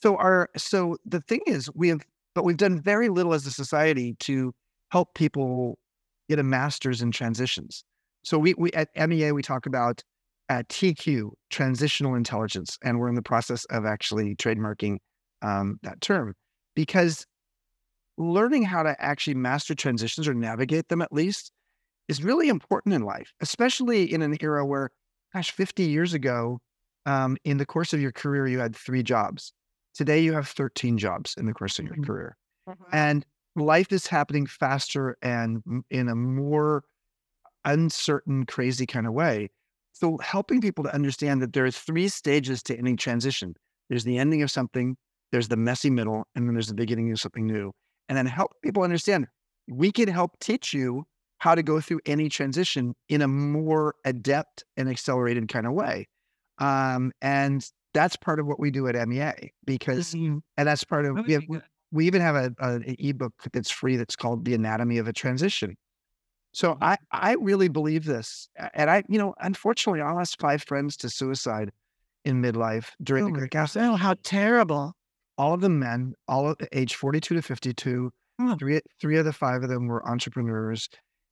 So 0.01 0.17
our 0.17 0.49
so 0.57 0.97
the 1.05 1.21
thing 1.21 1.41
is, 1.45 1.69
we 1.73 1.89
have, 1.89 2.01
but 2.33 2.43
we've 2.43 2.57
done 2.57 2.81
very 2.81 3.09
little 3.09 3.33
as 3.33 3.45
a 3.45 3.51
society 3.51 4.15
to 4.21 4.53
help 4.89 5.13
people 5.15 5.77
get 6.31 6.39
a 6.39 6.43
master's 6.43 7.01
in 7.01 7.11
transitions. 7.11 7.83
So 8.23 8.39
we 8.39 8.55
we 8.55 8.71
at 8.73 8.89
MEA 8.95 9.33
we 9.33 9.43
talk 9.43 9.65
about 9.67 10.03
at 10.49 10.69
TQ 10.69 11.33
transitional 11.49 12.15
intelligence, 12.15 12.77
and 12.83 12.99
we're 12.99 13.09
in 13.09 13.15
the 13.15 13.21
process 13.23 13.65
of 13.65 13.85
actually 13.85 14.35
trademarking 14.35 14.99
um, 15.43 15.79
that 15.83 16.01
term 16.01 16.35
because 16.75 17.25
learning 18.17 18.63
how 18.63 18.83
to 18.83 18.99
actually 19.01 19.33
master 19.35 19.75
transitions 19.75 20.27
or 20.27 20.33
navigate 20.33 20.89
them 20.89 21.01
at 21.01 21.11
least 21.11 21.51
is 22.09 22.23
really 22.23 22.49
important 22.49 22.95
in 22.95 23.03
life, 23.03 23.33
especially 23.41 24.11
in 24.11 24.21
an 24.23 24.37
era 24.41 24.65
where, 24.65 24.91
gosh, 25.33 25.51
50 25.51 25.83
years 25.85 26.13
ago, 26.13 26.59
um, 27.05 27.37
in 27.45 27.57
the 27.57 27.67
course 27.67 27.93
of 27.93 28.01
your 28.01 28.13
career, 28.13 28.47
you 28.47 28.59
had 28.59 28.75
three 28.75 29.03
jobs. 29.03 29.53
Today, 29.95 30.21
you 30.21 30.33
have 30.33 30.47
13 30.47 30.97
jobs 30.99 31.35
in 31.37 31.47
the 31.47 31.53
course 31.53 31.79
of 31.79 31.85
your 31.85 31.97
Mhm. 31.97 32.03
career. 32.03 32.37
And 32.91 33.25
life 33.55 33.91
is 33.91 34.07
happening 34.07 34.45
faster 34.45 35.17
and 35.21 35.61
in 35.89 36.07
a 36.09 36.15
more 36.15 36.83
uncertain, 37.65 38.45
crazy 38.45 38.85
kind 38.85 39.07
of 39.07 39.13
way. 39.13 39.49
So, 39.93 40.17
helping 40.17 40.61
people 40.61 40.83
to 40.85 40.93
understand 40.93 41.41
that 41.41 41.53
there 41.53 41.65
are 41.65 41.71
three 41.71 42.07
stages 42.07 42.63
to 42.63 42.77
any 42.77 42.95
transition 42.95 43.55
there's 43.89 44.05
the 44.05 44.17
ending 44.17 44.41
of 44.41 44.49
something, 44.49 44.95
there's 45.33 45.49
the 45.49 45.57
messy 45.57 45.89
middle, 45.89 46.25
and 46.33 46.47
then 46.47 46.55
there's 46.55 46.69
the 46.69 46.73
beginning 46.73 47.11
of 47.11 47.19
something 47.19 47.45
new. 47.45 47.73
And 48.07 48.17
then 48.17 48.25
help 48.25 48.53
people 48.63 48.83
understand 48.83 49.27
we 49.67 49.91
can 49.91 50.07
help 50.07 50.39
teach 50.39 50.73
you 50.73 51.05
how 51.39 51.55
to 51.55 51.61
go 51.63 51.81
through 51.81 51.99
any 52.05 52.29
transition 52.29 52.95
in 53.09 53.21
a 53.21 53.27
more 53.27 53.95
adept 54.05 54.63
and 54.77 54.87
accelerated 54.87 55.49
kind 55.49 55.65
of 55.67 55.73
way. 55.73 56.07
Um, 56.59 57.11
and 57.21 57.67
that's 57.93 58.15
part 58.15 58.39
of 58.39 58.47
what 58.47 58.59
we 58.59 58.71
do 58.71 58.87
at 58.87 58.95
MEA 59.07 59.51
because, 59.65 60.13
and 60.13 60.41
that's 60.55 60.83
part 60.83 61.05
of, 61.05 61.25
we, 61.25 61.33
have, 61.33 61.43
we, 61.49 61.59
we 61.91 62.07
even 62.07 62.21
have 62.21 62.35
a, 62.35 62.53
a, 62.59 62.75
an 62.75 62.95
ebook 62.99 63.33
that's 63.51 63.69
free 63.69 63.97
that's 63.97 64.15
called 64.15 64.45
The 64.45 64.53
Anatomy 64.53 64.97
of 64.97 65.07
a 65.07 65.13
Transition. 65.13 65.75
So 66.53 66.73
mm-hmm. 66.73 66.83
I, 66.83 66.97
I 67.11 67.33
really 67.33 67.67
believe 67.67 68.05
this. 68.05 68.49
And 68.73 68.89
I, 68.89 69.03
you 69.07 69.17
know, 69.17 69.33
unfortunately, 69.39 70.01
I 70.01 70.11
lost 70.11 70.39
five 70.39 70.63
friends 70.63 70.97
to 70.97 71.09
suicide 71.09 71.71
in 72.25 72.41
midlife 72.41 72.89
during 73.01 73.25
Oh 73.25 73.27
the 73.27 73.33
Great 73.33 73.51
gosh! 73.51 73.75
Oh, 73.75 73.95
how 73.95 74.15
terrible! 74.23 74.93
All 75.37 75.53
of 75.53 75.61
the 75.61 75.69
men, 75.69 76.13
all 76.27 76.49
of 76.49 76.57
age 76.71 76.95
42 76.95 77.35
to 77.35 77.41
52. 77.41 78.11
Oh. 78.39 78.55
Three, 78.59 78.81
three 78.99 79.17
of 79.17 79.25
the 79.25 79.33
five 79.33 79.63
of 79.63 79.69
them 79.69 79.87
were 79.87 80.07
entrepreneurs. 80.07 80.89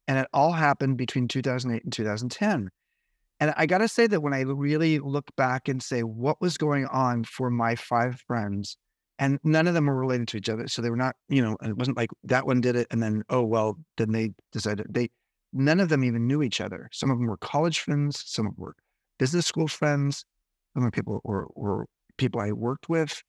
And 0.08 0.18
it 0.18 0.28
all 0.34 0.52
happened 0.52 0.98
between 0.98 1.28
2008 1.28 1.84
and 1.84 1.94
2010. 1.94 2.70
And 3.40 3.54
I 3.56 3.66
got 3.68 3.78
to 3.80 3.88
say 3.88 4.08
that 4.08 4.22
when 4.22 4.34
I 4.34 4.42
really 4.42 5.00
look 5.00 5.26
back 5.36 5.68
and 5.68 5.82
say 5.82 6.02
what 6.02 6.42
was 6.42 6.58
going 6.58 6.88
on 6.88 7.24
for 7.24 7.50
my 7.50 7.76
five 7.76 8.20
friends, 8.28 8.78
and 9.20 9.40
none 9.44 9.68
of 9.68 9.74
them 9.74 9.86
were 9.88 9.96
related 9.96 10.28
to 10.30 10.38
each 10.38 10.50
other. 10.50 10.68
So 10.68 10.82
they 10.82 10.90
were 10.90 10.96
not, 10.96 11.16
you 11.28 11.42
know, 11.42 11.58
it 11.62 11.78
wasn't 11.78 11.98
like 11.98 12.10
that 12.24 12.46
one 12.48 12.62
did 12.62 12.76
it 12.76 12.88
and 12.90 13.04
then, 13.04 13.24
oh, 13.30 13.44
well, 13.44 13.78
then 13.98 14.12
they 14.14 14.32
decided 14.52 14.88
they, 14.90 15.10
none 15.54 15.80
of 15.80 15.90
them 15.90 16.04
even 16.04 16.26
knew 16.26 16.42
each 16.42 16.62
other. 16.62 16.90
Some 16.92 17.12
of 17.12 17.18
them 17.20 17.28
were 17.28 17.38
college 17.38 17.82
friends, 17.82 18.24
some 18.26 18.48
of 18.48 18.56
them 18.56 18.64
were 18.64 18.76
business 19.20 19.46
school 19.46 19.68
friends, 19.68 20.26
some 20.74 20.86
of 20.86 20.94
people 20.94 21.22
were, 21.24 21.48
were 21.56 21.86
people 22.18 22.42
I 22.42 22.54
worked 22.54 22.90
with. 22.90 23.22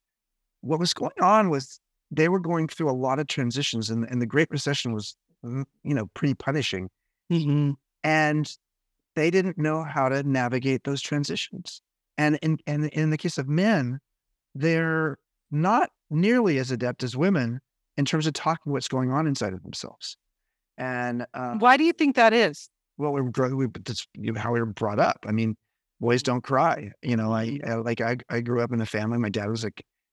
What 0.62 0.78
was 0.78 0.94
going 0.94 1.12
on 1.20 1.50
was 1.50 1.80
they 2.10 2.28
were 2.28 2.40
going 2.40 2.68
through 2.68 2.90
a 2.90 2.92
lot 2.92 3.18
of 3.18 3.26
transitions 3.26 3.90
and, 3.90 4.04
and 4.08 4.22
the 4.22 4.26
Great 4.26 4.50
Recession 4.50 4.92
was, 4.92 5.16
mm, 5.44 5.64
you 5.82 5.94
know, 5.94 6.06
pretty 6.14 6.34
punishing 6.34 6.88
Mhm. 7.30 7.76
and 8.04 8.56
they 9.16 9.30
didn't 9.30 9.58
know 9.58 9.82
how 9.82 10.08
to 10.08 10.22
navigate 10.22 10.84
those 10.84 11.02
transitions. 11.02 11.82
And 12.18 12.38
in 12.42 12.58
and 12.66 12.86
in 12.86 13.10
the 13.10 13.18
case 13.18 13.38
of 13.38 13.48
men, 13.48 14.00
they're 14.54 15.18
not 15.50 15.90
nearly 16.10 16.58
as 16.58 16.70
adept 16.70 17.02
as 17.02 17.16
women 17.16 17.60
in 17.96 18.04
terms 18.04 18.26
of 18.26 18.32
talking 18.32 18.72
what's 18.72 18.88
going 18.88 19.10
on 19.10 19.26
inside 19.26 19.52
of 19.52 19.62
themselves. 19.62 20.16
And 20.78 21.26
uh, 21.34 21.54
Why 21.54 21.76
do 21.76 21.84
you 21.84 21.92
think 21.92 22.16
that 22.16 22.32
is? 22.32 22.70
well, 23.00 23.12
we 23.12 23.22
were 23.22 23.56
we, 23.56 23.66
that's 23.82 24.06
how 24.36 24.52
we 24.52 24.60
were 24.60 24.66
brought 24.66 25.00
up. 25.00 25.24
I 25.26 25.32
mean, 25.32 25.56
boys 26.00 26.22
don't 26.22 26.42
cry. 26.42 26.92
You 27.02 27.16
know, 27.16 27.32
I, 27.32 27.58
I 27.66 27.74
like 27.74 28.00
I 28.00 28.18
I 28.28 28.40
grew 28.40 28.60
up 28.60 28.72
in 28.72 28.80
a 28.80 28.86
family. 28.86 29.18
My 29.18 29.30
dad 29.30 29.48
was 29.48 29.64
a 29.64 29.70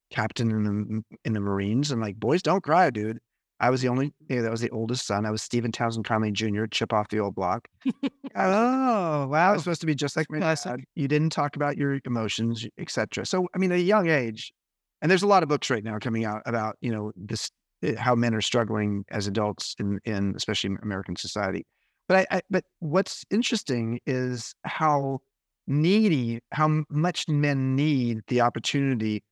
captain 0.10 0.50
in 0.50 0.64
the 0.64 1.18
in 1.26 1.34
the 1.34 1.42
Marines, 1.42 1.92
and 1.92 2.02
like 2.02 2.16
boys 2.16 2.42
don't 2.42 2.64
cry, 2.64 2.90
dude. 2.90 3.20
I 3.60 3.72
was 3.72 3.82
the 3.82 3.88
only, 3.88 4.14
you 4.30 4.36
know, 4.36 4.44
that 4.44 4.52
was 4.52 4.62
the 4.62 4.70
oldest 4.70 5.08
son. 5.08 5.26
I 5.26 5.32
was 5.32 5.42
Stephen 5.42 5.72
Townsend 5.72 6.06
Conley 6.06 6.32
Jr., 6.32 6.66
chip 6.68 6.94
off 6.94 7.08
the 7.10 7.20
old 7.20 7.34
block. 7.34 7.68
oh, 8.36 9.28
wow. 9.28 9.50
I 9.50 9.52
was 9.52 9.64
supposed 9.64 9.82
to 9.82 9.88
be 9.88 9.96
just 9.96 10.16
like 10.16 10.30
my 10.30 10.38
dad. 10.38 10.82
You 10.94 11.08
didn't 11.08 11.32
talk 11.32 11.56
about 11.56 11.76
your 11.76 12.00
emotions, 12.06 12.68
etc. 12.78 13.26
So, 13.26 13.48
I 13.56 13.58
mean, 13.58 13.72
at 13.72 13.80
a 13.80 13.82
young 13.82 14.10
age, 14.10 14.54
and 15.02 15.12
there's 15.12 15.24
a 15.24 15.28
lot 15.28 15.44
of 15.44 15.50
books 15.50 15.70
right 15.70 15.84
now 15.84 16.00
coming 16.00 16.26
out 16.26 16.42
about, 16.46 16.78
you 16.82 16.92
know, 16.92 17.12
this, 17.16 17.52
eh, 17.84 17.96
how 17.96 18.16
men 18.16 18.34
are 18.34 18.42
struggling 18.42 19.06
as 19.10 19.28
adults 19.28 19.76
in, 19.80 20.00
in 20.06 20.34
especially 20.36 20.76
American 20.82 21.16
society. 21.16 21.66
But 22.08 22.28
I, 22.32 22.38
I 22.38 22.42
but 22.50 22.64
what's 22.80 23.26
interesting 23.30 24.00
is 24.06 24.56
how 24.64 25.20
needy, 25.68 26.40
how 26.52 26.84
much 26.90 27.28
men 27.28 27.76
need 27.76 28.22
the 28.28 28.42
opportunity 28.42 29.24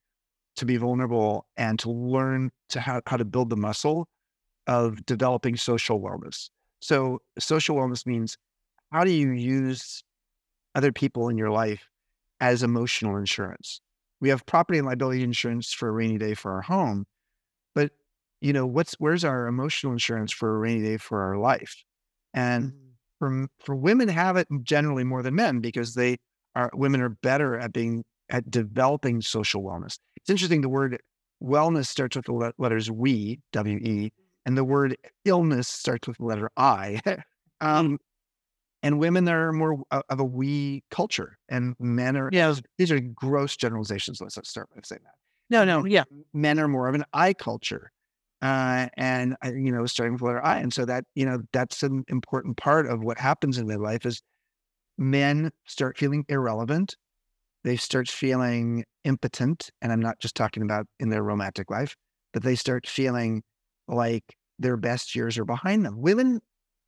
to 0.57 0.65
be 0.65 0.77
vulnerable 0.77 1.45
and 1.57 1.79
to 1.79 1.91
learn 1.91 2.51
to 2.69 2.79
how, 2.79 3.01
how 3.07 3.17
to 3.17 3.25
build 3.25 3.49
the 3.49 3.57
muscle 3.57 4.07
of 4.67 5.05
developing 5.05 5.55
social 5.55 5.99
wellness. 5.99 6.49
So, 6.79 7.19
social 7.39 7.75
wellness 7.75 8.05
means 8.05 8.37
how 8.91 9.03
do 9.03 9.11
you 9.11 9.31
use 9.31 10.03
other 10.75 10.91
people 10.91 11.29
in 11.29 11.37
your 11.37 11.49
life 11.49 11.87
as 12.39 12.63
emotional 12.63 13.17
insurance? 13.17 13.81
We 14.21 14.29
have 14.29 14.45
property 14.45 14.79
and 14.79 14.87
liability 14.87 15.23
insurance 15.23 15.73
for 15.73 15.89
a 15.89 15.91
rainy 15.91 16.17
day 16.17 16.33
for 16.33 16.53
our 16.53 16.61
home, 16.61 17.05
but 17.73 17.91
you 18.41 18.53
know 18.53 18.65
what's 18.65 18.93
where's 18.95 19.23
our 19.23 19.47
emotional 19.47 19.93
insurance 19.93 20.31
for 20.31 20.55
a 20.55 20.57
rainy 20.57 20.81
day 20.81 20.97
for 20.97 21.21
our 21.21 21.37
life? 21.37 21.83
And 22.33 22.71
mm-hmm. 22.71 22.79
for 23.19 23.47
for 23.65 23.75
women 23.75 24.07
have 24.07 24.37
it 24.37 24.47
generally 24.63 25.03
more 25.03 25.21
than 25.21 25.35
men 25.35 25.59
because 25.59 25.93
they 25.95 26.17
are 26.55 26.69
women 26.73 27.01
are 27.01 27.09
better 27.09 27.57
at 27.57 27.73
being 27.73 28.03
at 28.29 28.49
developing 28.49 29.21
social 29.21 29.63
wellness. 29.63 29.97
It's 30.17 30.29
interesting. 30.29 30.61
The 30.61 30.69
word 30.69 30.99
wellness 31.43 31.87
starts 31.87 32.15
with 32.15 32.25
the 32.25 32.53
letters 32.57 32.89
we, 32.89 33.39
W 33.51 33.77
E, 33.77 34.11
and 34.45 34.57
the 34.57 34.63
word 34.63 34.97
illness 35.25 35.67
starts 35.67 36.07
with 36.07 36.17
the 36.17 36.25
letter 36.25 36.49
I. 36.57 37.01
um, 37.61 37.99
and 38.85 38.99
women 38.99 39.27
are 39.27 39.51
more 39.51 39.83
of 39.91 40.19
a 40.19 40.23
we 40.23 40.83
culture, 40.91 41.37
and 41.49 41.75
men 41.79 42.15
are. 42.15 42.29
Yeah, 42.31 42.55
these 42.77 42.91
are 42.91 42.99
gross 42.99 43.57
generalizations. 43.57 44.21
Let's 44.21 44.37
start 44.47 44.69
by 44.73 44.81
saying 44.83 45.01
that. 45.03 45.13
No, 45.49 45.65
no, 45.65 45.85
yeah. 45.85 46.03
Men 46.33 46.59
are 46.59 46.67
more 46.67 46.87
of 46.87 46.95
an 46.95 47.03
I 47.13 47.33
culture, 47.33 47.91
uh, 48.41 48.87
and 48.95 49.35
uh, 49.43 49.51
you 49.51 49.71
know, 49.71 49.85
starting 49.85 50.13
with 50.13 50.21
letter 50.21 50.43
I, 50.45 50.59
and 50.59 50.73
so 50.73 50.85
that 50.85 51.03
you 51.15 51.25
know 51.25 51.41
that's 51.51 51.83
an 51.83 52.05
important 52.07 52.57
part 52.57 52.87
of 52.87 53.03
what 53.03 53.19
happens 53.19 53.57
in 53.57 53.67
midlife 53.67 54.05
is 54.05 54.21
men 54.97 55.51
start 55.65 55.97
feeling 55.97 56.23
irrelevant 56.29 56.95
they 57.65 57.75
start 57.75 58.07
feeling 58.07 58.85
impotent. 59.03 59.71
And 59.81 59.91
I'm 59.91 59.99
not 59.99 60.19
just 60.19 60.35
talking 60.35 60.61
about 60.61 60.85
in 60.99 61.09
their 61.09 61.23
romantic 61.23 61.71
life, 61.71 61.95
but 62.31 62.43
they 62.43 62.55
start 62.55 62.87
feeling 62.87 63.41
like 63.87 64.23
their 64.59 64.77
best 64.77 65.15
years 65.15 65.39
are 65.39 65.45
behind 65.45 65.83
them. 65.83 65.99
Women 65.99 66.41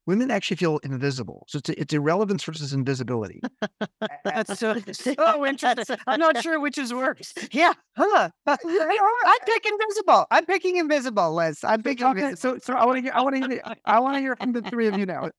women 0.08 0.32
actually 0.32 0.58
feel 0.58 0.80
invisible. 0.80 1.44
So 1.48 1.60
it's, 1.60 1.70
it's 1.70 1.94
irrelevance 1.94 2.44
versus 2.44 2.74
invisibility. 2.74 3.42
That's 4.24 4.58
so, 4.58 4.76
so 4.92 5.46
interesting. 5.46 5.98
I'm 6.08 6.20
not 6.20 6.42
sure 6.42 6.60
which 6.60 6.78
is 6.78 6.94
worse. 6.94 7.34
Yeah. 7.52 7.74
Huh. 7.96 8.30
Uh, 8.48 8.58
I 8.66 9.38
pick 9.46 9.66
invisible. 9.66 10.26
I'm 10.32 10.46
picking 10.46 10.78
invisible, 10.78 11.36
Liz. 11.36 11.64
I'm 11.64 11.84
picking 11.84 12.08
okay, 12.08 12.36
so 12.36 12.58
so 12.58 12.74
I 12.74 12.86
want 12.86 12.98
to 12.98 13.02
hear 13.02 13.12
I 13.14 13.22
want 13.22 13.36
to 13.36 13.48
hear 13.48 13.62
I 13.86 14.00
want 14.00 14.16
to 14.16 14.20
hear 14.22 14.36
from 14.36 14.54
the 14.54 14.62
three 14.62 14.88
of 14.88 14.98
you 14.98 15.06
now. 15.06 15.30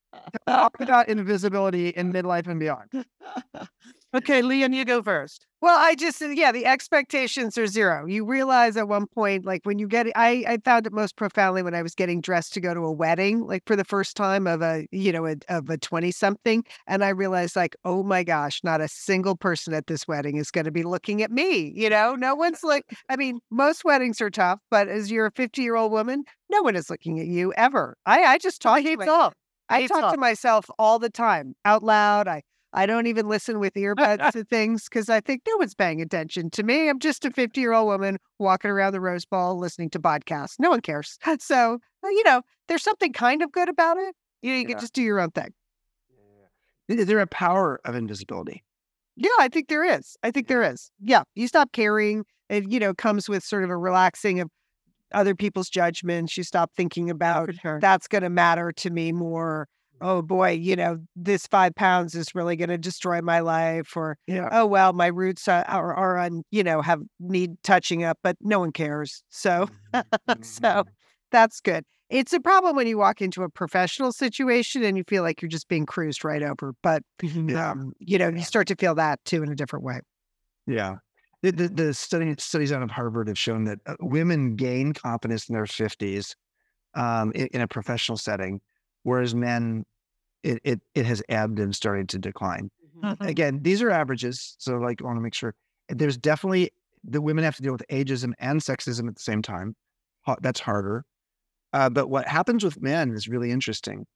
Talk 0.47 0.81
about 0.81 1.09
invisibility 1.09 1.89
in 1.89 2.13
midlife 2.13 2.47
and 2.47 2.61
beyond. 2.61 3.05
Okay, 4.15 4.41
Lian, 4.41 4.73
you 4.73 4.87
go 4.87 5.03
first. 5.03 5.47
Well, 5.61 5.77
I 5.79 5.95
just 5.95 6.23
uh, 6.23 6.29
yeah, 6.29 6.51
the 6.51 6.65
expectations 6.65 7.59
are 7.59 7.67
zero. 7.67 8.07
You 8.07 8.25
realize 8.25 8.77
at 8.79 8.89
one 8.89 9.07
point, 9.07 9.45
like 9.45 9.61
when 9.65 9.79
you 9.79 9.87
get, 9.87 10.07
I 10.17 10.45
I 10.49 10.59
found 10.65 10.87
it 10.87 10.95
most 10.95 11.17
profoundly 11.17 11.63
when 11.63 11.75
I 11.75 11.83
was 11.83 11.95
getting 11.95 12.23
dressed 12.23 12.55
to 12.55 12.61
go 12.61 12.73
to 12.73 12.81
a 12.81 12.93
wedding, 12.93 13.41
like 13.45 13.65
for 13.67 13.77
the 13.77 13.85
first 13.85 14.17
time 14.17 14.47
of 14.47 14.63
a 14.63 14.87
you 14.93 15.13
know 15.13 15.27
a, 15.27 15.35
of 15.51 15.69
a 15.69 15.77
twenty 15.77 16.11
something, 16.11 16.65
and 16.87 17.05
I 17.05 17.11
realized 17.11 17.55
like, 17.55 17.77
oh 17.85 18.03
my 18.03 18.25
gosh, 18.25 18.61
not 18.65 18.81
a 18.81 18.89
single 18.89 19.37
person 19.37 19.75
at 19.75 19.89
this 19.89 20.09
wedding 20.09 20.37
is 20.37 20.51
going 20.51 20.65
to 20.65 20.71
be 20.71 20.85
looking 20.85 21.21
at 21.23 21.31
me. 21.31 21.73
You 21.75 21.91
know, 21.91 22.15
no 22.15 22.35
one's 22.35 22.63
like. 22.65 22.85
I 23.11 23.17
mean, 23.17 23.41
most 23.51 23.85
weddings 23.85 24.21
are 24.23 24.31
tough, 24.31 24.61
but 24.71 24.89
as 24.89 25.11
you're 25.11 25.27
a 25.27 25.33
fifty 25.33 25.63
year 25.63 25.77
old 25.77 25.93
woman, 25.93 26.25
no 26.49 26.63
one 26.63 26.77
is 26.77 26.89
looking 26.89 27.21
at 27.21 27.27
you 27.27 27.53
ever. 27.59 27.97
I 28.07 28.23
I 28.23 28.39
just 28.39 28.63
talk. 28.63 28.79
to 28.83 28.97
myself. 28.97 29.35
I 29.69 29.87
talk 29.87 30.13
to 30.13 30.19
myself 30.19 30.71
all 30.79 30.99
the 30.99 31.11
time 31.11 31.55
out 31.67 31.83
loud. 31.83 32.27
I 32.27 32.43
I 32.73 32.87
don't 32.87 33.07
even 33.07 33.29
listen 33.29 33.61
with 33.61 33.75
earbuds 33.75 34.33
to 34.33 34.45
things 34.51 34.85
because 34.85 35.09
I 35.09 35.21
think 35.21 35.43
no 35.47 35.57
one's 35.57 35.75
paying 35.75 36.03
attention 36.03 36.51
to 36.51 36.63
me. 36.63 36.89
I'm 36.89 36.99
just 36.99 37.25
a 37.25 37.31
50 37.31 37.61
year 37.61 37.73
old 37.73 37.87
woman 37.87 38.19
walking 38.39 38.71
around 38.71 38.93
the 38.93 39.01
Rose 39.01 39.25
Bowl 39.25 39.59
listening 39.59 39.91
to 39.91 39.99
podcasts. 39.99 40.57
No 40.59 40.71
one 40.71 40.81
cares. 40.81 41.19
So, 41.41 41.79
uh, 42.05 42.09
you 42.09 42.25
know, 42.25 42.43
there's 42.67 42.83
something 42.83 43.13
kind 43.13 43.43
of 43.43 43.53
good 43.53 43.69
about 43.69 43.97
it. 43.97 44.15
You, 44.43 44.51
know, 44.51 44.57
you 44.57 44.63
yeah. 44.63 44.69
can 44.69 44.81
just 44.81 44.93
do 44.93 45.03
your 45.03 45.21
own 45.21 45.31
thing. 45.31 45.53
Is 46.89 47.07
there 47.07 47.21
a 47.21 47.27
power 47.27 47.81
of 47.85 47.95
invisibility? 47.95 48.65
Yeah, 49.17 49.31
I 49.39 49.49
think 49.49 49.69
there 49.69 49.85
is. 49.85 50.17
I 50.23 50.31
think 50.31 50.49
there 50.49 50.63
is. 50.63 50.91
Yeah. 51.01 51.23
You 51.35 51.49
stop 51.49 51.73
caring. 51.73 52.25
It, 52.49 52.71
you 52.71 52.81
know, 52.81 52.95
comes 52.95 53.29
with 53.29 53.45
sort 53.45 53.65
of 53.65 53.71
a 53.71 53.77
relaxing 53.77 54.41
of 54.41 54.51
other 55.13 55.35
people's 55.35 55.69
judgments. 55.69 56.37
You 56.37 56.45
stop 56.45 56.73
thinking 56.77 57.11
about 57.11 57.55
sure. 57.55 57.79
that's 57.81 58.09
going 58.09 58.23
to 58.23 58.31
matter 58.31 58.73
to 58.73 58.91
me 58.91 59.13
more 59.13 59.69
oh 60.01 60.23
boy, 60.23 60.51
you 60.51 60.77
know, 60.77 60.99
this 61.17 61.47
five 61.47 61.75
pounds 61.75 62.15
is 62.15 62.35
really 62.35 62.57
going 62.57 62.69
to 62.69 62.79
destroy 62.79 63.21
my 63.21 63.41
life, 63.41 63.97
or 63.97 64.19
yeah. 64.27 64.49
oh 64.53 64.67
well, 64.67 64.93
my 64.93 65.07
roots 65.07 65.49
are, 65.49 65.65
are, 65.69 65.95
are 65.95 66.19
on, 66.19 66.43
you 66.51 66.63
know, 66.63 66.83
have 66.83 67.01
need 67.21 67.63
touching 67.63 68.05
up, 68.05 68.19
but 68.23 68.37
no 68.41 68.61
one 68.61 68.73
cares. 68.73 69.23
So, 69.29 69.69
mm-hmm. 69.95 70.43
so 70.43 70.63
mm-hmm. 70.63 70.89
that's 71.31 71.61
good. 71.61 71.85
It's 72.11 72.33
a 72.33 72.41
problem 72.41 72.75
when 72.75 72.87
you 72.87 72.97
walk 72.97 73.21
into 73.21 73.43
a 73.43 73.51
professional 73.51 74.13
situation 74.13 74.83
and 74.83 74.97
you 74.97 75.05
feel 75.07 75.23
like 75.23 75.43
you're 75.43 75.51
just 75.51 75.69
being 75.69 75.85
cruised 75.85 76.25
right 76.25 76.43
over. 76.43 76.75
But 76.83 77.03
yeah. 77.23 77.71
um, 77.71 77.93
you 77.99 78.19
know, 78.19 78.29
you 78.29 78.43
start 78.43 78.67
to 78.69 78.77
feel 78.77 78.95
that 78.95 79.23
too 79.25 79.43
in 79.43 79.51
a 79.51 79.55
different 79.55 79.85
way. 79.85 80.01
Yeah. 80.67 80.97
The, 81.43 81.53
the, 81.53 81.69
the 81.69 81.95
study, 81.95 82.35
studies 82.39 82.73
out 82.73 82.83
of 82.83 82.91
Harvard 82.91 83.29
have 83.29 83.39
shown 83.39 83.65
that 83.65 83.79
uh, 83.87 83.95
women 84.01 84.57
gain 84.57 84.93
confidence 84.93 85.49
in 85.49 85.55
their 85.55 85.67
50s 85.67 86.35
um, 86.95 87.31
in, 87.33 87.47
in 87.49 87.61
a 87.61 87.69
professional 87.69 88.17
setting 88.17 88.61
whereas 89.03 89.35
men, 89.35 89.85
it 90.43 90.61
it, 90.65 90.81
it 90.95 91.07
has 91.07 91.23
ebbed 91.29 91.59
and 91.59 91.75
started 91.75 92.09
to 92.11 92.19
decline. 92.19 92.71
Mm-hmm. 93.03 93.25
Again, 93.25 93.61
these 93.63 93.83
are 93.83 93.91
averages, 93.91 94.57
so 94.59 94.77
like 94.77 95.01
I 95.03 95.05
want 95.05 95.17
to 95.17 95.23
make 95.23 95.35
sure 95.35 95.55
there's 95.89 96.17
definitely 96.17 96.71
the 97.05 97.21
women 97.21 97.45
have 97.45 97.57
to 97.57 97.63
deal 97.63 97.73
with 97.73 97.85
ageism 97.91 98.33
and 98.39 98.61
sexism 98.61 99.09
at 99.09 99.15
the 99.15 99.23
same 99.23 99.43
time. 99.43 99.77
That's 100.41 100.61
harder. 100.61 101.05
Uh, 101.73 101.89
but 101.89 102.09
what 102.09 102.27
happens 102.27 102.65
with 102.65 102.81
men 102.83 103.13
is 103.13 103.29
really 103.29 103.51
interesting. 103.51 104.07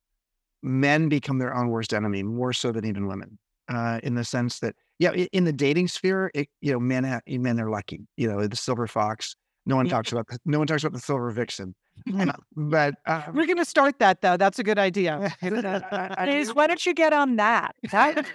Men 0.62 1.08
become 1.08 1.38
their 1.38 1.54
own 1.54 1.68
worst 1.68 1.94
enemy 1.94 2.22
more 2.22 2.52
so 2.52 2.72
than 2.72 2.84
even 2.84 3.06
women, 3.06 3.38
uh, 3.68 4.00
in 4.02 4.14
the 4.14 4.24
sense 4.24 4.58
that 4.60 4.74
yeah, 4.98 5.10
in 5.10 5.44
the 5.44 5.52
dating 5.52 5.88
sphere, 5.88 6.30
it, 6.34 6.48
you 6.60 6.72
know, 6.72 6.78
men 6.78 7.04
ha- 7.04 7.20
men 7.26 7.60
are 7.60 7.70
lucky. 7.70 8.06
You 8.16 8.30
know, 8.30 8.46
the 8.46 8.56
silver 8.56 8.86
fox. 8.86 9.34
No 9.64 9.76
one 9.76 9.88
talks 9.88 10.10
about 10.10 10.26
no 10.44 10.58
one 10.58 10.66
talks 10.66 10.82
about 10.82 10.92
the 10.92 11.00
silver 11.00 11.30
vixen. 11.30 11.74
but 12.56 12.94
um, 13.06 13.22
we're 13.34 13.46
going 13.46 13.58
to 13.58 13.64
start 13.64 13.98
that 14.00 14.20
though. 14.20 14.36
That's 14.36 14.58
a 14.58 14.64
good 14.64 14.78
idea. 14.78 15.32
Liz, 15.42 16.54
why 16.54 16.66
don't 16.66 16.84
you 16.84 16.94
get 16.94 17.12
on 17.12 17.36
that? 17.36 17.76
That 17.90 18.26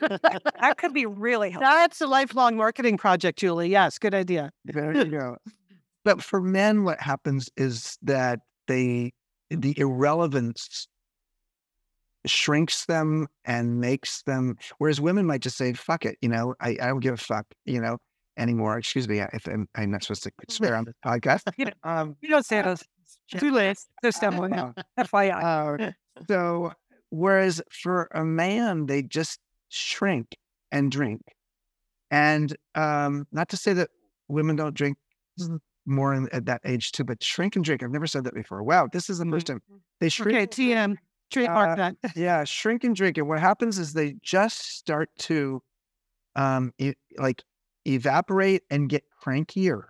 that 0.61 0.78
could 0.78 0.93
be 0.93 1.05
really 1.05 1.49
helpful. 1.49 1.69
That's 1.69 1.99
a 1.99 2.07
lifelong 2.07 2.55
marketing 2.55 2.97
project, 2.97 3.39
Julie. 3.39 3.69
Yes, 3.69 3.97
good 3.97 4.13
idea. 4.13 4.51
There 4.63 4.95
you 4.95 5.05
go. 5.05 5.38
But 6.05 6.23
for 6.23 6.39
men, 6.39 6.86
what 6.86 7.01
happens 7.01 7.49
is 7.57 7.97
that 8.03 8.39
they 8.67 9.11
the 9.49 9.78
irrelevance 9.78 10.88
shrinks 12.25 12.86
them 12.86 13.28
and 13.43 13.82
makes 13.82 14.21
them. 14.23 14.57
Whereas 14.78 15.01
women 15.01 15.25
might 15.25 15.41
just 15.41 15.57
say, 15.57 15.73
"Fuck 15.73 16.05
it," 16.05 16.17
you 16.21 16.30
know, 16.30 16.55
I, 16.61 16.78
I 16.82 16.88
don't 16.88 16.99
give 16.99 17.15
a 17.15 17.17
fuck, 17.17 17.47
you 17.65 17.82
know 17.82 17.97
anymore. 18.38 18.77
Excuse 18.77 19.07
me 19.07 19.19
if 19.19 19.47
I'm, 19.47 19.67
I'm 19.75 19.91
not 19.91 20.03
supposed 20.03 20.23
to 20.23 20.31
swear 20.49 20.75
on 20.75 20.85
this 20.85 20.95
podcast. 21.05 21.43
you, 21.57 21.65
know, 21.65 21.71
um, 21.83 22.15
you 22.21 22.29
don't 22.29 22.45
say 22.45 22.61
those. 22.63 22.83
Too 23.38 23.51
late. 23.51 23.77
Someone 24.11 24.51
now. 24.51 24.73
FYI. 24.97 25.43
Uh, 25.43 25.91
so, 26.27 26.71
whereas 27.09 27.61
for 27.69 28.09
a 28.13 28.23
man, 28.23 28.85
they 28.85 29.01
just 29.01 29.39
shrink 29.69 30.38
and 30.71 30.91
drink. 30.91 31.21
And 32.09 32.55
um, 32.75 33.27
not 33.31 33.49
to 33.49 33.57
say 33.57 33.73
that 33.73 33.89
women 34.27 34.55
don't 34.55 34.73
drink 34.73 34.97
more 35.85 36.13
in, 36.13 36.29
at 36.31 36.45
that 36.45 36.61
age 36.65 36.91
too, 36.91 37.03
but 37.03 37.23
shrink 37.23 37.55
and 37.55 37.65
drink. 37.65 37.83
I've 37.83 37.91
never 37.91 38.07
said 38.07 38.23
that 38.25 38.33
before. 38.33 38.63
Wow, 38.63 38.88
this 38.91 39.09
is 39.09 39.19
the 39.19 39.25
first 39.25 39.47
time 39.47 39.61
they 39.99 40.09
shrink. 40.09 40.38
Okay, 40.38 40.47
TM, 40.47 40.95
trademark 41.31 41.69
uh, 41.71 41.75
that. 41.75 41.95
yeah, 42.15 42.43
shrink 42.43 42.83
and 42.83 42.95
drink. 42.95 43.17
And 43.17 43.27
what 43.27 43.39
happens 43.39 43.79
is 43.79 43.93
they 43.93 44.15
just 44.21 44.77
start 44.77 45.09
to, 45.19 45.61
um, 46.35 46.73
like 47.17 47.43
evaporate 47.88 48.63
and 48.69 48.89
get 48.89 49.03
crankier. 49.23 49.85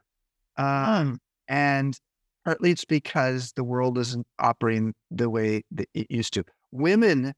Um, 0.57 1.19
And 1.47 1.99
partly 2.45 2.71
it's 2.71 2.85
because 2.85 3.53
the 3.53 3.63
world 3.63 3.97
isn't 3.97 4.27
operating 4.39 4.95
the 5.11 5.29
way 5.29 5.63
that 5.71 5.89
it 5.93 6.11
used 6.11 6.33
to. 6.35 6.45
Women 6.71 7.33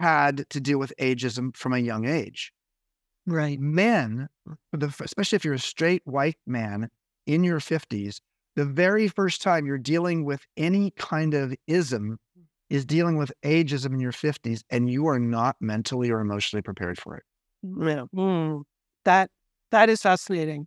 had 0.00 0.48
to 0.50 0.60
deal 0.60 0.78
with 0.78 0.92
ageism 1.00 1.56
from 1.56 1.72
a 1.74 1.78
young 1.78 2.06
age. 2.06 2.52
Right. 3.26 3.60
Men, 3.60 4.28
especially 4.72 5.36
if 5.36 5.44
you're 5.44 5.54
a 5.54 5.58
straight 5.58 6.02
white 6.06 6.38
man 6.46 6.88
in 7.26 7.44
your 7.44 7.60
50s, 7.60 8.20
the 8.56 8.64
very 8.64 9.08
first 9.08 9.42
time 9.42 9.66
you're 9.66 9.78
dealing 9.78 10.24
with 10.24 10.46
any 10.56 10.90
kind 10.92 11.34
of 11.34 11.54
ism 11.66 12.18
is 12.70 12.84
dealing 12.84 13.16
with 13.16 13.32
ageism 13.44 13.92
in 13.94 14.00
your 14.00 14.12
50s, 14.12 14.62
and 14.70 14.90
you 14.90 15.06
are 15.06 15.18
not 15.18 15.56
mentally 15.60 16.10
or 16.10 16.20
emotionally 16.20 16.62
prepared 16.62 16.98
for 16.98 17.16
it. 17.16 17.24
Yeah. 17.62 18.06
Mm, 18.14 18.64
that 19.04 19.30
that 19.70 19.88
is 19.88 20.02
fascinating. 20.02 20.66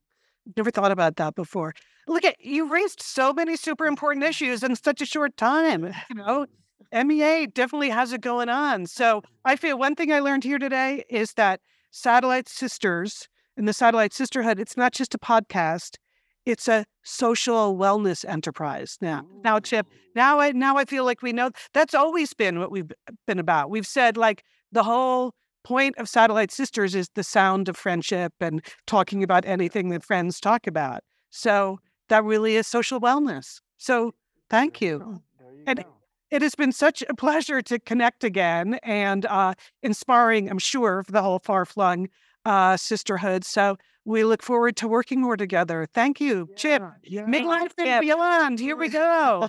Never 0.57 0.71
thought 0.71 0.91
about 0.91 1.17
that 1.17 1.35
before. 1.35 1.73
Look 2.07 2.25
at 2.25 2.43
you 2.43 2.71
raised 2.71 3.01
so 3.01 3.33
many 3.33 3.55
super 3.55 3.85
important 3.85 4.25
issues 4.25 4.63
in 4.63 4.75
such 4.75 5.01
a 5.01 5.05
short 5.05 5.37
time. 5.37 5.93
You 6.09 6.15
know, 6.15 6.45
MEA 6.93 7.47
definitely 7.47 7.89
has 7.89 8.11
it 8.11 8.21
going 8.21 8.49
on. 8.49 8.85
So 8.87 9.21
I 9.45 9.55
feel 9.55 9.77
one 9.77 9.95
thing 9.95 10.11
I 10.11 10.19
learned 10.19 10.43
here 10.43 10.59
today 10.59 11.03
is 11.09 11.33
that 11.33 11.61
Satellite 11.91 12.49
Sisters 12.49 13.29
and 13.55 13.67
the 13.67 13.73
Satellite 13.73 14.13
Sisterhood, 14.13 14.59
it's 14.59 14.75
not 14.75 14.91
just 14.93 15.13
a 15.15 15.19
podcast, 15.19 15.97
it's 16.45 16.67
a 16.67 16.85
social 17.03 17.77
wellness 17.77 18.25
enterprise 18.27 18.97
now. 18.99 19.25
Now, 19.43 19.59
Chip, 19.59 19.87
now 20.15 20.39
I 20.39 20.51
now 20.51 20.77
I 20.77 20.85
feel 20.85 21.05
like 21.05 21.21
we 21.21 21.33
know 21.33 21.51
that's 21.73 21.93
always 21.93 22.33
been 22.33 22.59
what 22.59 22.71
we've 22.71 22.91
been 23.27 23.39
about. 23.39 23.69
We've 23.69 23.87
said 23.87 24.17
like 24.17 24.43
the 24.71 24.83
whole 24.83 25.33
point 25.63 25.97
of 25.97 26.09
Satellite 26.09 26.51
Sisters 26.51 26.95
is 26.95 27.09
the 27.15 27.23
sound 27.23 27.69
of 27.69 27.77
friendship 27.77 28.33
and 28.39 28.63
talking 28.87 29.23
about 29.23 29.45
anything 29.45 29.89
that 29.89 30.03
friends 30.03 30.39
talk 30.39 30.67
about. 30.67 31.03
So 31.29 31.79
that 32.09 32.23
really 32.23 32.55
is 32.55 32.67
social 32.67 32.99
wellness. 32.99 33.61
So 33.77 34.13
thank 34.49 34.81
you. 34.81 35.21
you 35.39 35.63
and 35.65 35.79
go. 35.79 35.85
it 36.29 36.41
has 36.41 36.55
been 36.55 36.71
such 36.71 37.03
a 37.07 37.15
pleasure 37.15 37.61
to 37.61 37.79
connect 37.79 38.23
again 38.23 38.79
and 38.83 39.25
uh, 39.25 39.53
inspiring, 39.81 40.49
I'm 40.49 40.59
sure, 40.59 41.03
for 41.03 41.11
the 41.11 41.21
whole 41.21 41.39
far 41.39 41.65
flung 41.65 42.09
uh, 42.45 42.77
sisterhood. 42.77 43.43
So 43.43 43.77
we 44.05 44.23
look 44.23 44.41
forward 44.41 44.75
to 44.77 44.87
working 44.87 45.21
more 45.21 45.37
together. 45.37 45.87
Thank 45.93 46.19
you, 46.19 46.47
yeah, 46.49 46.55
Chip. 46.55 46.83
Yeah. 47.03 47.25
life 47.25 47.73
and 47.77 48.01
beyond. 48.01 48.59
Here 48.59 48.75
we 48.75 48.89
go. 48.89 49.47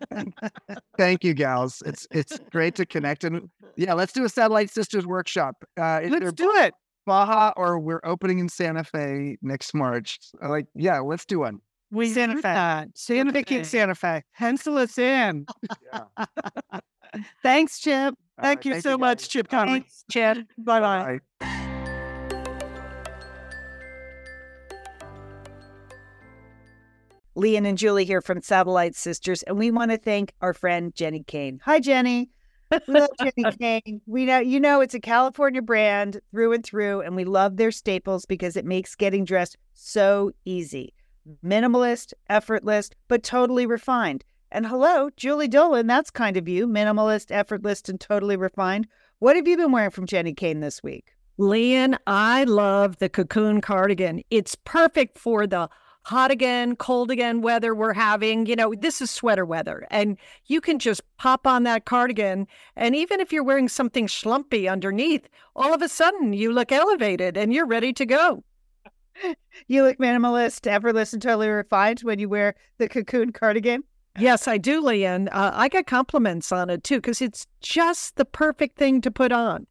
Thank 0.96 1.24
you, 1.24 1.34
gals. 1.34 1.82
It's 1.84 2.06
it's 2.10 2.38
great 2.50 2.76
to 2.76 2.86
connect 2.86 3.24
and 3.24 3.50
yeah, 3.76 3.94
let's 3.94 4.12
do 4.12 4.24
a 4.24 4.28
Satellite 4.28 4.70
Sisters 4.70 5.06
workshop. 5.06 5.56
Uh, 5.76 6.00
let's 6.08 6.32
do 6.32 6.50
it. 6.56 6.74
Baja 7.04 7.52
or 7.56 7.80
we're 7.80 8.00
opening 8.04 8.38
in 8.38 8.48
Santa 8.48 8.84
Fe 8.84 9.36
next 9.42 9.74
March. 9.74 10.18
Like, 10.40 10.66
yeah, 10.74 11.00
let's 11.00 11.24
do 11.24 11.40
one. 11.40 11.60
We 11.90 12.10
Santa 12.10 12.36
Fe. 12.36 12.42
That. 12.42 12.88
Santa 12.94 13.32
Fe. 13.32 13.64
Santa 13.64 13.94
Fe. 13.94 14.22
Pencil 14.34 14.78
us 14.78 14.96
in. 14.98 15.46
Thanks, 17.42 17.80
Chip. 17.80 18.14
Thank 18.40 18.58
right, 18.58 18.64
you 18.64 18.72
thank 18.72 18.82
so 18.82 18.90
you 18.92 18.98
much, 18.98 19.28
Chip 19.28 19.48
Conley. 19.48 19.80
Thanks, 19.80 20.04
Chip. 20.10 20.38
Bye-bye. 20.58 21.20
Bye. 21.40 21.48
Lian 27.34 27.64
and 27.64 27.78
Julie 27.78 28.04
here 28.04 28.20
from 28.20 28.42
Satellite 28.42 28.94
Sisters, 28.94 29.42
and 29.44 29.56
we 29.56 29.70
want 29.70 29.90
to 29.90 29.96
thank 29.96 30.34
our 30.42 30.52
friend 30.52 30.94
Jenni 30.94 31.26
Kayne. 31.26 31.60
Hi, 31.64 31.80
Jenny. 31.80 32.28
We 32.70 32.94
love 32.94 33.10
Jenni 33.20 33.58
Kayne. 33.58 34.02
We 34.06 34.26
know 34.26 34.38
you 34.38 34.60
know 34.60 34.82
it's 34.82 34.94
a 34.94 35.00
California 35.00 35.62
brand 35.62 36.20
through 36.30 36.52
and 36.52 36.64
through, 36.64 37.00
and 37.00 37.16
we 37.16 37.24
love 37.24 37.56
their 37.56 37.70
staples 37.70 38.26
because 38.26 38.54
it 38.54 38.66
makes 38.66 38.94
getting 38.94 39.24
dressed 39.24 39.56
so 39.72 40.32
easy. 40.44 40.92
Minimalist, 41.42 42.12
effortless, 42.28 42.90
but 43.08 43.22
totally 43.22 43.64
refined. 43.64 44.24
And 44.50 44.66
hello, 44.66 45.08
Julie 45.16 45.48
Dolan, 45.48 45.86
that's 45.86 46.10
kind 46.10 46.36
of 46.36 46.48
you. 46.48 46.66
Minimalist, 46.66 47.30
effortless, 47.30 47.80
and 47.88 47.98
totally 47.98 48.36
refined. 48.36 48.86
What 49.20 49.36
have 49.36 49.48
you 49.48 49.56
been 49.56 49.72
wearing 49.72 49.90
from 49.90 50.06
Jenni 50.06 50.36
Kayne 50.36 50.60
this 50.60 50.82
week? 50.82 51.14
Lian, 51.38 51.96
I 52.06 52.44
love 52.44 52.98
the 52.98 53.08
cocoon 53.08 53.62
cardigan. 53.62 54.22
It's 54.30 54.54
perfect 54.54 55.16
for 55.16 55.46
the 55.46 55.70
hot 56.04 56.30
again, 56.30 56.76
cold 56.76 57.10
again 57.10 57.42
weather 57.42 57.74
we're 57.74 57.92
having. 57.92 58.46
You 58.46 58.56
know, 58.56 58.74
this 58.76 59.00
is 59.00 59.10
sweater 59.10 59.44
weather, 59.44 59.86
and 59.90 60.16
you 60.46 60.60
can 60.60 60.78
just 60.78 61.02
pop 61.16 61.46
on 61.46 61.62
that 61.64 61.84
cardigan. 61.84 62.46
And 62.76 62.94
even 62.96 63.20
if 63.20 63.32
you're 63.32 63.44
wearing 63.44 63.68
something 63.68 64.06
schlumpy 64.06 64.70
underneath, 64.70 65.28
all 65.56 65.72
of 65.74 65.82
a 65.82 65.88
sudden 65.88 66.32
you 66.32 66.52
look 66.52 66.72
elevated 66.72 67.36
and 67.36 67.52
you're 67.52 67.66
ready 67.66 67.92
to 67.94 68.06
go. 68.06 68.44
You 69.66 69.84
look 69.84 69.98
minimalist, 69.98 70.66
effortless, 70.66 71.12
and 71.12 71.20
totally 71.20 71.48
refined 71.48 72.00
when 72.00 72.18
you 72.18 72.28
wear 72.28 72.54
the 72.78 72.88
cocoon 72.88 73.30
cardigan. 73.30 73.84
Yes, 74.18 74.48
I 74.48 74.58
do, 74.58 74.82
Lian. 74.82 75.28
Uh, 75.28 75.52
I 75.54 75.68
get 75.68 75.86
compliments 75.86 76.52
on 76.52 76.68
it 76.68 76.84
too 76.84 76.96
because 76.96 77.22
it's 77.22 77.46
just 77.60 78.16
the 78.16 78.24
perfect 78.24 78.76
thing 78.76 79.00
to 79.02 79.10
put 79.10 79.32
on. 79.32 79.66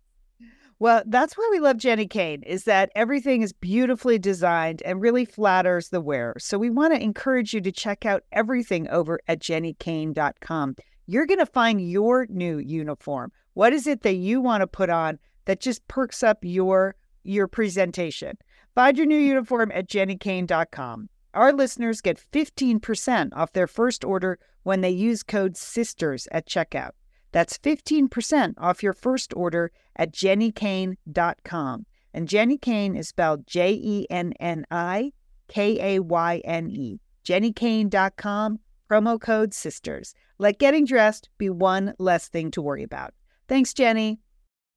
Well, 0.81 1.03
that's 1.05 1.37
why 1.37 1.47
we 1.51 1.59
love 1.59 1.77
Jenni 1.77 2.09
Kayne 2.09 2.41
is 2.41 2.63
that 2.63 2.91
everything 2.95 3.43
is 3.43 3.53
beautifully 3.53 4.17
designed 4.17 4.81
and 4.81 4.99
really 4.99 5.25
flatters 5.25 5.89
the 5.89 6.01
wearer. 6.01 6.33
So 6.39 6.57
we 6.57 6.71
want 6.71 6.91
to 6.95 6.99
encourage 6.99 7.53
you 7.53 7.61
to 7.61 7.71
check 7.71 8.03
out 8.03 8.23
everything 8.31 8.89
over 8.89 9.19
at 9.27 9.41
jennikayne.com. 9.41 10.75
You're 11.05 11.27
going 11.27 11.37
to 11.37 11.45
find 11.45 11.87
your 11.87 12.25
new 12.31 12.57
uniform. 12.57 13.31
What 13.53 13.73
is 13.73 13.85
it 13.85 14.01
that 14.01 14.15
you 14.15 14.41
want 14.41 14.61
to 14.61 14.67
put 14.67 14.89
on 14.89 15.19
that 15.45 15.59
just 15.59 15.87
perks 15.87 16.23
up 16.23 16.39
your 16.41 16.95
your 17.21 17.47
presentation? 17.47 18.39
Find 18.73 18.97
your 18.97 19.05
new 19.05 19.19
uniform 19.19 19.71
at 19.75 19.87
jennikayne.com. 19.87 21.09
Our 21.35 21.53
listeners 21.53 22.01
get 22.01 22.25
15% 22.33 23.29
off 23.35 23.53
their 23.53 23.67
first 23.67 24.03
order 24.03 24.39
when 24.63 24.81
they 24.81 24.89
use 24.89 25.21
code 25.21 25.57
SISTERS 25.57 26.27
at 26.31 26.47
checkout. 26.47 26.93
That's 27.31 27.57
15% 27.57 28.53
off 28.57 28.83
your 28.83 28.93
first 28.93 29.33
order 29.35 29.71
at 29.95 30.13
jennikayne.com. 30.13 31.85
And 32.13 32.27
Jenni 32.27 32.59
Kayne 32.59 32.97
is 32.97 33.07
spelled 33.07 33.47
J 33.47 33.71
E 33.73 34.05
N 34.09 34.33
N 34.39 34.65
I 34.69 35.13
K 35.47 35.95
A 35.95 35.99
Y 36.01 36.41
N 36.43 36.69
E. 36.69 36.99
JenniKayne.com, 37.23 38.59
promo 38.89 39.21
code 39.21 39.53
SISTERS. 39.53 40.13
Let 40.39 40.59
getting 40.59 40.85
dressed 40.85 41.29
be 41.37 41.49
one 41.49 41.93
less 41.99 42.27
thing 42.27 42.51
to 42.51 42.61
worry 42.61 42.83
about. 42.83 43.13
Thanks, 43.47 43.73
Jenni. 43.73 44.17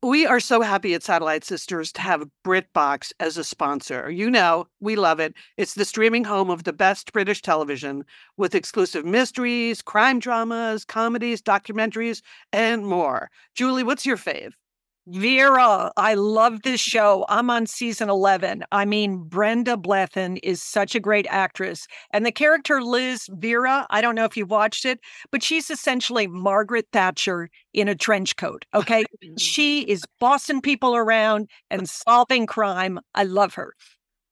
We 0.04 0.26
are 0.26 0.38
so 0.38 0.60
happy 0.60 0.92
at 0.92 1.02
Satellite 1.02 1.44
Sisters 1.44 1.90
to 1.92 2.02
have 2.02 2.28
BritBox 2.46 3.14
as 3.20 3.38
a 3.38 3.42
sponsor. 3.42 4.10
You 4.10 4.30
know, 4.30 4.66
we 4.78 4.96
love 4.96 5.18
it. 5.18 5.32
It's 5.56 5.72
the 5.72 5.86
streaming 5.86 6.24
home 6.24 6.50
of 6.50 6.64
the 6.64 6.74
best 6.74 7.10
British 7.10 7.40
television 7.40 8.04
with 8.36 8.54
exclusive 8.54 9.06
mysteries, 9.06 9.80
crime 9.80 10.18
dramas, 10.18 10.84
comedies, 10.84 11.40
documentaries, 11.40 12.20
and 12.52 12.86
more. 12.86 13.30
Julie, 13.54 13.82
what's 13.82 14.04
your 14.04 14.18
fave? 14.18 14.52
Vera, 15.06 15.92
I 15.98 16.14
love 16.14 16.62
this 16.62 16.80
show. 16.80 17.26
I'm 17.28 17.50
on 17.50 17.66
season 17.66 18.08
11. 18.08 18.64
I 18.72 18.86
mean, 18.86 19.18
Brenda 19.24 19.76
Blethyn 19.76 20.38
is 20.42 20.62
such 20.62 20.94
a 20.94 21.00
great 21.00 21.26
actress. 21.28 21.86
And 22.10 22.24
the 22.24 22.32
character 22.32 22.82
Liz 22.82 23.28
Vera, 23.30 23.86
I 23.90 24.00
don't 24.00 24.14
know 24.14 24.24
if 24.24 24.34
you've 24.34 24.50
watched 24.50 24.86
it, 24.86 25.00
but 25.30 25.42
she's 25.42 25.68
essentially 25.68 26.26
Margaret 26.26 26.86
Thatcher 26.90 27.50
in 27.74 27.86
a 27.86 27.94
trench 27.94 28.36
coat. 28.36 28.64
Okay. 28.74 29.04
she 29.38 29.82
is 29.82 30.04
bossing 30.20 30.62
people 30.62 30.96
around 30.96 31.50
and 31.70 31.86
solving 31.86 32.46
crime. 32.46 32.98
I 33.14 33.24
love 33.24 33.52
her. 33.54 33.74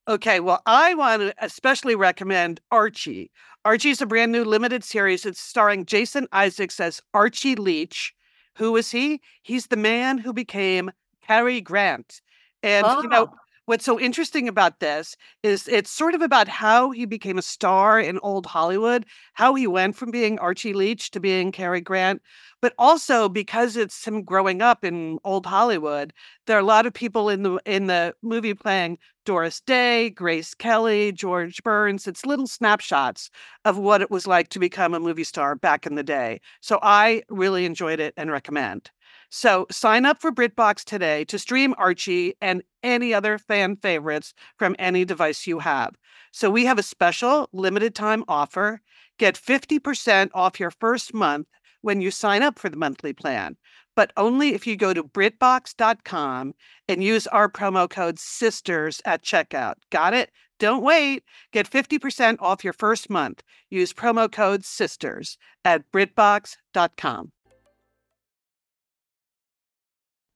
Okay. 0.08 0.40
Well, 0.40 0.62
I 0.64 0.94
want 0.94 1.20
to 1.20 1.34
especially 1.42 1.96
recommend 1.96 2.60
Archie. 2.70 3.30
Archie's 3.66 4.00
a 4.00 4.06
brand 4.06 4.32
new 4.32 4.44
limited 4.44 4.84
series. 4.84 5.26
It's 5.26 5.38
starring 5.38 5.84
Jason 5.84 6.28
Isaacs 6.32 6.80
as 6.80 7.02
Archie 7.12 7.56
Leach 7.56 8.14
who 8.56 8.76
is 8.76 8.90
he? 8.90 9.20
He's 9.42 9.66
the 9.66 9.76
man 9.76 10.18
who 10.18 10.32
became 10.32 10.90
Cary 11.26 11.60
Grant. 11.60 12.20
And, 12.62 12.86
oh. 12.86 13.02
you 13.02 13.08
know, 13.08 13.28
ah. 13.32 13.36
what's 13.66 13.84
so 13.84 13.98
interesting 13.98 14.48
about 14.48 14.80
this 14.80 15.16
is 15.42 15.66
it's 15.68 15.90
sort 15.90 16.14
of 16.14 16.22
about 16.22 16.48
how 16.48 16.90
he 16.90 17.04
became 17.06 17.38
a 17.38 17.42
star 17.42 17.98
in 17.98 18.18
old 18.22 18.46
Hollywood, 18.46 19.06
how 19.34 19.54
he 19.54 19.66
went 19.66 19.96
from 19.96 20.10
being 20.10 20.38
Archie 20.38 20.72
Leach 20.72 21.10
to 21.12 21.20
being 21.20 21.52
Cary 21.52 21.80
Grant, 21.80 22.22
but 22.60 22.74
also 22.78 23.28
because 23.28 23.76
it's 23.76 24.06
him 24.06 24.22
growing 24.22 24.62
up 24.62 24.84
in 24.84 25.18
old 25.24 25.46
Hollywood, 25.46 26.12
there 26.46 26.56
are 26.56 26.60
a 26.60 26.64
lot 26.64 26.86
of 26.86 26.94
people 26.94 27.28
in 27.28 27.42
the 27.42 27.60
in 27.66 27.86
the 27.86 28.14
movie 28.22 28.54
playing 28.54 28.98
Doris 29.24 29.60
Day, 29.60 30.10
Grace 30.10 30.54
Kelly, 30.54 31.12
George 31.12 31.62
Burns. 31.62 32.06
It's 32.06 32.26
little 32.26 32.46
snapshots 32.46 33.30
of 33.64 33.78
what 33.78 34.00
it 34.02 34.10
was 34.10 34.26
like 34.26 34.48
to 34.50 34.58
become 34.58 34.94
a 34.94 35.00
movie 35.00 35.24
star 35.24 35.54
back 35.54 35.86
in 35.86 35.94
the 35.94 36.02
day. 36.02 36.40
So 36.60 36.78
I 36.82 37.22
really 37.28 37.64
enjoyed 37.64 38.00
it 38.00 38.14
and 38.16 38.30
recommend. 38.30 38.90
So 39.30 39.66
sign 39.70 40.04
up 40.04 40.20
for 40.20 40.30
BritBox 40.32 40.84
today 40.84 41.24
to 41.26 41.38
stream 41.38 41.74
Archie 41.78 42.34
and 42.40 42.62
any 42.82 43.14
other 43.14 43.38
fan 43.38 43.76
favorites 43.76 44.34
from 44.58 44.76
any 44.78 45.04
device 45.04 45.46
you 45.46 45.60
have. 45.60 45.94
So 46.32 46.50
we 46.50 46.64
have 46.66 46.78
a 46.78 46.82
special 46.82 47.48
limited 47.52 47.94
time 47.94 48.24
offer. 48.28 48.80
Get 49.18 49.36
50% 49.36 50.30
off 50.34 50.60
your 50.60 50.70
first 50.70 51.14
month 51.14 51.46
when 51.80 52.00
you 52.00 52.10
sign 52.10 52.42
up 52.42 52.58
for 52.58 52.68
the 52.68 52.76
monthly 52.76 53.12
plan, 53.12 53.56
but 53.94 54.12
only 54.16 54.54
if 54.54 54.66
you 54.66 54.76
go 54.76 54.92
to 54.94 55.04
BritBox.com 55.04 56.54
and 56.88 57.04
use 57.04 57.26
our 57.28 57.48
promo 57.50 57.88
code 57.88 58.18
SISTERS 58.18 59.00
at 59.04 59.22
checkout. 59.22 59.74
Got 59.90 60.14
it? 60.14 60.30
Don't 60.58 60.82
wait. 60.82 61.24
Get 61.52 61.68
50% 61.68 62.36
off 62.40 62.62
your 62.62 62.72
first 62.72 63.10
month. 63.10 63.42
Use 63.70 63.92
promo 63.92 64.30
code 64.30 64.62
SISTERS 64.64 65.36
at 65.64 65.82
BritBox.com. 65.92 67.32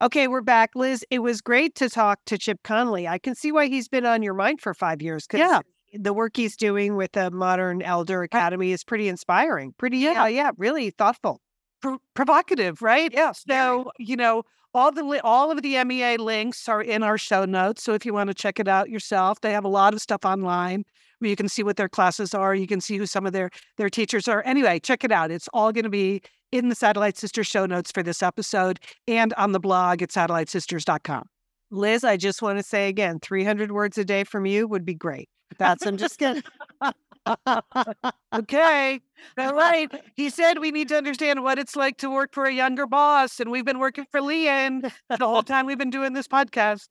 Okay, 0.03 0.29
we're 0.29 0.43
back. 0.43 0.73
Liz, 0.75 1.05
it 1.11 1.21
was 1.21 1.41
great 1.41 1.75
to 1.77 1.89
talk 1.89 2.19
to 2.27 2.37
Chip 2.37 2.59
Conley. 2.63 3.09
I 3.09 3.19
can 3.19 3.35
see 3.35 3.51
why 3.51 3.67
he's 3.69 3.89
been 3.89 4.05
on 4.05 4.23
your 4.23 4.35
mind 4.35 4.61
for 4.61 4.75
five 4.75 5.01
years. 5.01 5.27
Yeah. 5.33 5.61
the 5.95 6.13
work 6.13 6.37
he's 6.37 6.55
doing 6.57 6.97
with 6.97 7.13
the 7.13 7.31
Modern 7.31 7.81
Elder 7.81 8.23
Academy 8.23 8.73
is 8.73 8.85
pretty 8.85 9.09
inspiring. 9.09 9.73
Pretty, 9.79 9.99
yeah, 9.99 10.27
yeah, 10.27 10.51
really 10.59 10.91
thoughtful, 10.91 11.41
Pro- 11.81 12.01
provocative, 12.15 12.83
right? 12.83 13.13
Yeah. 13.13 13.33
So 13.33 13.91
you 13.99 14.17
know, 14.17 14.43
all 14.75 14.93
the 14.93 15.03
li- 15.03 15.21
all 15.23 15.51
of 15.51 15.63
the 15.63 15.83
MEA 15.85 16.17
links 16.17 16.69
are 16.69 16.83
in 16.83 17.03
our 17.03 17.19
show 17.19 17.45
notes. 17.45 17.83
So 17.83 17.95
if 17.95 18.05
you 18.05 18.13
want 18.13 18.29
to 18.29 18.35
check 18.35 18.59
it 18.59 18.69
out 18.69 18.91
yourself, 18.91 19.41
they 19.41 19.53
have 19.53 19.65
a 19.65 19.69
lot 19.69 19.95
of 19.95 20.01
stuff 20.01 20.25
online 20.25 20.85
where 21.19 21.31
you 21.31 21.37
can 21.37 21.49
see 21.49 21.63
what 21.63 21.77
their 21.77 21.89
classes 21.89 22.35
are. 22.35 22.55
You 22.55 22.67
can 22.67 22.81
see 22.81 22.97
who 22.97 23.07
some 23.07 23.27
of 23.27 23.33
their 23.33 23.51
their 23.77 23.91
teachers 23.91 24.29
are. 24.29 24.43
Anyway, 24.45 24.79
check 24.81 25.05
it 25.05 25.13
out. 25.13 25.31
It's 25.31 25.49
all 25.53 25.73
going 25.73 25.85
to 25.85 25.91
be 25.91 26.23
in 26.53 26.69
the 26.69 26.75
Satellite 26.75 27.17
Sisters 27.17 27.47
show 27.47 27.67
notes 27.67 27.91
for 27.91 28.03
this 28.03 28.23
episode 28.23 28.81
and 29.09 29.33
on 29.35 29.53
the 29.53 29.61
blog 29.61 30.03
at 30.03 30.11
satellitesisters.com. 30.11 31.25
Liz, 31.71 32.05
I 32.05 32.17
just 32.17 32.43
want 32.43 32.59
to 32.59 32.63
say 32.63 32.89
again, 32.89 33.19
300 33.21 33.73
words 33.73 33.99
a 33.99 34.05
day 34.05 34.25
from 34.25 34.47
you 34.47 34.69
would 34.69 34.85
be 34.85 34.95
great. 34.95 35.29
That's, 35.59 35.85
I'm 35.87 35.97
just 35.97 36.19
kidding. 36.19 36.43
okay. 38.35 39.01
All 39.39 39.55
right. 39.55 39.91
He 40.15 40.31
said 40.31 40.59
we 40.59 40.71
need 40.71 40.89
to 40.89 40.97
understand 40.97 41.43
what 41.43 41.59
it's 41.59 41.77
like 41.77 41.97
to 41.99 42.11
work 42.11 42.33
for 42.33 42.45
a 42.45 42.53
younger 42.53 42.87
boss. 42.87 43.41
And 43.41 43.51
we've 43.51 43.65
been 43.65 43.79
working 43.79 44.07
for 44.11 44.21
Lian 44.21 44.83
the 44.83 45.27
whole 45.27 45.43
time 45.43 45.67
we've 45.67 45.79
been 45.79 45.91
doing 45.91 46.13
this 46.13 46.29
podcast. 46.29 46.89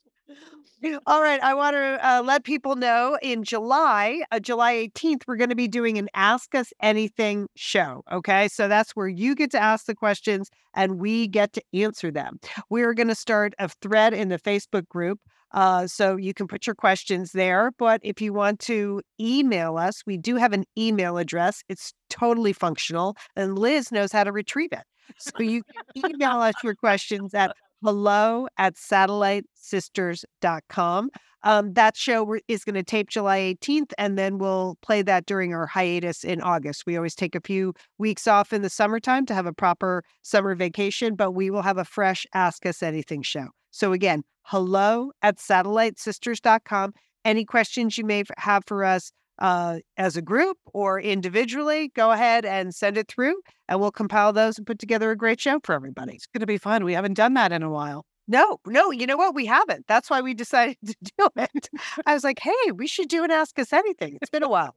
All 1.08 1.22
right. 1.22 1.42
I 1.42 1.54
want 1.54 1.76
to 1.76 2.00
uh, 2.08 2.22
let 2.24 2.44
people 2.44 2.76
know 2.76 3.18
in 3.22 3.44
July, 3.44 4.24
uh, 4.32 4.40
July 4.40 4.90
18th, 4.96 5.24
we're 5.28 5.38
going 5.38 5.50
to 5.50 5.56
be 5.56 5.68
doing 5.68 5.98
an 5.98 6.10
Ask 6.14 6.54
Us 6.54 6.74
Anything 6.82 7.48
show. 7.56 8.04
Okay. 8.12 8.48
So 8.50 8.68
that's 8.68 8.92
where 8.92 9.08
you 9.08 9.36
get 9.36 9.52
to 9.52 9.62
ask 9.62 9.86
the 9.86 9.96
questions 9.96 10.50
and 10.74 11.00
we 11.00 11.28
get 11.28 11.54
to 11.54 11.64
answer 11.74 12.12
them. 12.12 12.40
We're 12.70 12.94
going 12.94 13.08
to 13.08 13.16
start 13.16 13.54
a 13.60 13.70
thread 13.70 14.14
in 14.14 14.30
the 14.30 14.40
Facebook 14.40 14.88
group. 14.88 15.20
Uh, 15.56 15.88
so 15.88 16.18
you 16.18 16.34
can 16.34 16.48
put 16.48 16.68
your 16.68 16.76
questions 16.76 17.32
there. 17.32 17.72
But 17.80 18.02
if 18.04 18.22
you 18.22 18.34
want 18.34 18.60
to 18.62 19.02
email 19.20 19.78
us, 19.78 20.04
we 20.06 20.18
do 20.18 20.36
have 20.36 20.54
an 20.54 20.66
email 20.78 21.18
address. 21.18 21.64
It's 21.70 21.94
totally 22.10 22.54
functional, 22.54 23.16
and 23.36 23.58
Liz 23.58 23.92
knows 23.92 24.12
how 24.12 24.24
to 24.26 24.32
retrieve 24.32 24.74
it. 24.74 24.84
So 25.18 25.42
you 25.42 25.64
can 25.64 25.84
email 26.12 26.42
us 26.42 26.54
your 26.64 26.76
questions 26.76 27.34
at 27.34 27.56
hello 27.84 28.48
at 28.58 28.76
satellitesisters.com. 28.76 31.10
Um, 31.44 31.74
that 31.74 31.96
show 31.96 32.38
is 32.48 32.64
going 32.64 32.74
to 32.74 32.84
tape 32.84 33.10
July 33.10 33.56
18th, 33.62 33.92
and 34.00 34.18
then 34.18 34.40
we'll 34.40 34.80
play 34.82 35.04
that 35.04 35.28
during 35.28 35.54
our 35.54 35.68
hiatus 35.68 36.24
in 36.24 36.42
August. 36.42 36.88
We 36.88 36.98
always 36.98 37.14
take 37.14 37.36
a 37.36 37.42
few 37.42 37.76
weeks 38.00 38.26
off 38.28 38.52
in 38.52 38.64
the 38.64 38.70
summertime 38.70 39.28
to 39.28 39.36
have 39.36 39.46
a 39.46 39.54
proper 39.54 40.04
summer 40.24 40.56
vacation, 40.56 41.14
but 41.16 41.34
we 41.34 41.52
will 41.52 41.62
have 41.62 41.78
a 41.78 41.86
fresh 41.86 42.26
Ask 42.34 42.66
Us 42.66 42.82
Anything 42.82 43.22
show. 43.22 43.50
So 43.76 43.92
again, 43.92 44.24
hello 44.44 45.12
at 45.22 45.36
satellitesisters.com. 45.36 46.94
Any 47.26 47.44
questions 47.44 47.98
you 47.98 48.06
may 48.06 48.24
have 48.38 48.64
for 48.66 48.86
us 48.86 49.12
uh, 49.40 49.80
as 49.98 50.16
a 50.16 50.22
group 50.22 50.58
or 50.74 51.02
individually, 51.02 51.92
go 51.94 52.12
ahead 52.12 52.46
and 52.46 52.74
send 52.74 52.98
it 52.98 53.10
through, 53.10 53.36
and 53.68 53.82
we'll 53.82 53.92
compile 53.92 54.32
those 54.32 54.58
and 54.58 54.66
put 54.66 54.80
together 54.80 55.12
a 55.12 55.18
great 55.18 55.42
show 55.42 55.60
for 55.62 55.76
everybody. 55.76 56.14
It's 56.14 56.26
going 56.26 56.40
to 56.40 56.46
be 56.46 56.58
fun. 56.58 56.86
We 56.86 56.94
haven't 56.94 57.16
done 57.16 57.34
that 57.34 57.52
in 57.52 57.64
a 57.64 57.70
while. 57.70 58.06
No, 58.30 58.62
no, 58.66 58.92
you 58.92 59.06
know 59.06 59.18
what? 59.18 59.36
We 59.36 59.46
haven't. 59.46 59.88
That's 59.88 60.10
why 60.10 60.22
we 60.22 60.34
decided 60.34 60.78
to 60.86 60.96
do 61.18 61.28
it. 61.36 61.70
I 62.06 62.14
was 62.14 62.24
like, 62.24 62.40
hey, 62.40 62.72
we 62.74 62.88
should 62.88 63.10
do 63.10 63.26
an 63.26 63.32
Ask 63.32 63.60
Us 63.60 63.74
Anything. 63.74 64.18
It's 64.22 64.32
been 64.32 64.42
a 64.42 64.48
while. 64.48 64.74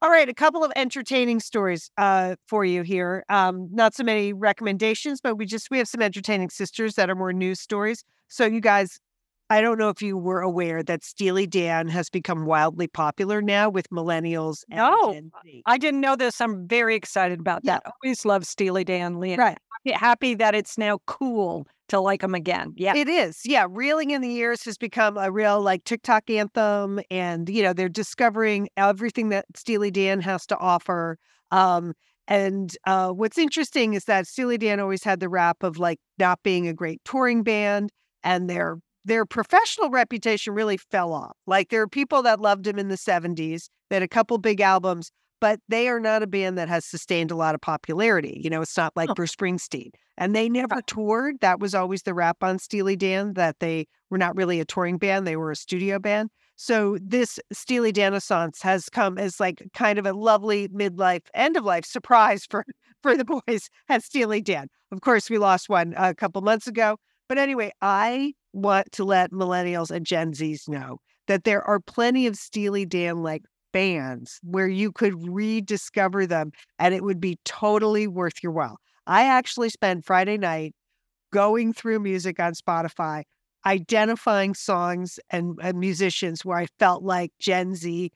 All 0.00 0.10
right, 0.10 0.28
a 0.28 0.34
couple 0.34 0.62
of 0.62 0.70
entertaining 0.76 1.40
stories 1.40 1.90
uh, 1.98 2.36
for 2.46 2.64
you 2.64 2.82
here. 2.82 3.24
Um, 3.28 3.68
not 3.72 3.96
so 3.96 4.04
many 4.04 4.32
recommendations, 4.32 5.20
but 5.20 5.34
we 5.34 5.44
just 5.44 5.72
we 5.72 5.78
have 5.78 5.88
some 5.88 6.02
entertaining 6.02 6.50
sisters 6.50 6.94
that 6.94 7.10
are 7.10 7.16
more 7.16 7.32
news 7.32 7.58
stories. 7.58 8.04
So 8.28 8.44
you 8.44 8.60
guys 8.60 9.00
I 9.50 9.62
don't 9.62 9.78
know 9.78 9.88
if 9.88 10.02
you 10.02 10.16
were 10.18 10.40
aware 10.40 10.82
that 10.82 11.02
Steely 11.02 11.46
Dan 11.46 11.88
has 11.88 12.10
become 12.10 12.44
wildly 12.44 12.86
popular 12.86 13.40
now 13.40 13.70
with 13.70 13.88
millennials. 13.88 14.62
no, 14.68 15.18
I 15.64 15.78
didn't 15.78 16.00
know 16.00 16.16
this. 16.16 16.40
I'm 16.40 16.68
very 16.68 16.94
excited 16.94 17.40
about 17.40 17.64
that. 17.64 17.82
Yeah. 17.84 17.90
Always 18.04 18.24
love 18.26 18.44
Steely 18.44 18.84
Dan. 18.84 19.14
Lian. 19.14 19.38
Right. 19.38 19.58
Happy 19.94 20.34
that 20.34 20.54
it's 20.54 20.76
now 20.76 20.98
cool 21.06 21.66
to 21.88 21.98
like 21.98 22.20
them 22.20 22.34
again. 22.34 22.74
Yeah. 22.76 22.94
It 22.94 23.08
is. 23.08 23.40
Yeah. 23.46 23.66
Reeling 23.70 24.10
in 24.10 24.20
the 24.20 24.28
Years 24.28 24.64
has 24.64 24.76
become 24.76 25.16
a 25.16 25.30
real 25.30 25.62
like 25.62 25.84
TikTok 25.84 26.28
anthem. 26.28 27.00
And, 27.10 27.48
you 27.48 27.62
know, 27.62 27.72
they're 27.72 27.88
discovering 27.88 28.68
everything 28.76 29.30
that 29.30 29.46
Steely 29.56 29.90
Dan 29.90 30.20
has 30.20 30.44
to 30.48 30.58
offer. 30.58 31.16
Um, 31.50 31.94
and 32.26 32.76
uh, 32.86 33.12
what's 33.12 33.38
interesting 33.38 33.94
is 33.94 34.04
that 34.04 34.26
Steely 34.26 34.58
Dan 34.58 34.78
always 34.78 35.02
had 35.02 35.20
the 35.20 35.30
rap 35.30 35.62
of 35.62 35.78
like 35.78 36.00
not 36.18 36.42
being 36.42 36.68
a 36.68 36.74
great 36.74 37.00
touring 37.06 37.42
band 37.42 37.90
and 38.28 38.50
their 38.50 38.78
their 39.06 39.24
professional 39.24 39.88
reputation 39.88 40.52
really 40.52 40.76
fell 40.76 41.14
off. 41.14 41.34
Like 41.46 41.70
there 41.70 41.80
are 41.80 41.88
people 41.88 42.22
that 42.24 42.40
loved 42.40 42.66
him 42.66 42.78
in 42.78 42.88
the 42.88 42.96
70s, 42.96 43.70
they 43.88 43.96
had 43.96 44.02
a 44.02 44.08
couple 44.08 44.36
big 44.36 44.60
albums, 44.60 45.10
but 45.40 45.60
they 45.68 45.88
are 45.88 46.00
not 46.00 46.22
a 46.22 46.26
band 46.26 46.58
that 46.58 46.68
has 46.68 46.84
sustained 46.84 47.30
a 47.30 47.36
lot 47.36 47.54
of 47.54 47.62
popularity. 47.62 48.38
You 48.44 48.50
know, 48.50 48.60
it's 48.60 48.76
not 48.76 48.94
like 48.96 49.08
oh. 49.08 49.14
Bruce 49.14 49.34
Springsteen. 49.34 49.92
And 50.18 50.36
they 50.36 50.50
never 50.50 50.82
toured. 50.86 51.36
That 51.40 51.58
was 51.58 51.74
always 51.74 52.02
the 52.02 52.12
rap 52.12 52.42
on 52.42 52.58
Steely 52.58 52.96
Dan, 52.96 53.32
that 53.34 53.60
they 53.60 53.86
were 54.10 54.18
not 54.18 54.36
really 54.36 54.60
a 54.60 54.66
touring 54.66 54.98
band, 54.98 55.26
they 55.26 55.36
were 55.36 55.52
a 55.52 55.56
studio 55.56 55.98
band. 55.98 56.28
So 56.56 56.98
this 57.00 57.38
Steely 57.50 57.92
Danaissance 57.92 58.60
has 58.60 58.90
come 58.90 59.16
as 59.16 59.40
like 59.40 59.62
kind 59.72 59.98
of 59.98 60.04
a 60.04 60.12
lovely 60.12 60.68
midlife, 60.68 61.22
end 61.32 61.56
of 61.56 61.64
life 61.64 61.86
surprise 61.86 62.44
for 62.44 62.66
for 63.02 63.16
the 63.16 63.24
boys 63.24 63.70
at 63.88 64.02
Steely 64.02 64.42
Dan. 64.42 64.66
Of 64.90 65.00
course, 65.00 65.30
we 65.30 65.38
lost 65.38 65.70
one 65.70 65.94
a 65.96 66.14
couple 66.14 66.42
months 66.42 66.66
ago. 66.66 66.98
But 67.28 67.38
anyway, 67.38 67.72
I 67.82 68.34
want 68.52 68.90
to 68.92 69.04
let 69.04 69.30
millennials 69.30 69.90
and 69.90 70.06
Gen 70.06 70.32
Zs 70.32 70.68
know 70.68 70.98
that 71.26 71.44
there 71.44 71.62
are 71.62 71.80
plenty 71.80 72.26
of 72.26 72.36
Steely 72.36 72.86
Dan 72.86 73.22
like 73.22 73.42
bands 73.72 74.40
where 74.42 74.66
you 74.66 74.90
could 74.90 75.14
rediscover 75.28 76.26
them 76.26 76.52
and 76.78 76.94
it 76.94 77.04
would 77.04 77.20
be 77.20 77.38
totally 77.44 78.06
worth 78.06 78.42
your 78.42 78.52
while. 78.52 78.78
I 79.06 79.24
actually 79.24 79.68
spent 79.68 80.04
Friday 80.04 80.38
night 80.38 80.74
going 81.32 81.72
through 81.72 82.00
music 82.00 82.40
on 82.40 82.54
Spotify, 82.54 83.24
identifying 83.66 84.54
songs 84.54 85.20
and, 85.30 85.58
and 85.62 85.78
musicians 85.78 86.44
where 86.44 86.58
I 86.58 86.66
felt 86.78 87.02
like 87.02 87.32
Gen 87.38 87.74
Z 87.74 88.10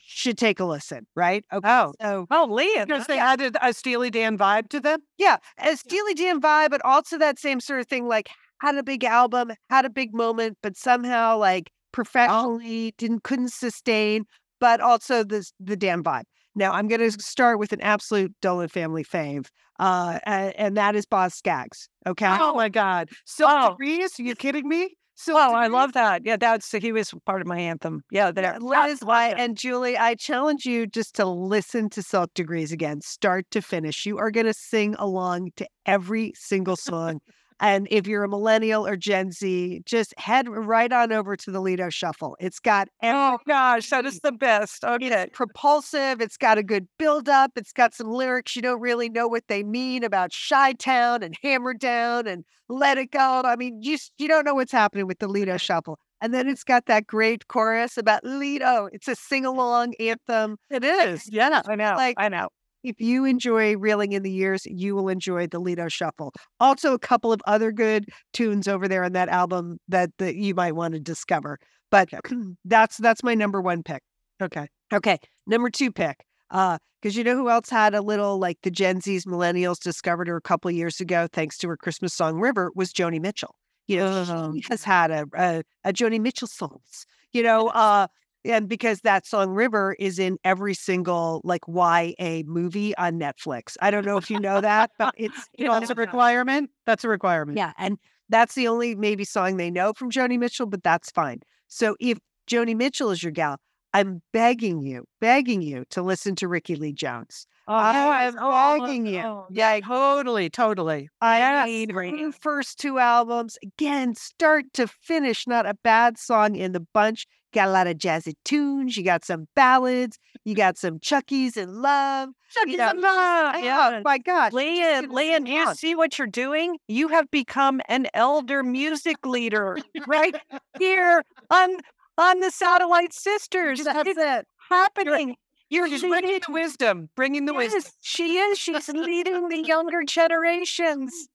should 0.00 0.36
take 0.36 0.58
a 0.60 0.64
listen, 0.64 1.06
right? 1.14 1.44
Okay. 1.52 1.68
Oh, 1.68 1.92
so, 2.00 2.26
oh, 2.30 2.46
Lian, 2.50 2.86
because 2.86 3.06
they 3.06 3.18
added 3.18 3.56
a 3.60 3.72
Steely 3.72 4.10
Dan 4.10 4.36
vibe 4.36 4.68
to 4.70 4.80
them. 4.80 5.00
Yeah, 5.16 5.36
a 5.58 5.76
Steely 5.76 6.14
Dan 6.14 6.40
vibe, 6.40 6.70
but 6.70 6.84
also 6.84 7.18
that 7.18 7.38
same 7.38 7.60
sort 7.60 7.80
of 7.80 7.86
thing, 7.86 8.08
like 8.08 8.28
had 8.62 8.76
a 8.76 8.82
big 8.82 9.04
album, 9.04 9.50
had 9.70 9.84
a 9.84 9.90
big 9.90 10.14
moment, 10.14 10.56
but 10.62 10.76
somehow 10.76 11.36
like 11.36 11.68
oh. 11.68 11.74
professionally 11.92 12.94
didn't 12.96 13.24
couldn't 13.24 13.52
sustain, 13.52 14.24
but 14.60 14.80
also 14.80 15.24
the 15.24 15.44
the 15.60 15.76
damn 15.76 16.02
vibe. 16.02 16.24
Now 16.54 16.72
I'm 16.72 16.86
going 16.86 17.00
to 17.00 17.10
start 17.20 17.58
with 17.58 17.72
an 17.72 17.80
absolute 17.80 18.32
Dolan 18.40 18.68
family 18.68 19.04
fave, 19.04 19.46
uh, 19.80 20.18
and, 20.24 20.54
and 20.56 20.76
that 20.76 20.94
is 20.94 21.06
Boz 21.06 21.34
Scaggs. 21.34 21.88
Okay. 22.06 22.36
Oh 22.40 22.54
my 22.54 22.68
God. 22.68 23.08
So 23.24 23.46
oh. 23.48 23.70
degrees? 23.70 24.18
Are 24.18 24.22
you 24.22 24.34
kidding 24.34 24.68
me? 24.68 24.94
So 25.14 25.34
oh, 25.36 25.54
I 25.54 25.66
love 25.66 25.92
that. 25.92 26.22
Yeah, 26.24 26.36
that's 26.36 26.70
he 26.72 26.92
was 26.92 27.12
part 27.26 27.42
of 27.42 27.46
my 27.46 27.58
anthem. 27.58 28.02
Yeah, 28.10 28.30
there. 28.30 28.58
That 28.70 28.90
is 28.90 29.00
why. 29.00 29.28
And 29.28 29.56
Julie, 29.56 29.96
I 29.96 30.14
challenge 30.14 30.64
you 30.66 30.86
just 30.86 31.14
to 31.16 31.26
listen 31.26 31.90
to 31.90 32.02
Silk 32.02 32.32
Degrees 32.34 32.72
again, 32.72 33.00
start 33.02 33.46
to 33.50 33.60
finish. 33.60 34.06
You 34.06 34.18
are 34.18 34.30
going 34.30 34.46
to 34.46 34.54
sing 34.54 34.94
along 34.98 35.50
to 35.56 35.66
every 35.86 36.32
single 36.36 36.76
song. 36.76 37.20
And 37.62 37.86
if 37.92 38.08
you're 38.08 38.24
a 38.24 38.28
millennial 38.28 38.84
or 38.84 38.96
Gen 38.96 39.30
Z, 39.30 39.82
just 39.86 40.12
head 40.18 40.48
right 40.48 40.92
on 40.92 41.12
over 41.12 41.36
to 41.36 41.50
the 41.52 41.60
Lido 41.60 41.90
Shuffle. 41.90 42.36
It's 42.40 42.58
got 42.58 42.88
oh 43.04 43.38
gosh, 43.46 43.88
that 43.90 44.04
is 44.04 44.18
the 44.18 44.32
best. 44.32 44.84
Okay, 44.84 45.06
it's 45.06 45.36
propulsive. 45.36 46.20
It's 46.20 46.36
got 46.36 46.58
a 46.58 46.64
good 46.64 46.88
build 46.98 47.28
up. 47.28 47.52
It's 47.54 47.72
got 47.72 47.94
some 47.94 48.10
lyrics 48.10 48.56
you 48.56 48.62
don't 48.62 48.80
really 48.80 49.08
know 49.08 49.28
what 49.28 49.44
they 49.46 49.62
mean 49.62 50.02
about 50.02 50.32
Chi 50.48 50.72
Town 50.72 51.22
and 51.22 51.36
Hammer 51.40 51.72
Down 51.72 52.26
and 52.26 52.44
Let 52.68 52.98
It 52.98 53.12
Go. 53.12 53.42
I 53.44 53.54
mean, 53.54 53.78
you 53.80 53.96
you 54.18 54.26
don't 54.26 54.44
know 54.44 54.54
what's 54.54 54.72
happening 54.72 55.06
with 55.06 55.20
the 55.20 55.28
Lido 55.28 55.56
Shuffle. 55.56 56.00
And 56.20 56.34
then 56.34 56.48
it's 56.48 56.64
got 56.64 56.86
that 56.86 57.06
great 57.06 57.46
chorus 57.48 57.96
about 57.96 58.24
Lido. 58.24 58.88
It's 58.92 59.08
a 59.08 59.14
sing 59.14 59.44
along 59.44 59.94
anthem. 60.00 60.56
It 60.70 60.84
is. 60.84 61.28
Yeah, 61.30 61.62
I 61.68 61.76
know. 61.76 61.94
Like, 61.96 62.14
I 62.18 62.28
know. 62.28 62.48
If 62.82 63.00
you 63.00 63.24
enjoy 63.24 63.76
Reeling 63.76 64.12
in 64.12 64.22
the 64.22 64.30
Years, 64.30 64.66
you 64.66 64.94
will 64.94 65.08
enjoy 65.08 65.46
the 65.46 65.58
Lido 65.58 65.88
Shuffle. 65.88 66.32
Also, 66.60 66.94
a 66.94 66.98
couple 66.98 67.32
of 67.32 67.40
other 67.46 67.72
good 67.72 68.08
tunes 68.32 68.66
over 68.68 68.88
there 68.88 69.04
on 69.04 69.12
that 69.12 69.28
album 69.28 69.78
that, 69.88 70.10
that 70.18 70.36
you 70.36 70.54
might 70.54 70.74
want 70.74 70.94
to 70.94 71.00
discover. 71.00 71.58
But 71.90 72.08
that's 72.64 72.96
that's 72.96 73.22
my 73.22 73.34
number 73.34 73.60
one 73.60 73.82
pick. 73.82 74.02
Okay. 74.40 74.66
Okay. 74.92 75.18
Number 75.46 75.70
two 75.70 75.92
pick. 75.92 76.24
Uh, 76.50 76.78
because 77.00 77.16
you 77.16 77.24
know 77.24 77.34
who 77.34 77.50
else 77.50 77.68
had 77.68 77.94
a 77.94 78.00
little 78.00 78.38
like 78.38 78.58
the 78.62 78.70
Gen 78.70 79.00
Z's 79.00 79.24
millennials 79.24 79.80
discovered 79.80 80.28
her 80.28 80.36
a 80.36 80.40
couple 80.40 80.68
of 80.68 80.76
years 80.76 81.00
ago, 81.00 81.26
thanks 81.32 81.58
to 81.58 81.68
her 81.68 81.76
Christmas 81.76 82.14
song 82.14 82.38
River, 82.38 82.70
was 82.76 82.92
Joni 82.92 83.20
Mitchell. 83.20 83.56
You 83.88 83.96
know, 83.96 84.24
oh. 84.28 84.52
she 84.54 84.62
has 84.70 84.84
had 84.84 85.10
a, 85.10 85.24
a, 85.36 85.62
a 85.84 85.92
Joni 85.92 86.20
Mitchell 86.20 86.46
songs. 86.46 87.04
You 87.32 87.42
know, 87.42 87.68
uh, 87.68 88.06
and 88.44 88.68
because 88.68 89.00
that 89.00 89.26
song 89.26 89.50
River 89.50 89.96
is 89.98 90.18
in 90.18 90.38
every 90.44 90.74
single 90.74 91.40
like 91.44 91.62
YA 91.68 92.42
movie 92.46 92.96
on 92.96 93.18
Netflix. 93.18 93.76
I 93.80 93.90
don't 93.90 94.04
know 94.04 94.16
if 94.16 94.30
you 94.30 94.40
know 94.40 94.60
that, 94.60 94.90
but 94.98 95.14
it's 95.16 95.48
you 95.58 95.66
know, 95.66 95.78
that's 95.78 95.90
a 95.90 95.94
requirement. 95.94 96.70
That's 96.86 97.04
a 97.04 97.08
requirement. 97.08 97.58
Yeah. 97.58 97.72
And 97.78 97.98
that's 98.28 98.54
the 98.54 98.68
only 98.68 98.94
maybe 98.94 99.24
song 99.24 99.56
they 99.56 99.70
know 99.70 99.92
from 99.92 100.10
Joni 100.10 100.38
Mitchell, 100.38 100.66
but 100.66 100.82
that's 100.82 101.10
fine. 101.10 101.40
So 101.68 101.96
if 102.00 102.18
Joni 102.50 102.76
Mitchell 102.76 103.10
is 103.10 103.22
your 103.22 103.32
gal, 103.32 103.58
I'm 103.94 104.22
begging 104.32 104.82
you, 104.82 105.04
begging 105.20 105.62
you 105.62 105.84
to 105.90 106.02
listen 106.02 106.34
to 106.36 106.48
Rickie 106.48 106.76
Lee 106.76 106.92
Jones. 106.92 107.46
Oh, 107.68 107.74
I 107.74 108.24
am 108.24 108.34
oh, 108.40 108.80
begging 108.80 109.06
you. 109.06 109.20
oh, 109.20 109.46
Yeah, 109.50 109.78
totally, 109.80 110.50
totally. 110.50 111.08
I 111.20 111.64
need 111.66 111.90
the 111.90 111.94
radio. 111.94 112.32
first 112.32 112.78
two 112.80 112.98
albums 112.98 113.56
again, 113.62 114.14
start 114.14 114.64
to 114.74 114.86
finish. 114.88 115.46
Not 115.46 115.66
a 115.66 115.74
bad 115.84 116.18
song 116.18 116.56
in 116.56 116.72
the 116.72 116.80
bunch. 116.80 117.26
Got 117.54 117.68
a 117.68 117.70
lot 117.70 117.86
of 117.86 117.98
jazzy 117.98 118.32
tunes. 118.46 118.96
You 118.96 119.04
got 119.04 119.24
some 119.24 119.46
ballads. 119.54 120.18
You 120.44 120.54
got 120.54 120.78
some 120.78 120.98
Chuck 121.00 121.30
E.'s 121.30 121.56
in 121.58 121.82
love. 121.82 122.30
Chuck 122.50 122.66
E.'s 122.66 122.78
know, 122.78 122.90
in 122.90 123.00
love. 123.02 123.54
Yeah, 123.56 123.90
Yeah. 123.90 124.00
my 124.04 124.18
gosh. 124.18 124.52
Lian, 124.52 125.10
Lian, 125.10 125.46
you 125.46 125.68
on. 125.68 125.74
see 125.76 125.94
what 125.94 126.18
you're 126.18 126.26
doing? 126.26 126.78
You 126.88 127.08
have 127.08 127.30
become 127.30 127.80
an 127.88 128.06
elder 128.14 128.62
music 128.62 129.24
leader 129.26 129.76
right 130.08 130.34
here 130.80 131.22
on 131.50 131.76
on 132.18 132.40
the 132.40 132.50
Satellite 132.50 133.12
Sisters. 133.12 133.82
That's 133.84 134.08
It's 134.08 134.18
it. 134.18 134.46
happening. 134.70 135.36
You're 135.70 135.88
leading 135.88 136.10
bringing 136.10 136.40
the 136.46 136.52
wisdom, 136.52 137.08
bringing 137.16 137.46
the 137.46 137.54
wisdom. 137.54 137.80
Yes, 137.82 137.92
she 138.02 138.36
is. 138.38 138.58
She's 138.58 138.88
leading 138.88 139.48
the 139.48 139.58
younger 139.62 140.02
generations. 140.04 141.28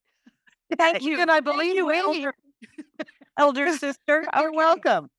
Thank 0.78 1.02
you. 1.02 1.20
And 1.20 1.32
I 1.32 1.40
believe 1.40 1.76
you, 1.76 1.92
elder, 1.92 2.34
elder 3.38 3.72
sister. 3.76 4.26
You're 4.38 4.52
welcome. 4.54 5.10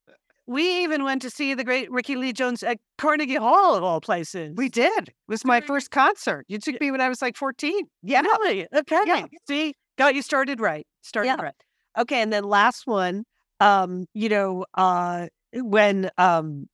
We 0.47 0.83
even 0.83 1.03
went 1.03 1.21
to 1.23 1.29
see 1.29 1.53
the 1.53 1.63
great 1.63 1.91
Rickie 1.91 2.15
Lee 2.15 2.33
Jones 2.33 2.63
at 2.63 2.77
Carnegie 2.97 3.35
Hall, 3.35 3.75
of 3.75 3.83
all 3.83 4.01
places. 4.01 4.53
We 4.55 4.69
did. 4.69 5.09
It 5.09 5.13
was 5.27 5.45
my 5.45 5.61
first 5.61 5.91
concert. 5.91 6.45
You 6.47 6.57
took 6.57 6.79
me 6.81 6.89
when 6.89 7.01
I 7.01 7.09
was 7.09 7.21
like 7.21 7.35
14. 7.37 7.85
Yeah. 8.01 8.21
Really? 8.21 8.67
Okay. 8.73 9.01
Yeah. 9.05 9.25
See, 9.47 9.75
got 9.97 10.15
you 10.15 10.21
started 10.21 10.59
right. 10.59 10.87
Started 11.01 11.27
Yeah. 11.27 11.41
right. 11.41 11.53
Okay. 11.99 12.21
And 12.21 12.33
then 12.33 12.45
last 12.45 12.87
one, 12.87 13.25
um, 13.59 14.05
you 14.15 14.29
know, 14.29 14.65
uh, 14.75 15.27
when, 15.53 16.09
um, 16.17 16.67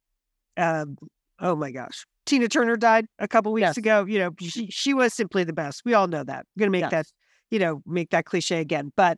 um, 0.58 0.98
oh 1.40 1.56
my 1.56 1.72
gosh, 1.72 2.06
Tina 2.26 2.48
Turner 2.48 2.78
died 2.78 3.08
a 3.20 3.28
couple 3.28 3.52
weeks 3.54 3.64
Yes. 3.70 3.78
ago. 3.78 4.06
You 4.06 4.20
know, 4.20 4.32
she, 4.42 4.68
she 4.72 4.94
was 4.94 5.14
simply 5.14 5.44
the 5.44 5.54
best. 5.54 5.84
We 5.86 5.94
all 5.94 6.08
know 6.08 6.24
that. 6.24 6.40
I'm 6.40 6.60
going 6.60 6.68
to 6.68 6.72
make 6.72 6.82
Yes. 6.84 6.92
that, 6.92 7.06
you 7.52 7.60
know, 7.60 7.82
make 7.86 8.12
that 8.12 8.26
cliche 8.26 8.60
again. 8.62 8.92
But 8.96 9.18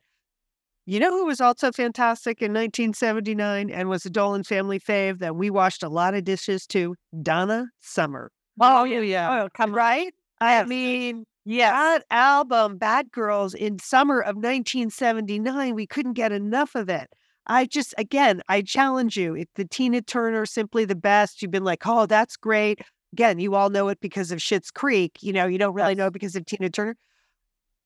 you 0.85 0.99
know 0.99 1.11
who 1.11 1.25
was 1.25 1.41
also 1.41 1.71
fantastic 1.71 2.41
in 2.41 2.53
1979 2.53 3.69
and 3.69 3.89
was 3.89 4.05
a 4.05 4.09
Dolan 4.09 4.43
family 4.43 4.79
fave 4.79 5.19
that 5.19 5.35
we 5.35 5.49
washed 5.49 5.83
a 5.83 5.89
lot 5.89 6.13
of 6.13 6.23
dishes 6.23 6.65
to? 6.67 6.95
Donna 7.21 7.67
Summer. 7.81 8.31
Oh 8.59 8.83
yeah. 8.85 9.43
Oh, 9.43 9.49
come 9.53 9.73
Right? 9.73 10.13
I 10.39 10.63
mean, 10.65 11.25
yeah, 11.45 11.71
that 11.71 12.05
album, 12.11 12.77
Bad 12.77 13.11
Girls, 13.11 13.53
in 13.53 13.79
summer 13.79 14.21
of 14.21 14.37
1979, 14.37 15.75
we 15.75 15.87
couldn't 15.87 16.13
get 16.13 16.31
enough 16.31 16.75
of 16.75 16.89
it. 16.89 17.09
I 17.47 17.65
just, 17.65 17.93
again, 17.97 18.41
I 18.49 18.61
challenge 18.61 19.17
you. 19.17 19.35
If 19.35 19.47
the 19.55 19.65
Tina 19.65 20.01
Turner, 20.01 20.45
simply 20.45 20.85
the 20.85 20.95
best, 20.95 21.41
you've 21.41 21.51
been 21.51 21.63
like, 21.63 21.83
oh, 21.85 22.05
that's 22.05 22.35
great. 22.37 22.81
Again, 23.13 23.39
you 23.39 23.55
all 23.55 23.69
know 23.69 23.87
it 23.87 23.99
because 24.01 24.31
of 24.31 24.39
Schitt's 24.39 24.69
Creek. 24.69 25.13
You 25.21 25.31
know, 25.33 25.45
you 25.47 25.57
don't 25.57 25.73
really 25.73 25.95
know 25.95 26.07
it 26.07 26.13
because 26.13 26.35
of 26.35 26.45
Tina 26.45 26.69
Turner. 26.69 26.95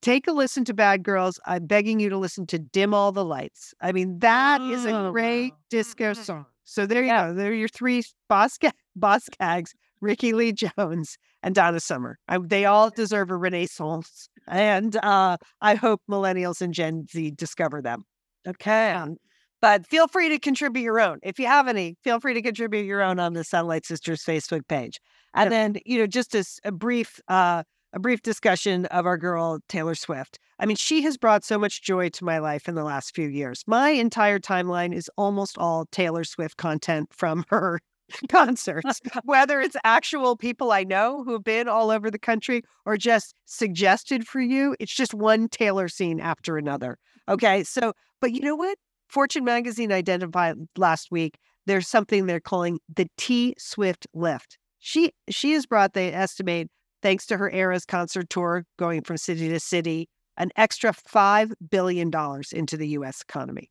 Take 0.00 0.26
a 0.26 0.32
listen 0.32 0.64
to 0.64 0.74
Bad 0.74 1.04
Girls. 1.04 1.38
I'm 1.46 1.66
begging 1.66 2.00
you 2.00 2.08
to 2.10 2.18
listen 2.18 2.44
to 2.48 2.58
Dim 2.58 2.92
All 2.92 3.12
the 3.12 3.24
Lights. 3.24 3.72
I 3.80 3.92
mean, 3.92 4.18
that 4.18 4.60
is 4.60 4.84
a 4.84 4.96
Oh, 4.96 5.12
great 5.12 5.52
wow. 5.52 5.58
disco 5.70 6.12
song. 6.14 6.46
So 6.64 6.86
there 6.86 7.02
you 7.02 7.08
Yeah. 7.08 7.28
go. 7.28 7.34
There 7.34 7.50
are 7.50 7.54
your 7.54 7.68
three 7.68 8.02
boss, 8.28 8.58
ga- 8.58 8.72
Boz 8.96 9.24
Scaggs 9.24 9.74
Rickie 10.00 10.32
Lee 10.32 10.52
Jones 10.52 11.16
and 11.44 11.54
Donna 11.54 11.78
Summer. 11.78 12.18
I, 12.26 12.38
they 12.38 12.64
all 12.64 12.90
deserve 12.90 13.30
a 13.30 13.36
renaissance. 13.36 14.28
And 14.48 14.96
uh, 14.96 15.36
I 15.60 15.76
hope 15.76 16.02
millennials 16.10 16.60
and 16.60 16.74
Gen 16.74 17.06
Z 17.08 17.30
discover 17.32 17.80
them. 17.80 18.02
Okay. 18.46 18.90
Um, 18.90 19.16
but 19.62 19.86
feel 19.86 20.08
free 20.08 20.28
to 20.28 20.38
contribute 20.40 20.82
your 20.82 21.00
own. 21.00 21.20
If 21.22 21.38
you 21.38 21.46
have 21.46 21.68
any, 21.68 21.96
feel 22.02 22.18
free 22.20 22.34
to 22.34 22.42
contribute 22.42 22.84
your 22.84 23.00
own 23.00 23.20
on 23.20 23.32
the 23.32 23.44
Satellite 23.44 23.86
Sisters 23.86 24.22
Facebook 24.22 24.66
page. 24.68 25.00
And 25.34 25.50
then, 25.50 25.76
you 25.86 25.98
know, 25.98 26.06
just 26.06 26.34
as 26.34 26.58
a 26.64 26.72
brief, 26.72 27.20
uh, 27.28 27.62
a 27.94 28.00
brief 28.00 28.22
discussion 28.22 28.86
of 28.86 29.06
our 29.06 29.16
girl 29.16 29.60
Taylor 29.68 29.94
Swift. 29.94 30.38
I 30.58 30.66
mean, 30.66 30.76
she 30.76 31.02
has 31.02 31.16
brought 31.16 31.44
so 31.44 31.58
much 31.58 31.82
joy 31.82 32.08
to 32.10 32.24
my 32.24 32.38
life 32.38 32.68
in 32.68 32.74
the 32.74 32.82
last 32.84 33.14
few 33.14 33.28
years. 33.28 33.62
My 33.66 33.90
entire 33.90 34.40
timeline 34.40 34.92
is 34.92 35.08
almost 35.16 35.56
all 35.58 35.86
Taylor 35.92 36.24
Swift 36.24 36.56
content 36.56 37.10
from 37.12 37.44
her 37.48 37.78
concerts, 38.28 39.00
whether 39.24 39.60
it's 39.60 39.76
actual 39.84 40.36
people 40.36 40.72
I 40.72 40.82
know 40.82 41.22
who've 41.22 41.44
been 41.44 41.68
all 41.68 41.90
over 41.90 42.10
the 42.10 42.18
country 42.18 42.62
or 42.84 42.96
just 42.96 43.34
suggested 43.46 44.26
for 44.26 44.40
you. 44.40 44.74
It's 44.80 44.94
just 44.94 45.14
one 45.14 45.48
Taylor 45.48 45.88
scene 45.88 46.18
after 46.18 46.58
another. 46.58 46.98
Okay. 47.28 47.62
So, 47.62 47.92
but 48.20 48.32
you 48.32 48.40
know 48.40 48.56
what? 48.56 48.76
Fortune 49.12 49.44
magazine 49.44 49.92
identified 49.92 50.56
last 50.76 51.08
week 51.10 51.38
there's 51.66 51.86
something 51.86 52.26
they're 52.26 52.40
calling 52.40 52.80
the 52.94 53.06
T 53.16 53.54
Swift 53.58 54.06
lift. 54.14 54.58
She 54.78 55.12
she 55.28 55.52
has 55.52 55.66
brought, 55.66 55.92
they 55.92 56.12
estimate, 56.12 56.68
thanks 57.02 57.26
to 57.26 57.36
her 57.36 57.50
Eras 57.50 57.84
concert 57.84 58.28
tour 58.30 58.64
going 58.78 59.02
from 59.02 59.16
city 59.16 59.48
to 59.48 59.60
city, 59.60 60.08
an 60.36 60.50
extra 60.56 60.92
five 60.92 61.52
billion 61.70 62.10
dollars 62.10 62.52
into 62.52 62.76
the 62.76 62.88
US 62.88 63.20
economy. 63.20 63.70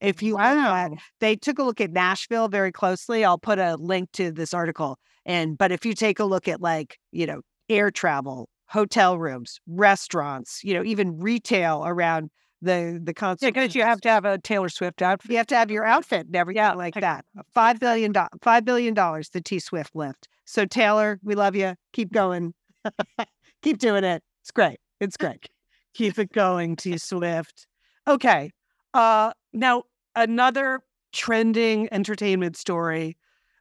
If 0.00 0.22
you 0.22 0.32
look 0.34 0.40
at- 0.42 0.92
they 1.20 1.36
took 1.36 1.58
a 1.58 1.62
look 1.62 1.80
at 1.80 1.90
Nashville 1.92 2.48
very 2.48 2.70
closely. 2.72 3.24
I'll 3.24 3.38
put 3.38 3.58
a 3.58 3.76
link 3.76 4.10
to 4.12 4.30
this 4.30 4.52
article. 4.54 4.98
And 5.24 5.56
but 5.56 5.72
if 5.72 5.84
you 5.86 5.94
take 5.94 6.18
a 6.20 6.24
look 6.24 6.48
at 6.48 6.60
like, 6.60 6.98
you 7.12 7.26
know, 7.26 7.40
air 7.68 7.90
travel, 7.90 8.48
hotel 8.68 9.18
rooms, 9.18 9.58
restaurants, 9.66 10.60
you 10.62 10.74
know, 10.74 10.84
even 10.84 11.18
retail 11.18 11.82
around 11.86 12.30
the 12.62 13.00
the 13.02 13.14
concert. 13.14 13.46
Yeah, 13.46 13.50
because 13.50 13.74
you 13.74 13.82
have 13.82 14.00
to 14.02 14.08
have 14.10 14.24
a 14.24 14.38
Taylor 14.38 14.68
Swift 14.68 15.02
outfit. 15.02 15.30
You 15.30 15.36
have 15.38 15.46
to 15.48 15.56
have 15.56 15.70
your 15.70 15.84
outfit 15.84 16.26
and 16.26 16.36
everything 16.36 16.56
Yeah, 16.62 16.72
like 16.74 16.94
that. 16.94 17.24
Five 17.54 17.80
billion 17.80 18.12
dollars. 18.12 18.30
Five 18.42 18.64
billion 18.64 18.94
dollars. 18.94 19.30
The 19.30 19.40
T 19.40 19.58
Swift 19.58 19.94
lift. 19.94 20.28
So 20.44 20.64
Taylor, 20.64 21.18
we 21.22 21.34
love 21.34 21.54
you. 21.56 21.74
Keep 21.92 22.12
going. 22.12 22.54
Keep 23.62 23.78
doing 23.78 24.04
it. 24.04 24.22
It's 24.42 24.50
great. 24.50 24.78
It's 25.00 25.16
great. 25.16 25.48
Keep 25.94 26.18
it 26.18 26.32
going, 26.32 26.76
T 26.76 26.96
Swift. 26.98 27.66
Okay. 28.08 28.50
Uh 28.94 29.32
now 29.52 29.84
another 30.16 30.80
trending 31.12 31.88
entertainment 31.92 32.56
story, 32.56 33.16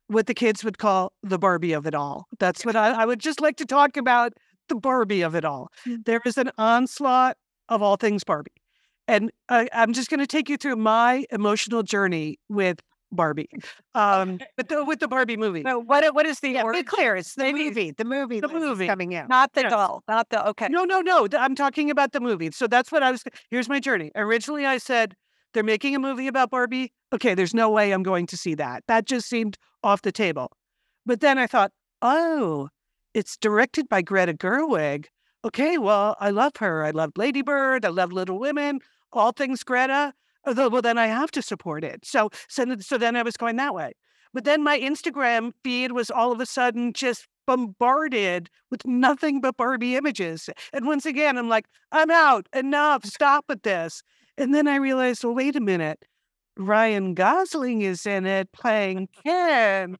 what 0.08 0.28
the 0.28 0.34
kids 0.34 0.64
would 0.64 0.78
call 0.78 1.14
the 1.24 1.38
Barbie 1.39 1.74
of 1.74 1.86
it 1.86 1.95
all. 1.95 2.28
That's 2.39 2.66
what 2.66 2.76
I, 2.76 2.91
I 2.91 3.06
would 3.06 3.20
just 3.20 3.41
like 3.41 3.58
to 3.58 3.66
talk 3.66 3.97
about 3.97 4.34
the 4.70 4.76
Barbie 4.76 5.22
of 5.22 5.36
it 5.36 5.45
all. 5.45 5.70
There 5.86 6.22
is 6.26 6.38
an 6.38 6.52
onslaught 6.58 7.38
of 7.70 7.82
all 7.82 7.97
things 7.97 8.24
Barbie. 8.24 8.52
And 9.12 9.30
I, 9.49 9.68
I'm 9.74 9.91
just 9.91 10.09
going 10.09 10.22
to 10.22 10.28
take 10.28 10.47
you 10.47 10.55
through 10.55 10.78
my 10.78 11.26
emotional 11.32 11.84
journey 11.84 12.39
with 12.47 12.80
Barbie, 13.12 13.49
um, 13.93 14.39
with 14.57 14.70
the 14.70 14.86
with 14.86 15.01
the 15.01 15.07
Barbie 15.09 15.36
movie. 15.36 15.64
So 15.64 15.80
what 15.80 16.16
what 16.16 16.26
is 16.26 16.39
the 16.39 16.51
Yeah, 16.51 16.64
be 16.72 16.82
clear. 16.82 17.18
It's 17.18 17.36
the 17.36 17.51
movie. 17.51 17.91
The 17.91 18.05
movie. 18.05 18.39
the 18.39 18.47
movie. 18.47 18.88
coming 18.88 19.14
out. 19.14 19.28
Not 19.28 19.51
the 19.51 19.64
Yes. 19.64 19.72
doll. 19.72 20.01
Not 20.07 20.30
the 20.30 20.47
okay. 20.51 20.70
No, 20.70 20.86
no, 20.86 21.01
no. 21.01 21.28
I'm 21.38 21.55
talking 21.55 21.89
about 21.89 22.14
the 22.14 22.22
movie. 22.22 22.51
So 22.51 22.68
that's 22.68 22.89
what 22.89 23.03
I 23.03 23.12
was. 23.12 23.26
Here's 23.49 23.68
my 23.68 23.82
journey. 23.82 24.12
Originally, 24.16 24.66
I 24.66 24.78
said 24.78 25.14
they're 25.53 25.62
making 25.62 25.93
a 25.93 25.99
movie 25.99 26.28
about 26.28 26.49
Barbie. 26.49 26.93
Okay, 27.12 27.36
there's 27.36 27.53
no 27.53 27.70
way 27.70 27.91
I'm 27.91 28.03
going 28.03 28.28
to 28.28 28.38
see 28.38 28.55
that. 28.55 28.84
That 28.88 29.05
just 29.05 29.28
seemed 29.28 29.57
off 29.84 30.03
the 30.03 30.14
table. 30.14 30.53
But 31.05 31.20
then 31.20 31.38
I 31.38 31.47
thought, 31.47 31.72
oh, 32.01 32.70
it's 33.14 33.36
directed 33.36 33.89
by 33.89 34.03
Greta 34.03 34.34
Gerwig. 34.34 35.07
Okay, 35.43 35.78
well, 35.78 36.16
I 36.20 36.30
love 36.30 36.53
her. 36.57 36.86
I 36.86 36.91
love 36.91 37.12
Lady 37.18 37.41
Bird. 37.41 37.84
I 37.84 37.89
love 37.89 38.14
Little 38.14 38.39
Women. 38.39 38.80
All 39.14 39.32
things 39.32 39.64
Greta. 39.64 40.14
Well, 40.45 40.82
then 40.82 40.97
I 40.97 41.07
have 41.07 41.32
to 41.32 41.41
support 41.41 41.84
it. 41.84 42.05
So, 42.05 42.30
so, 42.49 42.66
so 42.80 42.97
then 42.97 43.16
I 43.16 43.22
was 43.22 43.38
going 43.38 43.57
that 43.57 43.76
way. 43.76 43.93
But 44.34 44.45
then 44.45 44.64
my 44.64 44.80
Instagram 44.80 45.51
feed 45.64 45.91
was 45.91 46.09
all 46.09 46.32
of 46.32 46.39
a 46.39 46.45
sudden 46.45 46.93
just 46.93 47.28
bombarded 47.45 48.49
with 48.70 48.86
nothing 48.86 49.41
but 49.41 49.57
Barbie 49.57 49.95
images. 49.95 50.49
And 50.74 50.86
once 50.86 51.05
again, 51.05 51.38
I'm 51.38 51.49
like, 51.49 51.66
I'm 51.91 52.09
out. 52.09 52.47
Enough. 52.53 53.05
Stop 53.05 53.45
with 53.49 53.64
this. 53.64 54.03
And 54.38 54.55
then 54.55 54.68
I 54.68 54.76
realized, 54.76 55.24
well, 55.24 55.36
wait 55.36 55.55
a 55.55 55.62
minute. 55.62 56.05
Ryan 56.57 57.14
Gosling 57.14 57.82
is 57.82 58.05
in 58.05 58.26
it 58.26 58.51
playing 58.51 59.09
Ken. 59.24 59.97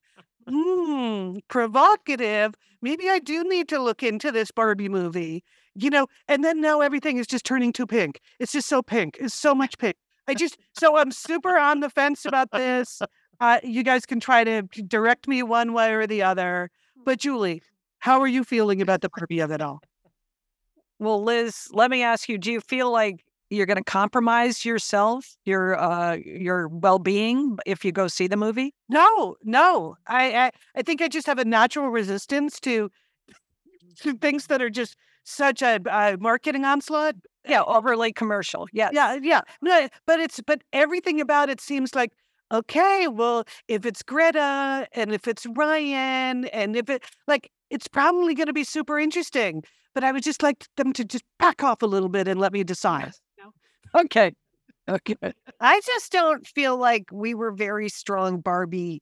Hmm, 0.47 1.38
provocative. 1.49 2.55
Maybe 2.82 3.09
I 3.09 3.20
do 3.20 3.43
need 3.43 3.68
to 3.70 3.80
look 3.82 4.01
into 4.01 4.32
this 4.32 4.51
Barbie 4.51 4.89
movie. 4.89 5.43
You 5.76 5.90
know, 5.90 6.08
and 6.28 6.44
then 6.44 6.60
now 6.60 6.82
everything 6.82 7.18
is 7.18 7.28
just 7.28 7.46
turning 7.46 7.72
too 7.72 7.88
pink. 7.88 8.20
It's 8.40 8.52
just 8.52 8.68
so 8.68 8.82
pink. 8.82 9.18
It's 9.20 9.34
so 9.34 9.56
much 9.56 9.78
pink. 9.78 9.96
I 10.28 10.34
just 10.34 10.58
so 10.78 10.98
I'm 10.98 11.12
super 11.12 11.58
on 11.58 11.80
the 11.80 11.90
fence 11.90 12.26
about 12.26 12.52
this. 12.52 13.02
Uh, 13.40 13.60
you 13.64 13.84
guys 13.84 14.06
can 14.06 14.20
try 14.20 14.44
to 14.44 14.64
direct 14.88 15.28
me 15.28 15.44
one 15.44 15.74
way 15.74 15.94
or 15.94 16.06
the 16.06 16.22
other. 16.24 16.70
But 17.06 17.20
Julie, 17.20 17.64
how 18.00 18.20
are 18.22 18.28
you 18.28 18.44
feeling 18.44 18.82
about 18.82 19.02
the 19.02 19.10
Barbie 19.10 19.40
of 19.40 19.52
it 19.52 19.62
all? 19.62 19.82
Well, 21.00 21.24
Liz, 21.24 21.68
let 21.72 21.90
me 21.90 22.04
ask 22.04 22.30
you: 22.30 22.38
Do 22.38 22.52
you 22.52 22.62
feel 22.62 22.92
like 22.92 23.24
you're 23.50 23.66
going 23.66 23.78
to 23.78 23.84
compromise 23.84 24.64
yourself, 24.64 25.36
your 25.46 25.78
uh, 25.80 26.18
your 26.24 26.68
well 26.68 27.00
being, 27.00 27.58
if 27.66 27.84
you 27.84 27.92
go 27.92 28.08
see 28.08 28.28
the 28.28 28.38
movie? 28.38 28.74
No, 28.90 29.36
no. 29.44 29.96
I, 30.08 30.34
I 30.34 30.52
I 30.76 30.82
think 30.84 31.02
I 31.02 31.08
just 31.08 31.28
have 31.28 31.40
a 31.40 31.46
natural 31.46 31.90
resistance 31.90 32.60
to 32.62 32.92
to 34.02 34.14
things 34.18 34.48
that 34.48 34.62
are 34.62 34.70
just 34.70 34.96
such 35.24 35.62
a, 35.62 35.80
a 35.90 36.18
marketing 36.20 36.66
onslaught. 36.66 37.16
Yeah, 37.48 37.60
eh, 37.62 37.64
eh, 37.64 37.64
overly 37.68 38.14
commercial. 38.14 38.68
Yeah, 38.74 38.90
Yeah, 38.94 39.18
yeah. 39.22 39.42
No, 39.62 39.88
but 40.06 40.20
it's 40.20 40.40
but 40.46 40.62
everything 40.74 41.20
about 41.22 41.50
it 41.50 41.62
seems 41.62 41.96
like 41.96 42.12
okay, 42.52 43.08
well, 43.08 43.46
if 43.70 43.86
it's 43.86 44.04
Greta 44.04 44.86
and 44.94 45.14
if 45.14 45.28
it's 45.28 45.46
Ryan 45.56 46.46
and 46.48 46.76
if 46.76 46.90
it 46.90 47.04
like 47.28 47.50
it's 47.70 47.88
probably 47.88 48.34
going 48.36 48.48
to 48.48 48.54
be 48.54 48.64
super 48.66 49.00
interesting. 49.00 49.64
But 49.94 50.04
I 50.06 50.12
would 50.12 50.24
just 50.24 50.42
like 50.44 50.66
them 50.78 50.94
to 50.94 51.04
just 51.04 51.24
back 51.40 51.64
off 51.64 51.82
a 51.82 51.86
little 51.86 52.10
bit 52.10 52.28
and 52.28 52.40
let 52.40 52.54
me 52.54 52.64
decide. 52.64 53.12
Okay. 53.96 54.32
Okay. 54.90 55.16
I 55.60 55.82
just 55.86 56.12
don't 56.12 56.48
feel 56.48 56.78
like 56.78 57.06
we 57.12 57.34
were 57.34 57.52
very 57.52 57.90
strong 57.90 58.40
Barbie. 58.42 59.02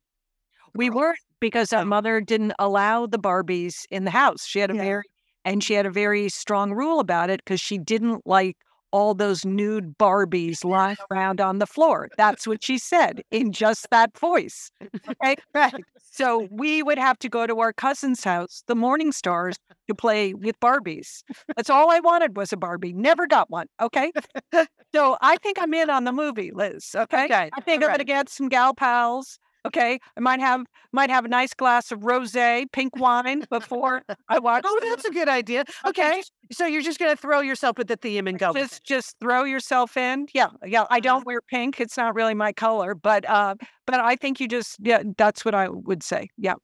We 0.75 0.89
weren't 0.89 1.19
because 1.39 1.73
our 1.73 1.85
mother 1.85 2.21
didn't 2.21 2.53
allow 2.59 3.05
the 3.07 3.19
Barbies 3.19 3.85
in 3.91 4.05
the 4.05 4.11
house. 4.11 4.45
She 4.45 4.59
had 4.59 4.71
a 4.71 4.75
Yeah. 4.75 4.83
very 4.83 5.03
and 5.45 5.63
she 5.63 5.73
had 5.73 5.85
a 5.85 5.91
very 5.91 6.29
strong 6.29 6.71
rule 6.73 6.99
about 6.99 7.29
it 7.29 7.41
because 7.43 7.61
she 7.61 7.77
didn't 7.77 8.25
like 8.25 8.57
all 8.91 9.13
those 9.13 9.45
nude 9.45 9.97
Barbies 9.97 10.63
lying 10.63 10.97
around 11.11 11.39
on 11.39 11.59
the 11.59 11.67
floor. 11.67 12.09
That's 12.17 12.47
what 12.47 12.63
she 12.63 12.77
said 12.77 13.21
in 13.31 13.51
just 13.51 13.87
that 13.91 14.17
voice. 14.17 14.71
Okay. 15.07 15.35
Right. 15.53 15.73
So 16.11 16.47
we 16.49 16.81
would 16.81 16.97
have 16.97 17.19
to 17.19 17.29
go 17.29 17.45
to 17.47 17.59
our 17.59 17.71
cousin's 17.71 18.23
house, 18.23 18.63
the 18.67 18.75
Morning 18.75 19.11
Stars, 19.11 19.57
to 19.87 19.95
play 19.95 20.33
with 20.33 20.59
Barbies. 20.59 21.23
That's 21.55 21.69
all 21.69 21.91
I 21.91 21.99
wanted 21.99 22.35
was 22.35 22.51
a 22.51 22.57
Barbie. 22.57 22.93
Never 22.93 23.27
got 23.27 23.49
one. 23.49 23.67
Okay. 23.81 24.11
So 24.91 25.17
I 25.21 25.37
think 25.37 25.59
I'm 25.61 25.71
in 25.75 25.91
on 25.91 26.05
the 26.05 26.11
movie, 26.11 26.51
Liz. 26.51 26.95
Okay. 26.95 27.25
Okay, 27.25 27.49
I 27.53 27.61
think 27.61 27.83
I'm 27.83 27.91
gonna 27.91 28.03
get 28.03 28.27
some 28.27 28.49
gal 28.49 28.73
pals. 28.73 29.37
Okay. 29.65 29.99
I 30.15 30.19
might 30.19 30.39
have 30.39 30.65
might 30.91 31.09
have 31.09 31.25
a 31.25 31.27
nice 31.27 31.53
glass 31.53 31.91
of 31.91 31.99
rosé, 31.99 32.65
pink 32.71 32.95
wine 32.97 33.45
before 33.49 34.03
I 34.27 34.39
watch. 34.39 34.63
Oh, 34.65 34.79
that's 34.81 35.05
a 35.05 35.11
good 35.11 35.29
idea. 35.29 35.65
Okay. 35.85 36.23
So 36.51 36.65
you're 36.65 36.81
just 36.81 36.99
going 36.99 37.15
to 37.15 37.21
throw 37.21 37.41
yourself 37.41 37.77
at 37.79 37.87
the 37.87 37.95
theme 37.95 38.27
and 38.27 38.39
go. 38.39 38.53
just 38.53 38.83
just 38.83 39.15
throw 39.19 39.43
yourself 39.43 39.97
in. 39.97 40.27
Yeah, 40.33 40.47
yeah. 40.65 40.85
I 40.89 40.99
don't 40.99 41.25
wear 41.25 41.41
pink. 41.41 41.79
It's 41.79 41.97
not 41.97 42.15
really 42.15 42.33
my 42.33 42.51
color, 42.53 42.95
but 42.95 43.27
uh, 43.29 43.55
but 43.85 43.99
I 43.99 44.15
think 44.15 44.39
you 44.39 44.47
just 44.47 44.77
yeah. 44.81 45.03
That's 45.17 45.45
what 45.45 45.53
I 45.53 45.69
would 45.69 46.03
say. 46.03 46.29
Yeah. 46.37 46.55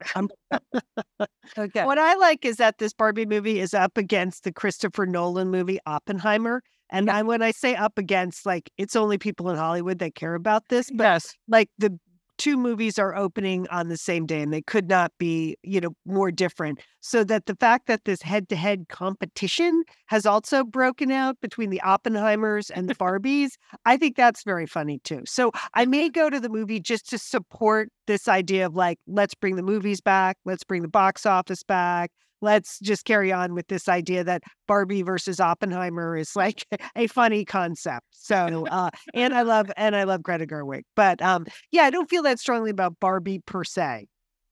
Okay. 1.58 1.86
What 1.86 2.00
I 2.00 2.16
like 2.16 2.46
is 2.46 2.58
that 2.58 2.78
this 2.78 2.94
Barbie 2.94 3.26
movie 3.26 3.60
is 3.60 3.74
up 3.74 3.98
against 3.98 4.44
the 4.44 4.52
Christopher 4.52 5.06
Nolan 5.06 5.50
movie 5.50 5.80
Oppenheimer. 5.86 6.62
And 6.92 7.10
I, 7.10 7.24
when 7.24 7.42
I 7.42 7.52
say 7.52 7.76
up 7.76 7.98
against, 7.98 8.46
like 8.46 8.72
it's 8.78 8.96
only 8.96 9.18
people 9.18 9.50
in 9.50 9.58
Hollywood 9.58 10.00
that 10.00 10.16
care 10.16 10.36
about 10.36 10.70
this, 10.70 10.90
but 10.92 11.04
yes. 11.04 11.34
like 11.48 11.70
the 11.78 11.98
two 12.38 12.58
movies 12.58 13.00
are 13.00 13.16
opening 13.16 13.68
on 13.70 13.90
the 13.90 13.98
same 13.98 14.26
day 14.26 14.42
and 14.42 14.54
they 14.54 14.62
could 14.62 14.88
not 14.88 15.12
be, 15.18 15.58
you 15.64 15.80
know, 15.82 15.96
more 16.06 16.32
different. 16.32 16.80
So 17.02 17.24
that 17.24 17.46
the 17.46 17.56
fact 17.56 17.88
that 17.88 18.06
this 18.06 18.22
head 18.22 18.50
to 18.50 18.56
head 18.56 18.88
competition 18.90 19.84
has 20.08 20.26
also 20.26 20.64
broken 20.64 21.12
out 21.12 21.40
between 21.42 21.70
the 21.70 21.82
Oppenheimers 21.84 22.72
and 22.74 22.90
the 22.90 22.96
Barbies, 23.06 23.52
I 23.86 23.98
think 23.98 24.16
that's 24.16 24.44
very 24.44 24.66
funny 24.66 25.00
too. 25.04 25.24
So 25.26 25.52
I 25.74 25.86
may 25.86 26.10
go 26.10 26.30
to 26.30 26.40
the 26.40 26.50
movie 26.50 26.80
just 26.80 27.10
to 27.10 27.18
support 27.18 27.90
this 28.08 28.28
idea 28.28 28.66
of 28.66 28.76
like, 28.76 29.00
let's 29.08 29.36
bring 29.36 29.56
the 29.56 29.64
movies 29.64 30.02
back, 30.02 30.38
let's 30.46 30.64
bring 30.64 30.82
the 30.82 30.88
box 30.88 31.26
office 31.26 31.64
back. 31.64 32.12
Let's 32.42 32.80
just 32.80 33.06
carry 33.06 33.32
on 33.32 33.54
with 33.54 33.68
this 33.68 33.88
idea 33.88 34.24
that 34.24 34.44
Barbie 34.68 35.02
versus 35.02 35.40
Oppenheimer 35.40 36.16
is 36.16 36.36
like 36.36 36.66
a 36.96 37.08
funny 37.08 37.46
concept. 37.46 38.06
So, 38.12 38.68
uh, 38.68 38.90
and 39.14 39.34
I 39.34 39.42
love 39.44 39.72
and 39.78 39.96
I 39.96 40.04
love 40.04 40.24
Greta 40.24 40.46
Gerwig, 40.46 40.84
but 40.96 41.22
um, 41.22 41.46
yeah, 41.72 41.84
I 41.84 41.90
don't 41.90 42.10
feel 42.10 42.24
that 42.24 42.40
strongly 42.40 42.72
about 42.72 43.00
Barbie 43.00 43.40
per 43.40 43.64
se. 43.64 44.08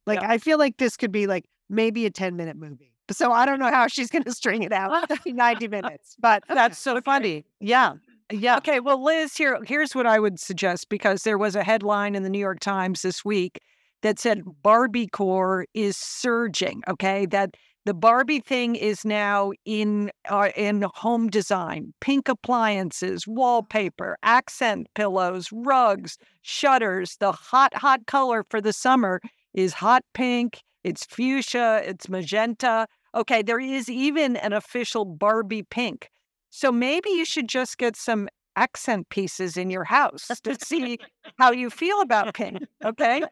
Like 0.05 0.21
I 0.21 0.37
feel 0.37 0.57
like 0.57 0.77
this 0.77 0.97
could 0.97 1.11
be 1.11 1.27
like 1.27 1.45
maybe 1.69 2.05
a 2.05 2.11
10 2.11 2.35
minute 2.35 2.57
movie. 2.57 2.93
So 3.11 3.31
I 3.31 3.45
don't 3.45 3.59
know 3.59 3.69
how 3.69 3.87
she's 3.87 4.09
going 4.09 4.23
to 4.23 4.31
string 4.31 4.63
it 4.63 4.71
out 4.71 5.09
90 5.25 5.67
minutes, 5.67 6.15
but 6.19 6.43
That's 6.47 6.77
so 6.77 6.99
funny. 7.01 7.45
Yeah. 7.59 7.93
Yeah. 8.31 8.57
Okay, 8.57 8.79
well, 8.79 9.03
Liz, 9.03 9.35
here 9.35 9.59
here's 9.65 9.93
what 9.93 10.07
I 10.07 10.19
would 10.19 10.39
suggest 10.39 10.89
because 10.89 11.23
there 11.23 11.37
was 11.37 11.55
a 11.55 11.63
headline 11.63 12.15
in 12.15 12.23
the 12.23 12.29
New 12.29 12.39
York 12.39 12.59
Times 12.59 13.01
this 13.01 13.23
week 13.25 13.59
that 14.01 14.19
said 14.19 14.41
Barbie 14.61 15.07
core 15.07 15.65
is 15.73 15.97
surging. 15.97 16.81
Okay, 16.87 17.25
that 17.27 17.55
the 17.85 17.93
Barbie 17.93 18.39
thing 18.39 18.75
is 18.75 19.03
now 19.03 19.51
in 19.65 20.11
uh, 20.29 20.49
in 20.55 20.85
home 20.93 21.29
design, 21.29 21.93
pink 21.99 22.29
appliances, 22.29 23.27
wallpaper, 23.27 24.17
accent 24.23 24.87
pillows, 24.95 25.49
rugs, 25.51 26.17
shutters. 26.41 27.17
The 27.19 27.31
hot 27.31 27.73
hot 27.75 28.05
color 28.05 28.45
for 28.49 28.61
the 28.61 28.73
summer 28.73 29.19
is 29.53 29.73
hot 29.73 30.03
pink. 30.13 30.61
It's 30.83 31.05
fuchsia. 31.05 31.81
It's 31.85 32.07
magenta. 32.07 32.87
Okay, 33.15 33.41
there 33.41 33.59
is 33.59 33.89
even 33.89 34.37
an 34.37 34.53
official 34.53 35.05
Barbie 35.05 35.63
pink. 35.63 36.09
So 36.49 36.71
maybe 36.71 37.09
you 37.09 37.25
should 37.25 37.47
just 37.49 37.77
get 37.77 37.95
some 37.95 38.29
accent 38.55 39.09
pieces 39.09 39.57
in 39.57 39.69
your 39.69 39.83
house 39.83 40.29
to 40.43 40.55
see 40.63 40.99
how 41.37 41.51
you 41.51 41.69
feel 41.69 42.01
about 42.01 42.33
pink. 42.33 42.59
Okay. 42.83 43.23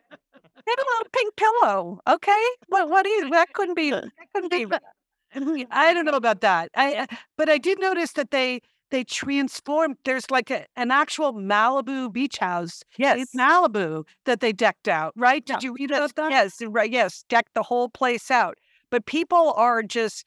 Get 0.65 0.79
a 0.79 0.85
little 0.93 1.07
pink 1.13 1.35
pillow. 1.35 1.99
Okay. 2.07 2.43
What 2.67 2.89
what 2.89 3.05
is 3.05 3.29
that 3.31 3.47
couldn't 3.53 3.75
be 3.75 3.91
that 3.91 4.05
couldn't 4.33 4.51
be 4.51 4.67
I 5.71 5.93
don't 5.93 6.05
know 6.05 6.11
about 6.17 6.41
that. 6.41 6.69
I 6.75 6.95
uh, 6.95 7.05
but 7.37 7.49
I 7.49 7.57
did 7.57 7.79
notice 7.79 8.13
that 8.13 8.31
they 8.31 8.61
they 8.91 9.03
transformed. 9.05 9.95
There's 10.03 10.29
like 10.29 10.51
a, 10.51 10.65
an 10.75 10.91
actual 10.91 11.33
Malibu 11.33 12.11
beach 12.11 12.37
house 12.39 12.83
in 12.99 13.05
yes. 13.05 13.27
Malibu 13.35 14.03
that 14.25 14.41
they 14.41 14.51
decked 14.51 14.87
out. 14.89 15.13
Right? 15.15 15.43
Yeah, 15.47 15.55
Did 15.55 15.63
you 15.63 15.73
read 15.73 15.89
Yes, 15.91 16.11
about 16.11 16.15
that? 16.15 16.31
yes, 16.31 16.57
right, 16.67 16.91
yes, 16.91 17.23
deck 17.29 17.47
the 17.55 17.63
whole 17.63 17.89
place 17.89 18.29
out. 18.29 18.57
But 18.89 19.05
people 19.05 19.53
are 19.55 19.81
just 19.83 20.25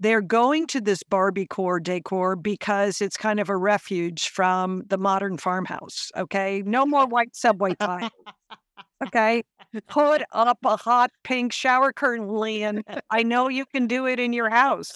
they're 0.00 0.22
going 0.22 0.66
to 0.68 0.80
this 0.80 1.02
Barbie 1.04 1.46
core 1.46 1.78
decor 1.78 2.34
because 2.34 3.00
it's 3.00 3.16
kind 3.16 3.38
of 3.38 3.48
a 3.48 3.56
refuge 3.56 4.28
from 4.30 4.82
the 4.88 4.98
modern 4.98 5.36
farmhouse. 5.38 6.10
Okay. 6.16 6.62
No 6.66 6.86
more 6.86 7.06
white 7.06 7.36
subway 7.36 7.74
tiles. 7.80 8.10
Okay. 9.04 9.42
Put 9.88 10.22
up 10.32 10.58
a 10.64 10.76
hot 10.76 11.10
pink 11.24 11.52
shower 11.52 11.92
curtain, 11.92 12.28
Lian. 12.28 12.82
I 13.10 13.22
know 13.22 13.48
you 13.48 13.64
can 13.66 13.86
do 13.86 14.06
it 14.06 14.18
in 14.18 14.32
your 14.32 14.50
house. 14.50 14.92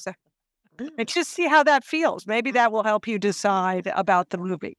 And 0.98 1.06
just 1.08 1.30
see 1.30 1.46
how 1.46 1.62
that 1.64 1.84
feels. 1.84 2.26
Maybe 2.26 2.50
that 2.52 2.72
will 2.72 2.82
help 2.82 3.06
you 3.06 3.18
decide 3.18 3.86
about 3.94 4.30
the 4.30 4.38
movie. 4.38 4.76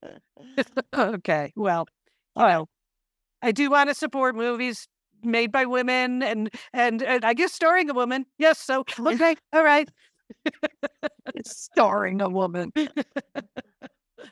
okay. 0.94 1.54
Well, 1.56 1.88
well, 2.36 2.68
I 3.42 3.52
do 3.52 3.70
want 3.70 3.90
to 3.90 3.96
support 3.96 4.36
movies 4.36 4.88
made 5.24 5.52
by 5.52 5.66
women 5.66 6.22
and 6.22 6.50
and 6.74 7.02
and 7.02 7.26
I 7.26 7.34
guess 7.34 7.54
starring 7.54 7.90
a 7.90 7.94
woman. 7.94 8.26
Yes. 8.38 8.60
So 8.60 8.84
okay. 9.00 9.36
All 9.54 9.64
right. 9.64 9.90
Starring 11.46 12.22
a 12.22 12.30
woman. 12.30 12.72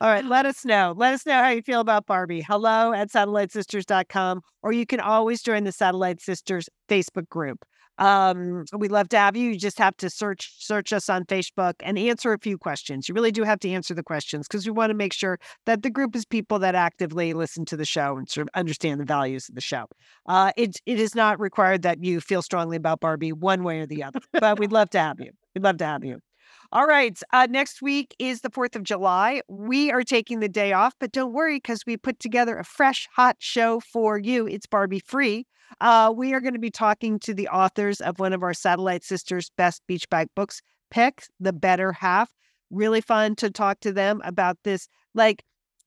All 0.01 0.09
right, 0.09 0.25
let 0.25 0.45
us 0.45 0.65
know. 0.65 0.93
Let 0.95 1.13
us 1.13 1.25
know 1.25 1.33
how 1.33 1.49
you 1.49 1.61
feel 1.61 1.79
about 1.79 2.05
Barbie. 2.05 2.41
Hello 2.41 2.93
at 2.93 3.09
satellitesisters.com, 3.09 4.41
or 4.61 4.71
you 4.71 4.85
can 4.85 4.99
always 4.99 5.41
join 5.41 5.63
the 5.63 5.71
Satellite 5.71 6.21
Sisters 6.21 6.69
Facebook 6.89 7.29
group. 7.29 7.63
Um, 7.99 8.65
we'd 8.75 8.91
love 8.91 9.09
to 9.09 9.17
have 9.17 9.37
you. 9.37 9.51
You 9.51 9.59
just 9.59 9.77
have 9.77 9.95
to 9.97 10.09
search 10.09 10.55
search 10.57 10.91
us 10.91 11.09
on 11.09 11.25
Facebook 11.25 11.73
and 11.81 11.99
answer 11.99 12.33
a 12.33 12.39
few 12.39 12.57
questions. 12.57 13.07
You 13.07 13.13
really 13.13 13.31
do 13.31 13.43
have 13.43 13.59
to 13.59 13.69
answer 13.69 13.93
the 13.93 14.01
questions 14.03 14.47
because 14.47 14.65
we 14.65 14.71
want 14.71 14.89
to 14.89 14.95
make 14.95 15.13
sure 15.13 15.37
that 15.65 15.83
the 15.83 15.91
group 15.91 16.15
is 16.15 16.25
people 16.25 16.57
that 16.59 16.73
actively 16.73 17.33
listen 17.33 17.65
to 17.65 17.77
the 17.77 17.85
show 17.85 18.17
and 18.17 18.27
sort 18.27 18.47
of 18.47 18.49
understand 18.55 18.99
the 18.99 19.05
values 19.05 19.47
of 19.47 19.55
the 19.55 19.61
show. 19.61 19.85
Uh, 20.27 20.51
it 20.57 20.77
it 20.87 20.99
is 20.99 21.13
not 21.13 21.39
required 21.39 21.83
that 21.83 22.03
you 22.03 22.19
feel 22.19 22.41
strongly 22.41 22.77
about 22.77 22.99
Barbie 22.99 23.31
one 23.31 23.63
way 23.63 23.79
or 23.79 23.85
the 23.85 24.03
other, 24.03 24.19
but 24.33 24.59
we'd 24.59 24.71
love 24.71 24.89
to 24.91 24.99
have 24.99 25.19
you. 25.19 25.31
We'd 25.53 25.63
love 25.63 25.77
to 25.77 25.85
have 25.85 26.03
you. 26.03 26.19
All 26.73 26.87
right. 26.87 27.15
Uh, 27.31 27.45
next 27.51 27.83
week 27.83 28.15
is 28.17 28.41
the 28.41 28.49
4th 28.49 28.75
of 28.75 28.81
July. 28.81 29.43
We 29.47 29.91
are 29.91 30.01
taking 30.01 30.39
the 30.39 30.49
day 30.49 30.73
off, 30.73 30.95
but 30.99 31.11
don't 31.11 31.31
worry 31.31 31.57
because 31.57 31.83
we 31.85 31.97
put 31.97 32.19
together 32.19 32.57
a 32.57 32.63
fresh, 32.63 33.07
hot 33.15 33.35
show 33.37 33.79
for 33.79 34.17
you. 34.17 34.47
It's 34.47 34.65
Barbie 34.65 34.97
free. 34.97 35.45
Uh, 35.81 36.11
we 36.15 36.33
are 36.33 36.41
going 36.41 36.55
to 36.55 36.59
be 36.59 36.71
talking 36.71 37.19
to 37.19 37.33
the 37.35 37.47
authors 37.47 38.01
of 38.01 38.17
one 38.17 38.33
of 38.33 38.41
our 38.41 38.55
Satellite 38.55 39.03
Sisters 39.03 39.51
best 39.55 39.83
beach 39.85 40.09
bag 40.09 40.29
books, 40.35 40.63
Pick 40.89 41.25
the 41.39 41.53
Better 41.53 41.91
Half. 41.91 42.31
Really 42.71 43.01
fun 43.01 43.35
to 43.35 43.51
talk 43.51 43.79
to 43.81 43.91
them 43.91 44.19
about 44.25 44.57
this, 44.63 44.87
like, 45.13 45.43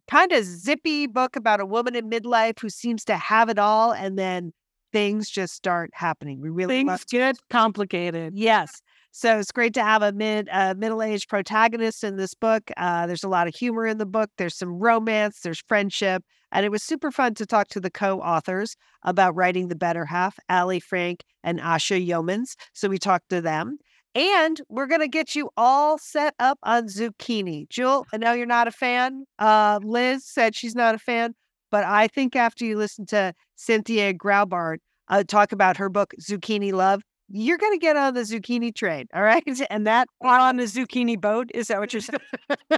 kind 0.09 0.31
of 0.31 0.45
zippy 0.45 1.09
book 1.09 1.35
about 1.35 1.59
a 1.59 1.67
woman 1.67 1.97
in 1.97 2.09
midlife 2.09 2.61
who 2.61 2.71
seems 2.71 3.05
to 3.07 3.17
have 3.17 3.49
it 3.49 3.59
all 3.59 3.91
and 3.91 4.17
then 4.17 4.53
things 4.97 5.29
just 5.29 5.55
start 5.55 5.91
happening. 5.93 6.41
We 6.41 6.49
really 6.49 6.83
love 6.83 7.07
get 7.09 7.37
complicated. 7.51 8.33
Yes. 8.35 8.81
So 9.11 9.39
it's 9.39 9.53
great 9.53 9.75
to 9.75 9.83
have 9.83 10.01
a 10.01 10.11
mid 10.11 10.49
uh, 10.51 10.75
middle 10.77 11.03
aged 11.03 11.29
protagonist 11.29 12.03
in 12.03 12.17
this 12.17 12.33
book. 12.33 12.71
Uh, 12.79 13.07
there's 13.07 13.23
a 13.23 13.29
lot 13.29 13.47
of 13.47 13.55
humor 13.55 13.87
in 13.87 13.99
the 13.99 14.07
book. 14.07 14.31
There's 14.39 14.57
some 14.57 14.79
romance. 14.79 15.41
There's 15.41 15.63
friendship, 15.69 16.25
and 16.51 16.65
it 16.65 16.71
was 16.71 16.83
super 16.83 17.11
fun 17.11 17.35
to 17.35 17.45
talk 17.45 17.69
to 17.69 17.81
the 17.81 17.91
co-authors 17.91 18.75
about 19.03 19.37
writing 19.37 19.69
the 19.69 19.77
better 19.77 20.07
half, 20.07 20.39
Alli 20.49 20.81
Frank 20.81 21.25
and 21.45 21.61
Asha 21.61 22.05
Youmans. 22.07 22.55
So 22.73 22.89
we 22.89 22.99
talked 22.99 23.29
to 23.31 23.43
them, 23.43 23.77
and 24.15 24.63
we're 24.71 24.87
gonna 24.87 25.09
get 25.09 25.35
you 25.35 25.51
all 25.59 25.99
set 25.99 26.35
up 26.39 26.59
on 26.63 26.87
zucchini. 26.87 27.69
Jewel, 27.69 28.07
I 28.15 28.17
know 28.17 28.33
you're 28.33 28.47
not 28.47 28.67
a 28.67 28.73
fan. 28.73 29.25
Uh, 29.39 29.79
Liz 29.83 30.25
said 30.25 30.55
she's 30.55 30.75
not 30.75 30.95
a 30.95 30.99
fan, 30.99 31.35
but 31.71 31.85
I 31.85 32.09
think 32.09 32.35
after 32.35 32.65
you 32.65 32.79
listen 32.79 33.05
to 33.07 33.35
Cynthia 33.57 34.15
Graubart 34.15 34.79
uh, 35.09 35.25
talk 35.25 35.53
about 35.53 35.77
her 35.77 35.89
book 35.89 36.15
Zucchini 36.21 36.73
Love 36.73 37.03
you're 37.29 37.59
going 37.59 37.73
to 37.73 37.79
get 37.79 37.97
on 37.97 38.15
the 38.15 38.21
zucchini 38.21 38.75
train. 38.75 39.07
All 39.15 39.23
right. 39.23 39.43
And 39.71 39.87
that 39.87 40.09
While 40.19 40.43
on 40.43 40.57
the 40.57 40.65
zucchini 40.65 41.21
boat? 41.21 41.51
Is 41.55 41.69
that 41.69 41.81
what 41.81 41.93
you're 41.93 42.03
saying? 42.03 42.21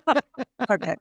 okay. 0.70 0.96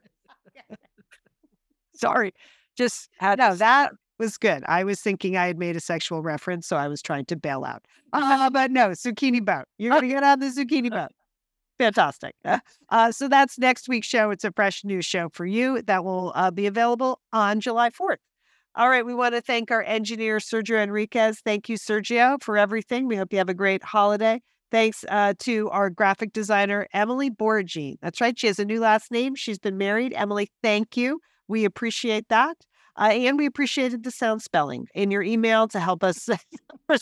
Sorry. 1.95 2.33
Just 2.75 3.09
had 3.19 3.39
no, 3.39 3.55
that 3.55 3.91
was 4.19 4.37
good. 4.37 4.63
I 4.67 4.83
was 4.83 4.99
thinking 4.99 5.37
I 5.37 5.47
had 5.47 5.57
made 5.57 5.75
a 5.75 5.79
sexual 5.79 6.21
reference, 6.21 6.67
so 6.67 6.75
I 6.75 6.87
was 6.87 7.01
trying 7.01 7.25
to 7.25 7.35
bail 7.35 7.63
out. 7.63 7.85
Uh, 8.13 8.49
but 8.49 8.71
no, 8.71 8.89
zucchini 8.89 9.43
boat. 9.43 9.65
You're 9.77 9.91
going 9.91 10.03
to 10.03 10.07
get 10.07 10.23
on 10.23 10.39
the 10.39 10.47
zucchini 10.47 10.91
boat. 10.91 11.11
Fantastic. 11.79 12.35
Uh, 12.89 13.11
so 13.11 13.27
that's 13.27 13.59
next 13.59 13.87
week's 13.87 14.07
show. 14.07 14.31
It's 14.31 14.43
a 14.43 14.51
fresh 14.51 14.83
new 14.83 15.01
show 15.01 15.29
for 15.29 15.45
you 15.45 15.81
that 15.83 16.03
will 16.03 16.31
uh, 16.35 16.49
be 16.49 16.65
available 16.65 17.21
on 17.31 17.59
July 17.59 17.91
4th. 17.91 18.17
All 18.77 18.89
right. 18.89 19.03
We 19.03 19.15
want 19.15 19.33
to 19.33 19.41
thank 19.41 19.71
our 19.71 19.81
engineer, 19.81 20.37
Sergio 20.37 20.79
Enriquez. 20.83 21.39
Thank 21.43 21.67
you, 21.67 21.77
Sergio, 21.77 22.39
for 22.43 22.59
everything. 22.59 23.07
We 23.07 23.15
hope 23.15 23.33
you 23.33 23.39
have 23.39 23.49
a 23.49 23.55
great 23.55 23.83
holiday. 23.83 24.39
Thanks 24.69 25.03
uh, 25.09 25.33
to 25.39 25.67
our 25.71 25.89
graphic 25.89 26.31
designer, 26.31 26.87
Emily 26.93 27.31
Borgine. 27.31 27.95
That's 28.03 28.21
right. 28.21 28.37
She 28.37 28.45
has 28.45 28.59
a 28.59 28.65
new 28.65 28.79
last 28.79 29.11
name. 29.11 29.33
She's 29.33 29.57
been 29.57 29.79
married. 29.79 30.13
Emily, 30.13 30.51
thank 30.61 30.95
you. 30.95 31.21
We 31.47 31.65
appreciate 31.65 32.29
that. 32.29 32.57
Uh, 32.97 33.09
and 33.11 33.37
we 33.37 33.45
appreciated 33.45 34.03
the 34.03 34.11
sound 34.11 34.41
spelling 34.41 34.87
in 34.95 35.11
your 35.11 35.21
email 35.21 35.67
to 35.67 35.79
help 35.79 36.03
us 36.03 36.29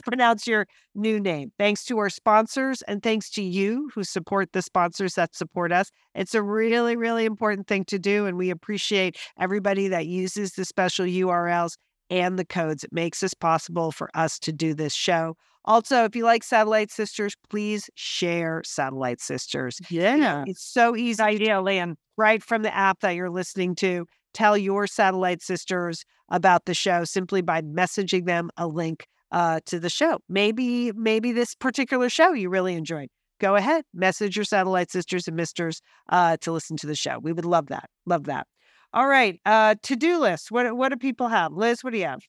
pronounce 0.03 0.45
your 0.45 0.67
new 0.93 1.19
name. 1.19 1.51
Thanks 1.57 1.85
to 1.85 1.97
our 1.97 2.09
sponsors 2.09 2.81
and 2.83 3.01
thanks 3.01 3.29
to 3.31 3.43
you 3.43 3.89
who 3.93 4.03
support 4.03 4.51
the 4.51 4.61
sponsors 4.61 5.13
that 5.15 5.35
support 5.35 5.71
us. 5.71 5.89
It's 6.13 6.35
a 6.35 6.43
really, 6.43 6.95
really 6.95 7.25
important 7.25 7.67
thing 7.67 7.85
to 7.85 7.99
do. 7.99 8.25
And 8.25 8.37
we 8.37 8.49
appreciate 8.49 9.17
everybody 9.39 9.87
that 9.87 10.05
uses 10.07 10.53
the 10.53 10.65
special 10.65 11.05
URLs 11.05 11.77
and 12.09 12.37
the 12.37 12.45
codes. 12.45 12.83
It 12.83 12.93
makes 12.93 13.21
this 13.21 13.33
possible 13.33 13.91
for 13.91 14.09
us 14.13 14.37
to 14.39 14.51
do 14.51 14.73
this 14.73 14.93
show. 14.93 15.35
Also, 15.67 16.03
if 16.03 16.15
you 16.15 16.23
like 16.23 16.43
Satellite 16.43 16.91
Sisters, 16.91 17.35
please 17.49 17.89
share 17.95 18.61
Satellite 18.63 19.19
Sisters. 19.19 19.79
Yeah. 19.89 20.43
It's 20.45 20.63
so 20.63 20.95
easy. 20.95 21.23
Idea, 21.23 21.59
Lynn. 21.59 21.95
Right 22.17 22.43
from 22.43 22.61
the 22.61 22.73
app 22.73 22.99
that 22.99 23.15
you're 23.15 23.31
listening 23.31 23.75
to 23.75 24.05
tell 24.35 24.57
your 24.57 24.85
satellite 24.85 25.41
sisters 25.41 26.05
about 26.29 26.65
the 26.65 26.73
show 26.73 27.03
simply 27.03 27.41
by 27.41 27.61
messaging 27.61 28.25
them 28.25 28.51
a 28.57 28.67
link 28.67 29.07
uh, 29.31 29.59
to 29.65 29.79
the 29.79 29.89
show. 29.89 30.19
Maybe, 30.29 30.91
maybe 30.91 31.31
this 31.31 31.55
particular 31.55 32.09
show 32.09 32.33
you 32.33 32.49
really 32.49 32.75
enjoyed. 32.75 33.09
Go 33.39 33.55
ahead, 33.55 33.83
message 33.93 34.35
your 34.35 34.45
satellite 34.45 34.91
sisters 34.91 35.27
and 35.27 35.35
misters 35.35 35.81
uh, 36.09 36.37
to 36.37 36.51
listen 36.51 36.77
to 36.77 36.87
the 36.87 36.95
show. 36.95 37.19
We 37.19 37.33
would 37.33 37.45
love 37.45 37.67
that. 37.67 37.89
Love 38.05 38.25
that. 38.25 38.47
All 38.93 39.07
right, 39.07 39.41
uh, 39.45 39.75
to 39.83 39.95
do 39.97 40.19
list. 40.19 40.51
What 40.51 40.77
what 40.77 40.89
do 40.89 40.95
people 40.95 41.27
have? 41.27 41.51
Liz, 41.51 41.83
what 41.83 41.91
do 41.91 41.99
you 41.99 42.05
have? 42.05 42.21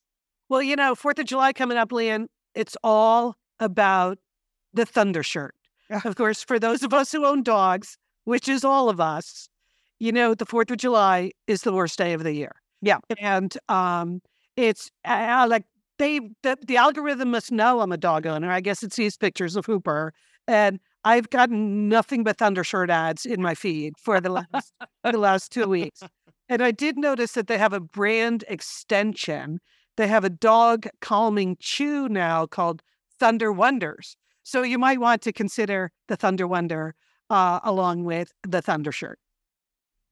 Well, 0.49 0.63
you 0.63 0.75
know, 0.75 0.97
Fourth 0.97 1.19
of 1.21 1.27
July 1.27 1.53
coming 1.53 1.79
up, 1.79 1.93
Lian. 1.93 2.27
It's 2.57 2.77
all 2.83 3.37
about 3.61 4.19
the 4.75 4.85
Thunder 4.85 5.23
shirt. 5.23 5.55
Of 6.05 6.17
course, 6.17 6.43
for 6.43 6.59
those 6.59 6.83
of 6.83 6.93
us 6.93 7.13
who 7.13 7.25
own 7.25 7.45
dogs, 7.45 7.97
which 8.25 8.49
is 8.49 8.65
all 8.65 8.89
of 8.89 9.01
us, 9.01 9.49
you 9.99 10.13
know, 10.13 10.35
the 10.35 10.47
Fourth 10.47 10.71
of 10.71 10.79
July 10.79 11.33
is 11.47 11.63
the 11.63 11.73
worst 11.73 11.99
day 11.99 12.13
of 12.13 12.23
the 12.23 12.33
year. 12.33 12.53
Yeah, 12.83 12.99
and 13.19 13.57
um, 13.69 14.21
it's 14.57 14.91
uh, 15.05 15.47
like 15.49 15.65
they 15.99 16.21
the, 16.43 16.57
the 16.67 16.77
algorithm 16.77 17.31
must 17.31 17.51
know 17.51 17.81
I'm 17.81 17.93
a 17.93 17.97
dog 17.97 18.27
owner. 18.27 18.51
I 18.51 18.61
guess 18.61 18.83
it 18.83 18.93
sees 18.93 19.17
pictures 19.17 19.57
of 19.57 19.67
Hooper, 19.67 20.13
and 20.47 20.79
I've 21.05 21.31
gotten 21.31 21.89
nothing 21.89 22.25
but 22.25 22.39
Thundershirt 22.39 22.91
ads 22.91 23.25
in 23.25 23.41
my 23.41 23.55
feed 23.55 23.95
for 23.99 24.21
the 24.21 24.31
last 24.31 24.73
the 25.05 25.19
last 25.19 25.53
two 25.53 25.69
weeks. 25.69 26.03
And 26.49 26.63
I 26.63 26.71
did 26.71 26.97
notice 26.97 27.33
that 27.33 27.49
they 27.49 27.59
have 27.59 27.73
a 27.73 27.81
brand 27.81 28.45
extension. 28.49 29.61
They 29.97 30.07
have 30.09 30.25
a 30.25 30.31
dog 30.31 30.87
calming 31.01 31.57
chew 31.59 32.09
now 32.09 32.47
called 32.47 32.83
ThunderWunders. 33.21 34.17
So 34.43 34.63
you 34.63 34.79
might 34.79 35.01
want 35.01 35.23
to 35.23 35.33
consider 35.33 35.91
the 36.07 36.17
ThunderWunder 36.17 36.93
uh, 37.31 37.61
along 37.65 38.05
with 38.05 38.33
the 38.47 38.63
Thunder 38.63 38.93
shirt. 38.93 39.19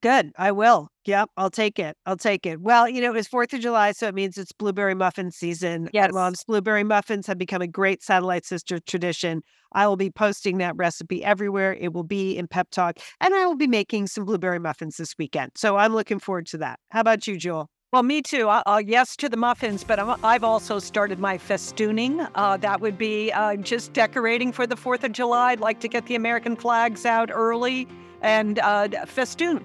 Good. 0.05 0.33
I 0.37 0.53
will. 0.53 0.89
Yep. 1.07 1.31
I'll 1.39 1.49
take 1.49 1.79
it. 1.79 1.97
I'll 2.05 2.19
take 2.19 2.45
it. 2.45 2.61
Well, 2.61 2.87
you 2.87 3.01
know, 3.01 3.15
it's 3.15 3.27
4th 3.27 3.55
of 3.55 3.61
July, 3.61 3.93
so 3.93 4.07
it 4.07 4.15
means 4.15 4.37
it's 4.37 4.53
blueberry 4.53 4.95
muffin 4.95 5.31
season. 5.31 5.89
Yes. 5.95 6.11
Mom's 6.13 6.45
blueberry 6.45 6.85
muffins 6.85 7.27
have 7.27 7.39
become 7.39 7.63
a 7.63 7.67
great 7.67 8.03
satellite 8.03 8.45
sister 8.45 8.79
tradition. 8.79 9.41
I 9.73 9.87
will 9.87 9.97
be 9.97 10.11
posting 10.11 10.59
that 10.59 10.77
recipe 10.77 11.25
everywhere. 11.25 11.73
It 11.81 11.95
will 11.95 12.05
be 12.05 12.37
in 12.37 12.49
Pep 12.49 12.69
Talk, 12.71 12.99
and 13.19 13.35
I 13.35 13.47
will 13.47 13.57
be 13.57 13.67
making 13.67 14.09
some 14.09 14.27
blueberry 14.27 14.59
muffins 14.59 14.99
this 14.99 15.15
weekend. 15.19 15.53
So 15.57 15.79
I'm 15.79 15.95
looking 15.95 16.19
forward 16.19 16.49
to 16.49 16.59
that. 16.59 16.81
How 16.91 17.01
about 17.01 17.27
you, 17.27 17.39
Jewel? 17.39 17.71
Well, 17.91 18.03
me 18.03 18.21
too. 18.21 18.51
Uh, 18.51 18.63
uh, 18.67 18.83
yes 18.85 19.17
to 19.17 19.31
the 19.31 19.39
muffins, 19.39 19.85
but 19.85 19.99
i 19.99 20.33
have 20.35 20.45
also 20.45 20.81
started 20.81 21.19
my 21.19 21.39
festooning. 21.39 22.29
Uh, 22.35 22.59
that 22.59 22.83
would 22.83 22.99
be 22.99 23.33
uh, 23.33 23.57
just 23.57 23.95
decorating 23.95 24.53
for 24.53 24.67
the 24.67 24.77
4th 24.77 25.03
of 25.05 25.13
July. 25.13 25.53
I'd 25.53 25.61
like 25.61 25.81
to 25.81 25.89
get 25.89 26.05
the 26.05 26.15
American 26.15 26.57
flags 26.57 27.07
out 27.07 27.31
early 27.33 27.89
and 28.21 28.59
uh, 28.59 29.07
festoon. 29.07 29.65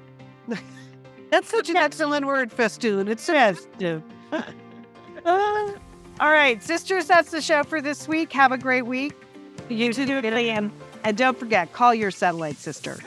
That's 1.32 1.50
such 1.50 1.70
an 1.70 1.76
excellent 1.76 2.26
word, 2.26 2.52
festoon. 2.52 3.08
It's 3.08 3.24
says. 3.24 3.68
uh, 4.32 4.42
all 5.26 6.32
right, 6.32 6.62
sisters, 6.62 7.06
that's 7.06 7.32
the 7.32 7.40
show 7.40 7.64
for 7.64 7.82
this 7.82 8.08
week. 8.08 8.34
Have 8.34 8.52
a 8.52 8.58
great 8.58 8.82
week. 8.82 9.14
You 9.70 9.94
too, 9.94 10.06
Lian. 10.06 10.72
And 11.04 11.16
don't 11.16 11.38
forget, 11.38 11.72
call 11.72 11.94
your 11.94 12.12
satellite 12.12 12.58
sister. 12.58 12.98